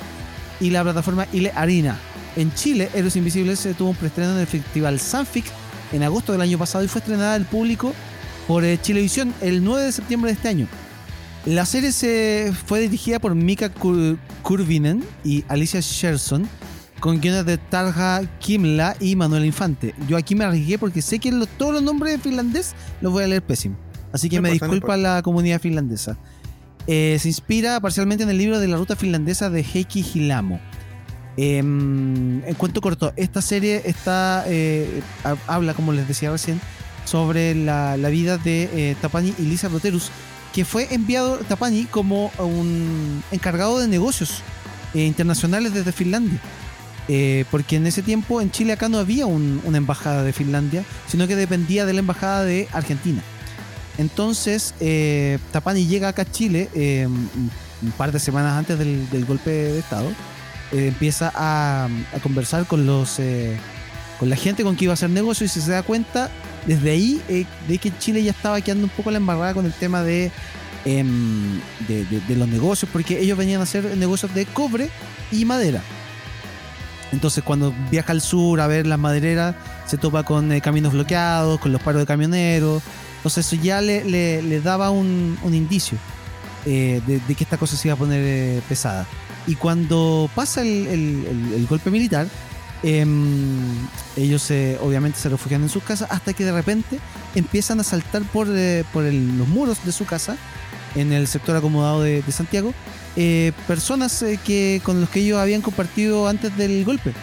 [0.58, 2.00] y la plataforma Ile Arena.
[2.34, 5.44] En Chile, Héroes Invisibles eh, tuvo un preestreno en el Festival Sanfic
[5.92, 7.92] en agosto del año pasado y fue estrenada al público
[8.46, 10.66] por eh, Chilevisión el 9 de septiembre de este año.
[11.46, 16.48] La serie se fue dirigida por Mika Kur- Kurvinen y Alicia Sherson,
[17.00, 19.94] con guiones de Tarja Kimla y Manuel Infante.
[20.08, 23.28] Yo aquí me arriesgué porque sé que todos los nombres en finlandés los voy a
[23.28, 23.76] leer pésimo.
[24.12, 26.16] Así que No me importa, no disculpa la comunidad finlandesa.
[26.86, 30.60] Eh, se inspira parcialmente en el libro de la ruta finlandesa de Heikki Hilamo.
[31.40, 36.60] Em, en cuento corto, esta serie está eh, ha- habla, como les decía recién,
[37.04, 40.10] sobre la, vida de eh, Tapani y Lisa Broterus,
[40.52, 44.42] que fue enviado Tapani como un encargado de negocios
[44.94, 46.40] eh, internacionales desde Finlandia.
[47.06, 50.82] Eh, porque en ese tiempo en Chile acá no había un- una embajada de Finlandia,
[51.06, 53.22] sino que dependía de la embajada de Argentina.
[53.96, 54.74] Entonces,
[55.52, 56.68] Tapani llega acá a Chile
[57.06, 60.08] un par de semanas antes del, del golpe de Estado.
[60.72, 61.88] Eh, empieza a,
[62.22, 63.56] conversar con los eh,
[64.18, 66.30] con la gente con que iba a hacer negocio y se da cuenta
[66.66, 69.72] desde ahí eh, de que Chile ya estaba quedando un poco la embarrada con el
[69.72, 70.30] tema de,
[70.84, 74.90] em, de, de- los negocios porque ellos venían a hacer negocios de cobre
[75.30, 75.82] y madera.
[77.12, 79.54] Entonces cuando viaja al sur a ver las madereras
[79.86, 82.82] se topa con eh, caminos bloqueados con los paros de camioneros.
[83.18, 85.96] Entonces eso ya le, le- daba un, un indicio
[86.64, 87.00] de,
[87.36, 89.06] que esta cosa se iba a poner pesada
[89.48, 92.28] y cuando pasa el, golpe militar
[92.82, 93.58] em,
[94.14, 97.00] ellos eh, obviamente se refugian en sus casas hasta que de repente
[97.34, 100.36] empiezan a saltar por, eh, los muros de su casa
[100.94, 102.74] en el sector acomodado de, Santiago
[103.16, 107.14] eh, personas que con los que ellos habían compartido antes del golpe.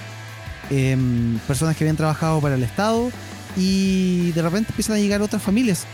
[0.72, 3.12] Em, personas que habían trabajado para el Estado
[3.56, 5.86] y de repente empiezan a llegar otras familias.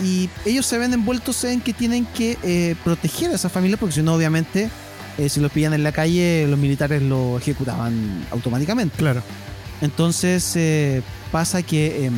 [0.00, 4.02] Y ellos se ven envueltos en que tienen que proteger a esas familias porque si
[4.02, 4.70] no obviamente
[5.20, 9.22] eh, si los pillan en la calle los militares lo ejecutaban automáticamente Claro.
[9.82, 12.14] entonces eh, pasa que em,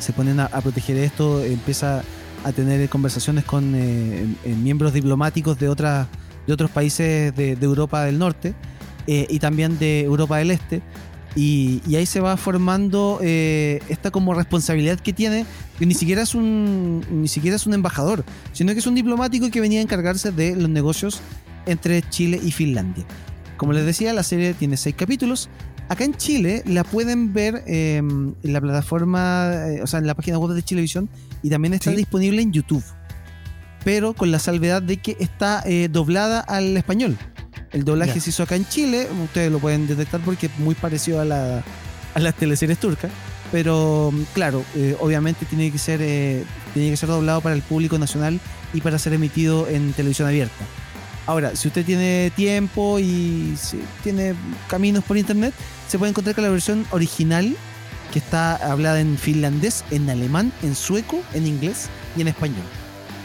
[0.00, 2.02] se ponen a, a proteger esto, empieza
[2.44, 6.06] a tener conversaciones con eh, em- em, miembros diplomáticos de, otras
[6.46, 8.54] de otros países de, de Europa del Norte
[9.08, 10.82] y también de Europa del Este.
[11.36, 15.46] Y, y ahí se va formando esta como responsabilidad que tiene,
[15.78, 19.48] que ni siquiera es un ni siquiera es un embajador, sino que es un diplomático
[19.50, 21.20] que venía a encargarse de los negocios
[21.66, 23.04] entre Chile y Finlandia.
[23.56, 25.48] Como les decía, la serie tiene seis capítulos.
[25.88, 30.14] Acá en Chile la pueden ver eh, en la plataforma, eh, o sea, en la
[30.14, 31.08] página web de Chilevisión
[31.42, 31.96] y también está Sí.
[31.96, 32.82] disponible en YouTube.
[33.84, 37.16] Pero con la salvedad de que está eh, doblada al español.
[37.72, 41.20] El doblaje se hizo acá en Chile, ustedes lo pueden detectar porque es muy parecido
[41.20, 41.62] a, la,
[42.14, 43.10] a las teleseries turcas.
[43.52, 46.00] Pero claro, eh, obviamente tiene que, ser,
[46.74, 48.40] tiene que ser doblado para el público nacional
[48.74, 50.64] y para ser emitido en televisión abierta.
[51.26, 54.34] Ahora, si usted tiene tiempo y si tiene
[54.68, 55.52] caminos por internet,
[55.88, 57.56] se puede encontrar con la versión original
[58.12, 62.62] que está hablada en finlandés, en alemán, en sueco, en inglés y en español.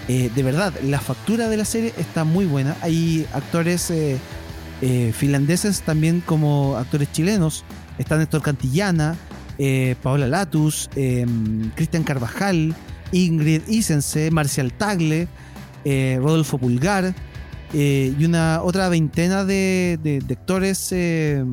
[0.07, 2.75] Eh, de verdad, la factura de la serie está muy buena.
[2.81, 4.17] Hay actores eh,
[4.81, 7.63] eh, finlandeses también como actores chilenos.
[7.99, 9.15] Está Néstor Cantillana,
[9.59, 11.25] eh, Paola Latus, eh,
[11.75, 12.73] Cristian Carvajal,
[13.11, 15.27] Ingrid Isense, Marcial Tagle,
[15.85, 17.13] eh, Rodolfo Pulgar
[17.73, 21.43] eh, y una otra veintena de, de- de actores eh,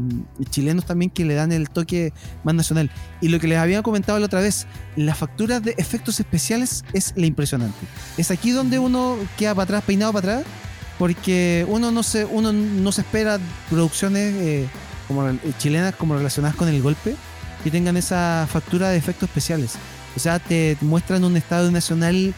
[0.50, 2.12] chilenos también que le dan el toque
[2.44, 2.90] más nacional.
[3.20, 4.66] Y lo que les había comentado la otra vez,
[4.96, 7.78] la factura de efectos especiales es la impresionante.
[8.16, 10.52] Es aquí donde uno queda para atrás, peinado para atrás,
[10.98, 13.38] porque uno no se, uno no se espera
[13.70, 14.66] producciones eh,
[15.06, 17.14] como chilenas como relacionadas con el golpe
[17.62, 19.74] que tengan esa factura de efectos especiales.
[20.16, 22.34] O sea, te muestran un estado nacional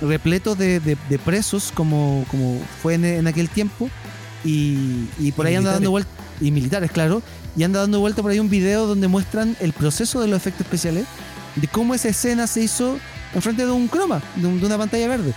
[0.00, 3.88] repleto de, de- de presos como, como fue en, en aquel tiempo
[4.44, 5.74] y, y por Y ahí anda militares.
[5.80, 7.22] dando vueltas y militares claro
[7.56, 10.62] y anda dando vuelta por ahí un video donde muestran el proceso de los efectos
[10.62, 11.06] especiales
[11.56, 12.98] de cómo esa escena se hizo
[13.34, 15.32] enfrente de un croma de, un- de una pantalla verde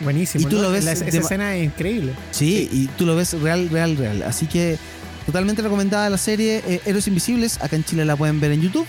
[0.00, 0.46] Buenísimo.
[0.46, 0.62] Y tú ¿no?
[0.62, 2.12] lo ves La- esa de- escena es increíble.
[2.30, 4.22] Sí, y tú lo ves real, real, real.
[4.22, 4.78] Así que
[5.26, 7.60] totalmente recomendada la serie eh, Héroes Invisibles.
[7.60, 8.86] Acá en Chile la pueden ver en YouTube,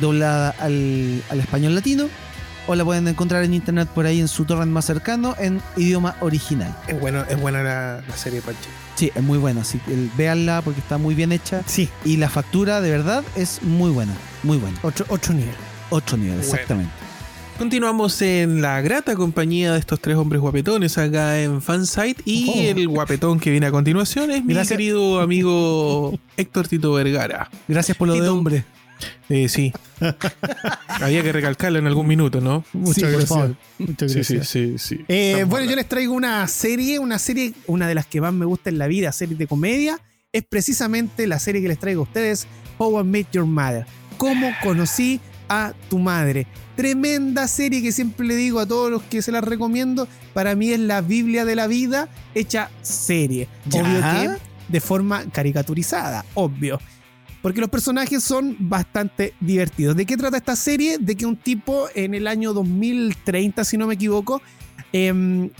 [0.00, 2.08] doblada al, al español latino.
[2.66, 6.16] O la pueden encontrar en internet por ahí en su torrent más cercano en idioma
[6.20, 6.74] original.
[6.88, 8.68] Es, bueno, es buena la, la serie Panche.
[8.94, 9.60] Sí, es muy buena.
[9.62, 11.62] Así que el- véanla porque está muy bien hecha.
[11.66, 14.14] Sí, Y la factura de verdad es muy buena.
[14.42, 14.78] Muy buena.
[14.82, 15.54] otro, otro nivel.
[15.90, 16.34] Ocho Bueno.
[16.40, 16.90] exactamente.
[17.58, 22.20] Continuamos en la grata compañía de estos tres hombres guapetones acá en Fansite.
[22.24, 22.78] Y Oh.
[22.78, 27.48] el guapetón que viene a continuación es mi querido amigo Héctor Tito Vergara.
[27.68, 28.32] Gracias por lo de Tito.
[28.34, 28.64] hombre.
[29.28, 29.72] Eh, sí.
[30.88, 32.64] Había que recalcarlo en algún minuto, ¿no?
[32.72, 33.28] Muchas Sí, por gracias.
[33.28, 33.56] favor.
[33.78, 34.48] Muchas gracias.
[34.48, 34.96] sí, sí.
[34.96, 35.04] sí.
[35.08, 38.44] Eh, bueno, yo les traigo una serie, una serie, una de las que más me
[38.44, 39.98] gusta en la vida, series de comedia,
[40.32, 42.46] es precisamente la serie que les traigo a ustedes,
[42.78, 43.86] How I Met Your Mother.
[44.18, 46.46] ¿Cómo conocí a tu madre?
[46.76, 50.08] Tremenda serie que siempre le digo a todos los que se la recomiendo.
[50.32, 53.48] Para mí es la Biblia de la vida hecha serie.
[53.66, 53.82] Ya.
[53.82, 56.80] Obvio que de forma caricaturizada, obvio.
[57.44, 59.94] Porque los personajes son bastante divertidos.
[59.94, 60.96] ¿De qué trata esta serie?
[60.96, 64.40] De que un tipo en el año 2030, si no me equivoco,
[64.94, 65.50] em,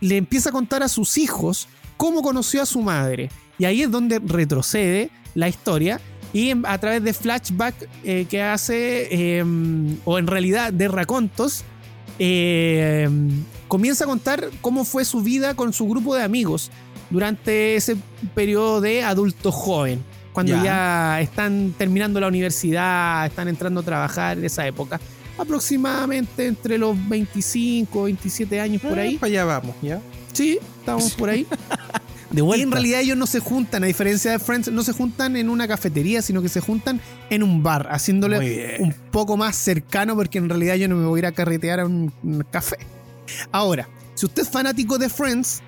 [0.00, 1.66] le empieza a contar a sus hijos
[1.96, 3.28] cómo conoció a su madre.
[3.58, 6.00] Y ahí es donde retrocede la historia.
[6.32, 7.74] Y em- a través de flashback
[8.04, 11.64] eh, que hace, em, o en realidad de racontos,
[13.66, 16.70] comienza a contar cómo fue su vida con su grupo de amigos
[17.10, 17.96] durante ese
[18.36, 20.04] periodo de adulto joven.
[20.36, 20.62] Cuando Ya.
[20.64, 25.00] ya están terminando la universidad, están entrando a trabajar en esa época.
[25.38, 29.16] Aproximadamente entre los 25, 27 años por Ah, ahí.
[29.16, 29.98] para allá vamos, ¿ya?
[30.34, 31.46] Sí, estamos por ahí.
[32.30, 32.64] De Y vuelta.
[32.64, 35.66] en realidad ellos no se juntan, a diferencia de Friends, no se juntan en una
[35.66, 37.00] cafetería, sino que se juntan
[37.30, 41.16] en un bar, haciéndole un poco más cercano, porque en realidad yo no me voy
[41.16, 42.76] a ir a carretear a un, un café.
[43.52, 45.62] Ahora, si usted es fanático de Friends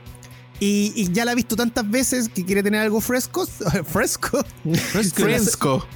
[0.60, 3.46] y, y ya la ha visto tantas veces que quiere tener algo fresco,
[3.84, 4.44] fresco,
[5.14, 5.86] Fresco.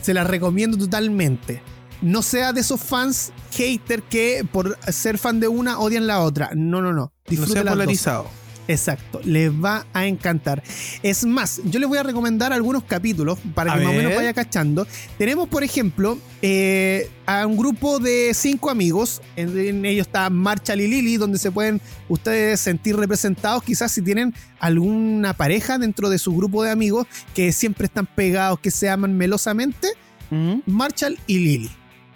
[0.00, 1.62] se la recomiendo totalmente.
[2.02, 6.50] No sea de esos fans hater que por ser fan de una odian la otra.
[6.54, 6.94] No, no, no.
[6.94, 8.26] No Disfrute sea dos.
[8.66, 10.62] Exacto, les va a encantar.
[11.02, 14.10] Es más, yo les voy a recomendar algunos capítulos para A que más o menos
[14.10, 14.18] ver.
[14.18, 14.86] vaya cachando.
[15.18, 19.20] Tenemos, por ejemplo, eh, a un grupo de cinco amigos.
[19.36, 23.62] En, en ellos está Marshall y Lily, donde se pueden ustedes sentir representados.
[23.62, 28.60] Quizás si tienen alguna pareja dentro de su grupo de amigos que siempre están pegados,
[28.60, 29.88] que se aman melosamente.
[30.30, 30.62] Ujú.
[30.66, 31.70] Marshall y Lily.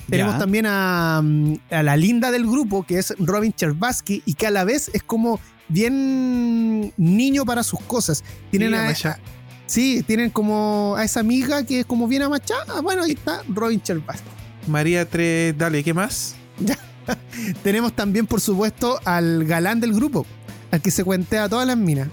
[0.08, 0.38] Tenemos Ya.
[0.38, 4.50] también a, mm, a la linda del grupo, que es Robin Cherbatsky, y que a
[4.50, 5.38] la vez es como
[5.68, 8.24] bien niño para sus cosas.
[8.50, 9.18] Tienen Sí, a, Amaya.
[9.66, 12.80] sí, tienen como a esa amiga que es como bien amachada.
[12.80, 14.28] Bueno, ahí está Robin Cherbatsky.
[14.66, 16.34] María 3, dale, ¿qué más?
[17.62, 20.26] Tenemos también, por supuesto, al galán del grupo,
[20.70, 22.08] al que se cuentea a todas las minas.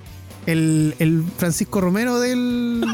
[0.45, 2.85] El, el Francisco Romero del,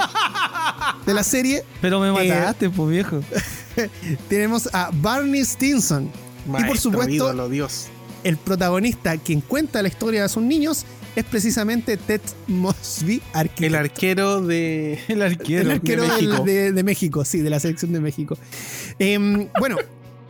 [1.06, 1.64] de la serie.
[1.82, 3.20] Pero me Eh, mataste, pues viejo.
[4.30, 6.10] Tenemos a Barney Stinson,
[6.48, 7.88] Maestro, supuesto- ídolo, Dios.
[8.23, 10.85] El protagonista quien cuenta la historia de sus niños
[11.15, 13.65] es precisamente Ted Mosby, arquitecto.
[13.65, 14.99] El arquero de.
[15.07, 15.61] El arquero.
[15.61, 16.43] El arquero de México.
[16.43, 18.38] De, de México, sí, de la selección de México.
[18.98, 19.77] Em, bueno,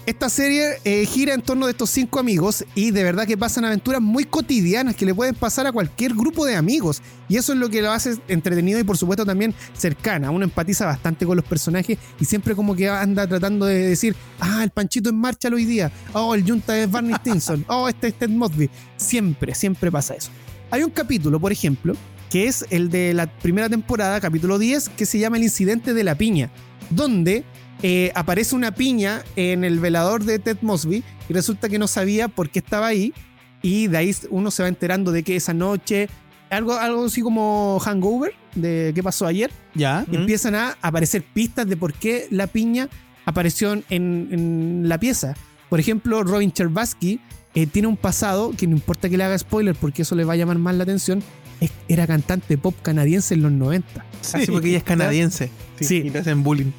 [0.05, 3.65] esta serie eh, gira en torno de estos cinco amigos y de verdad que pasan
[3.65, 7.01] aventuras muy cotidianas que le pueden pasar a cualquier grupo de amigos.
[7.29, 10.31] Y eso es lo que lo hace entretenido y por supuesto también cercana.
[10.31, 14.63] Uno empatiza bastante con los personajes y siempre como que anda tratando de decir, ah,
[14.63, 15.91] el Panchito en marcha hoy día.
[16.13, 17.65] Oh, el Junta es Barney Stinson.
[17.73, 18.69] Oh, este es Ted Mosby.
[18.97, 20.29] Siempre, siempre pasa eso.
[20.71, 21.95] Hay un capítulo, por ejemplo,
[22.29, 26.03] que es el de la primera temporada, capítulo 10, que se llama El incidente de
[26.03, 26.51] la piña,
[26.89, 27.45] donde
[27.83, 32.27] eh, aparece una piña en el velador de Ted Mosby y resulta que no sabía
[32.27, 33.13] por qué estaba ahí
[33.61, 36.09] y de ahí uno se va enterando de que esa noche,
[36.49, 40.05] algo, algo así como hangover, de qué pasó ayer, Ya.
[40.07, 40.15] ¿Mm?
[40.15, 42.89] empiezan a aparecer pistas de por qué la piña
[43.25, 45.35] apareció en, en la pieza.
[45.69, 47.19] Por ejemplo, Robin Cherbatsky
[47.53, 50.33] eh, tiene un pasado que no importa que le haga spoiler porque eso le va
[50.33, 51.23] a llamar más la atención.
[51.61, 54.05] es- era cantante pop canadiense en los 90.
[54.33, 55.49] Así porque ella es canadiense.
[55.79, 55.85] Sí.
[55.85, 55.95] Sí.
[56.05, 56.71] Y le hacen bullying.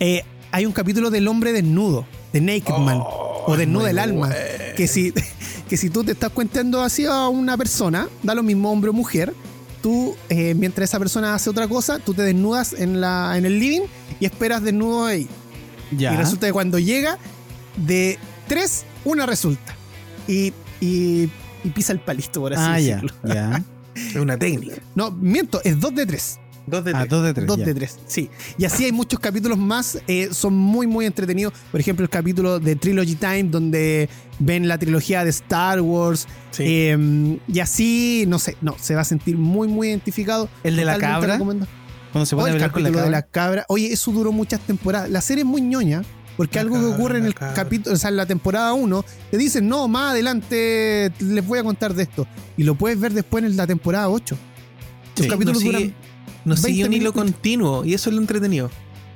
[0.00, 4.32] Eh, hay un capítulo del hombre desnudo, de Naked Man, o Desnuda el alma,
[4.76, 5.12] que si,
[5.68, 8.92] que si tú te estás cuentando así a una persona, da lo mismo hombre o
[8.92, 9.34] mujer,
[9.82, 13.58] tú, eh, mientras esa persona hace otra cosa, tú te desnudas en, la, en el
[13.58, 13.80] living
[14.20, 15.26] y esperas desnudo ahí.
[15.90, 16.14] Ya.
[16.14, 17.18] Y resulta que cuando llega,
[17.76, 18.16] de
[18.46, 19.74] tres, una resulta.
[20.28, 21.28] Y, y,
[21.64, 22.94] y pisa el palito, por así ah, ya.
[23.00, 23.16] decirlo.
[23.24, 23.64] Ya.
[23.96, 24.82] Es una técnica.
[24.96, 26.40] No, miento, es dos de tres.
[26.66, 27.10] Dos de Ah, tres.
[27.10, 27.46] dos de tres.
[27.46, 27.64] Dos ya.
[27.66, 28.30] de tres, sí.
[28.56, 31.52] Y así hay muchos capítulos más, eh, son muy, muy entretenidos.
[31.70, 34.08] Por ejemplo, el capítulo de Trilogy Time, donde
[34.38, 36.26] ven la trilogía de Star Wars.
[36.52, 36.62] Sí.
[36.66, 40.48] eh, y así, no sé, no, se va a sentir muy, muy identificado.
[40.62, 41.38] El de la cabra.
[41.38, 41.66] Cuando
[42.26, 43.04] se Oh, pone a el hablar con la capítulo cabra.
[43.04, 43.64] de la cabra.
[43.68, 45.10] Oye, eso duró muchas temporadas.
[45.10, 46.02] La serie es muy ñoña.
[46.36, 47.54] Porque La algo que ocurre en la el cabra.
[47.54, 51.62] capítulo, o sea, en la temporada 1, te dicen, no, más adelante les voy a
[51.62, 52.26] contar de esto.
[52.56, 54.36] Y lo puedes ver después en la temporada 8.
[55.16, 55.94] Los Sí, capítulos no duran
[56.44, 58.70] sigue, no sigue 20 un hilo continuo y eso es lo entretenido.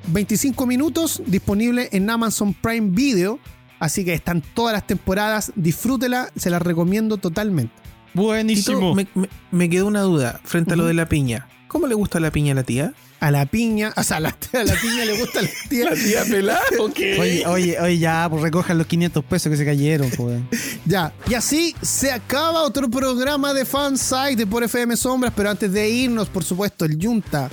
[0.08, 3.38] 25 minutos, disponible en Amazon Prime Video.
[3.80, 5.52] Así que están todas las temporadas.
[5.54, 7.74] Disfrútela, se las recomiendo totalmente.
[8.12, 8.94] Tito, Buenísimo.
[8.94, 11.46] me, me- me quedó una duda frente a lo de la piña.
[11.68, 12.92] ¿Cómo le gusta la piña a la tía?
[13.20, 15.90] A la piña, o sea, a la, a la piña le gusta la tía.
[15.94, 17.18] tía pelada o qué?
[17.18, 20.40] Oye, oye, oye, ya, pues recojan los 500 pesos que se cayeron, pues.
[20.86, 25.72] Ya, y así se acaba otro programa de Fansite de por FM Sombras, pero antes
[25.72, 27.50] de irnos, por supuesto, el Junta,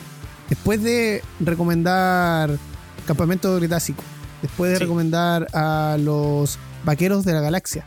[0.49, 2.57] después de recomendar
[3.07, 4.03] Campamento Cretácico,
[4.41, 4.83] después de Sí.
[4.83, 7.85] recomendar a los Vaqueros de la Galaxia,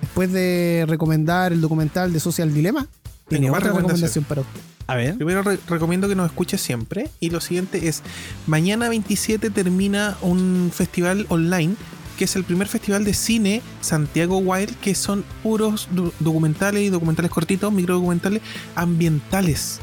[0.00, 2.88] después de recomendar el documental de Social Dilemma,
[3.28, 3.82] tiene otra recomendación.
[3.86, 4.60] recomendación para usted.
[4.86, 5.16] A ver.
[5.16, 7.10] Primero re- recomiendo que nos escuche siempre.
[7.20, 8.02] Y lo siguiente es,
[8.46, 11.74] mañana 27 termina un festival online,
[12.18, 16.88] que es el primer festival de cine Santiago Wild, que son puros do- documentales y
[16.90, 18.42] documentales cortitos, microdocumentales
[18.74, 19.80] ambientales.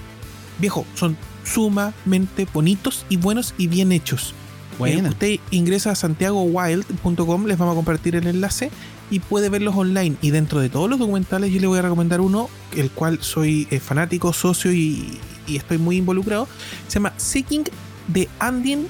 [0.59, 4.33] Viejo, son sumamente bonitos y buenos y bien hechos.
[4.79, 8.69] Eh, usted ingresa a santiagowild.com, les vamos a compartir el enlace
[9.09, 10.15] y puede verlos online.
[10.21, 13.67] Y dentro de todos los documentales, yo le voy a recomendar uno, el cual soy
[13.71, 15.17] eh, fanático, socio y,
[15.47, 16.47] y estoy muy involucrado.
[16.87, 17.63] Se llama Seeking
[18.07, 18.87] de Andin,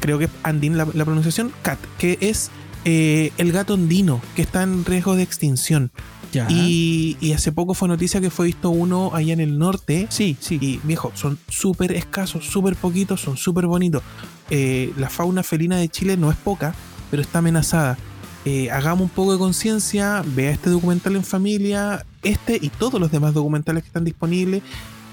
[0.00, 2.50] creo que es Andin la, la pronunciación, Cat, que es
[2.84, 5.90] eh, el gato andino que está en riesgo de extinción.
[6.32, 6.46] Ya.
[6.48, 10.06] Y, y hace poco fue noticia que fue visto uno allá en el norte.
[10.10, 10.58] Sí, sí.
[10.60, 14.02] Y viejo, son súper escasos, súper poquitos, son súper bonitos.
[14.48, 16.72] Eh, la fauna felina de Chile no es poca,
[17.10, 17.98] pero está amenazada.
[18.44, 23.10] Eh, hagamos un poco de conciencia, vea este documental en familia, este y todos los
[23.10, 24.62] demás documentales que están disponibles.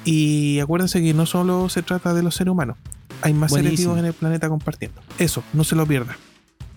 [0.05, 2.77] Y acuérdense que no solo se trata de los seres humanos,
[3.21, 3.89] hay más seres Buenísimo.
[3.93, 5.01] vivos en el planeta compartiendo.
[5.19, 6.17] Eso, no se lo pierda.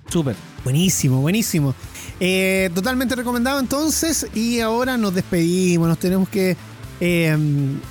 [0.09, 0.35] Súper.
[0.64, 1.72] Buenísimo, buenísimo.
[2.18, 4.27] Eh, totalmente recomendado entonces.
[4.35, 5.86] Y ahora nos despedimos.
[5.89, 6.56] Nos tenemos que.
[7.02, 7.36] eh,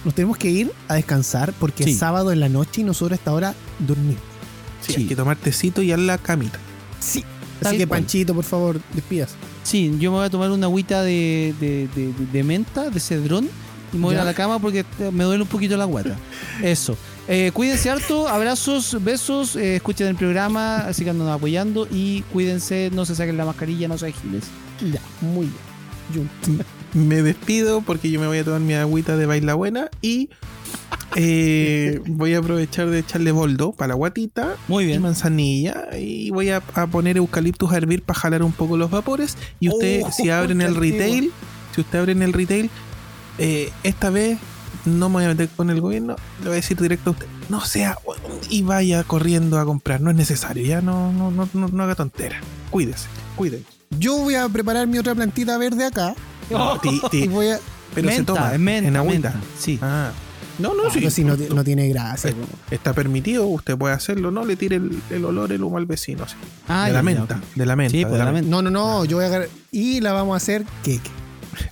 [0.03, 1.91] nos tenemos que ir a descansar porque Sí.
[1.91, 4.21] es sábado en la noche y nosotros a esta hora dormimos.
[4.81, 5.01] Sí, Sí.
[5.01, 6.59] hay que tomar tecito y a la camita.
[6.99, 7.23] Sí.
[7.67, 8.01] Así que cual.
[8.01, 9.35] Panchito, por favor, despidas.
[9.63, 11.87] Sí, yo me voy a tomar una agüita de, de,
[12.31, 13.47] de- menta, de cedrón,
[13.93, 14.21] y me voy Ya.
[14.21, 16.17] a la cama porque me duele un poquito la guata.
[16.63, 16.97] Eso.
[17.27, 23.13] Eh, cuídense harto, abrazos, besos, eh, escuchen el programa, sigan apoyando y cuídense, no se
[23.15, 24.45] saquen la mascarilla, no sean giles.
[24.91, 25.47] Ya, muy
[26.11, 26.29] bien.
[26.93, 30.29] Me despido porque yo me voy a tomar mi agüita de baila buena y
[31.15, 35.01] eh, voy a aprovechar de echarle boldo para la guatita Muy y bien.
[35.01, 39.37] manzanilla y voy a, a poner eucaliptus a hervir para jalar un poco los vapores
[39.59, 41.31] y usted Oh, si abren el retail
[41.73, 42.69] si usted abre en el retail
[43.37, 44.37] eh, esta vez
[44.85, 47.25] no me voy a meter con el gobierno le voy a decir directo a usted
[47.49, 47.97] no sea
[48.49, 51.95] y vaya corriendo a comprar no es necesario ya no no no, no, no haga
[51.95, 53.65] tontera cuídese cuídense
[53.97, 56.13] Yo voy a preparar mi otra plantita verde acá.
[56.51, 57.59] No, ti- ti- Y voy a.
[57.95, 59.79] pero se toma es menta, en agüita menta, Sí.
[59.81, 60.11] Ah.
[60.59, 62.31] No, no, Ah, pero si no, no tiene gracia.
[62.31, 62.35] Eh,
[62.71, 66.23] Está permitido, usted puede hacerlo, no le tire el, el olor, el humo al vecino.
[66.25, 66.35] así.
[66.67, 67.91] Ah, de ya, la ya, menta, de la menta.
[67.91, 68.49] Sí, de pues, de la menta.
[68.49, 69.05] No, no, no.
[69.05, 69.49] Yo voy a agarrar.
[69.71, 71.09] Y la vamos a hacer queque.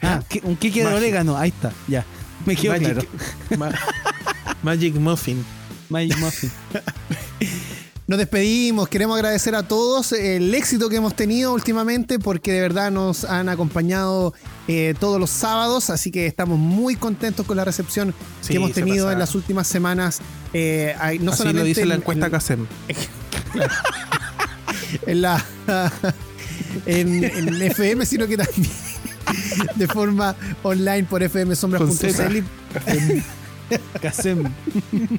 [0.01, 2.05] Ah, ¿qué- un kike de orégano, ahí está, ya.
[2.45, 3.01] Me quedó claro.
[3.49, 3.71] Magic, Ma-
[4.63, 5.43] Magic Muffin.
[5.89, 6.51] Magic Muffin.
[8.07, 12.89] Nos despedimos, queremos agradecer a todos el éxito que hemos tenido últimamente porque de verdad
[12.89, 14.33] nos han acompañado
[14.69, 18.71] eh, todos los sábados, así que estamos muy contentos con la recepción Sí, que hemos
[18.71, 20.19] tenido en las últimas semanas.
[20.53, 22.65] eh, no Así solamente lo dice la en- encuesta en- CASEM.
[25.05, 25.45] en la
[26.85, 28.71] en, en FM, sino que también
[29.75, 32.37] de forma online por fmsombras.cl.
[34.01, 34.43] Casem.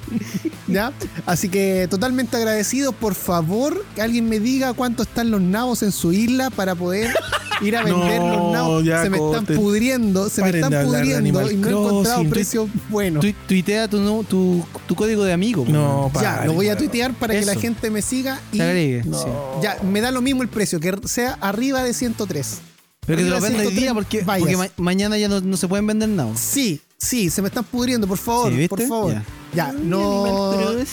[0.67, 0.91] ¿Ya?
[1.25, 2.91] Así que totalmente agradecido.
[2.91, 7.11] Por favor, que alguien me diga cuánto están los nabos en su isla para poder
[7.61, 8.83] ir a vender No, los nabos.
[8.85, 12.69] ya, se me están pudriendo, se me Paren están pudriendo y no he encontrado precios
[12.89, 13.23] buenos.
[13.25, 15.65] Tu- tuitea tu, nu- tu, tu código de amigo.
[15.67, 19.03] No, Ya, pare, lo voy a tuitear para que la gente me siga y agregue.
[19.05, 19.17] No.
[19.19, 19.25] sí.
[19.61, 22.59] ya, me da lo mismo el precio, que sea arriba de 103.
[23.05, 24.39] Pero que te lo venda hoy 103 día porque, vallas.
[24.41, 26.29] porque ma- mañana ya no, no se pueden vender nada.
[26.35, 29.13] Sí, sí, se me están pudriendo, por favor, por favor.
[29.13, 29.23] Ya.
[29.53, 30.51] Ya, no.
[30.51, 30.85] Uh.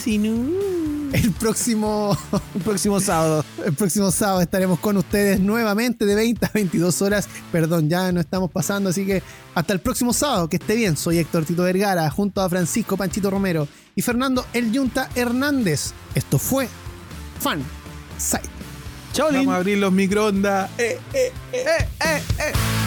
[1.13, 2.17] El próximo,
[2.55, 3.45] El próximo sábado.
[3.63, 7.29] el próximo sábado estaremos con ustedes nuevamente de 20 a 22 horas.
[7.51, 9.23] Perdón, ya no estamos pasando, así que
[9.55, 10.49] hasta el próximo sábado.
[10.49, 10.97] Que esté bien.
[10.97, 15.93] Soy Héctor Tito Vergara, junto a Francisco Panchito Romero y Fernando El Yunta Hernández.
[16.15, 16.67] Esto fue
[17.39, 17.63] Fan
[18.17, 18.49] Site.
[19.13, 19.29] Chao.
[19.31, 20.69] Vamos a abrir los microondas.
[20.77, 22.86] Eh, eh.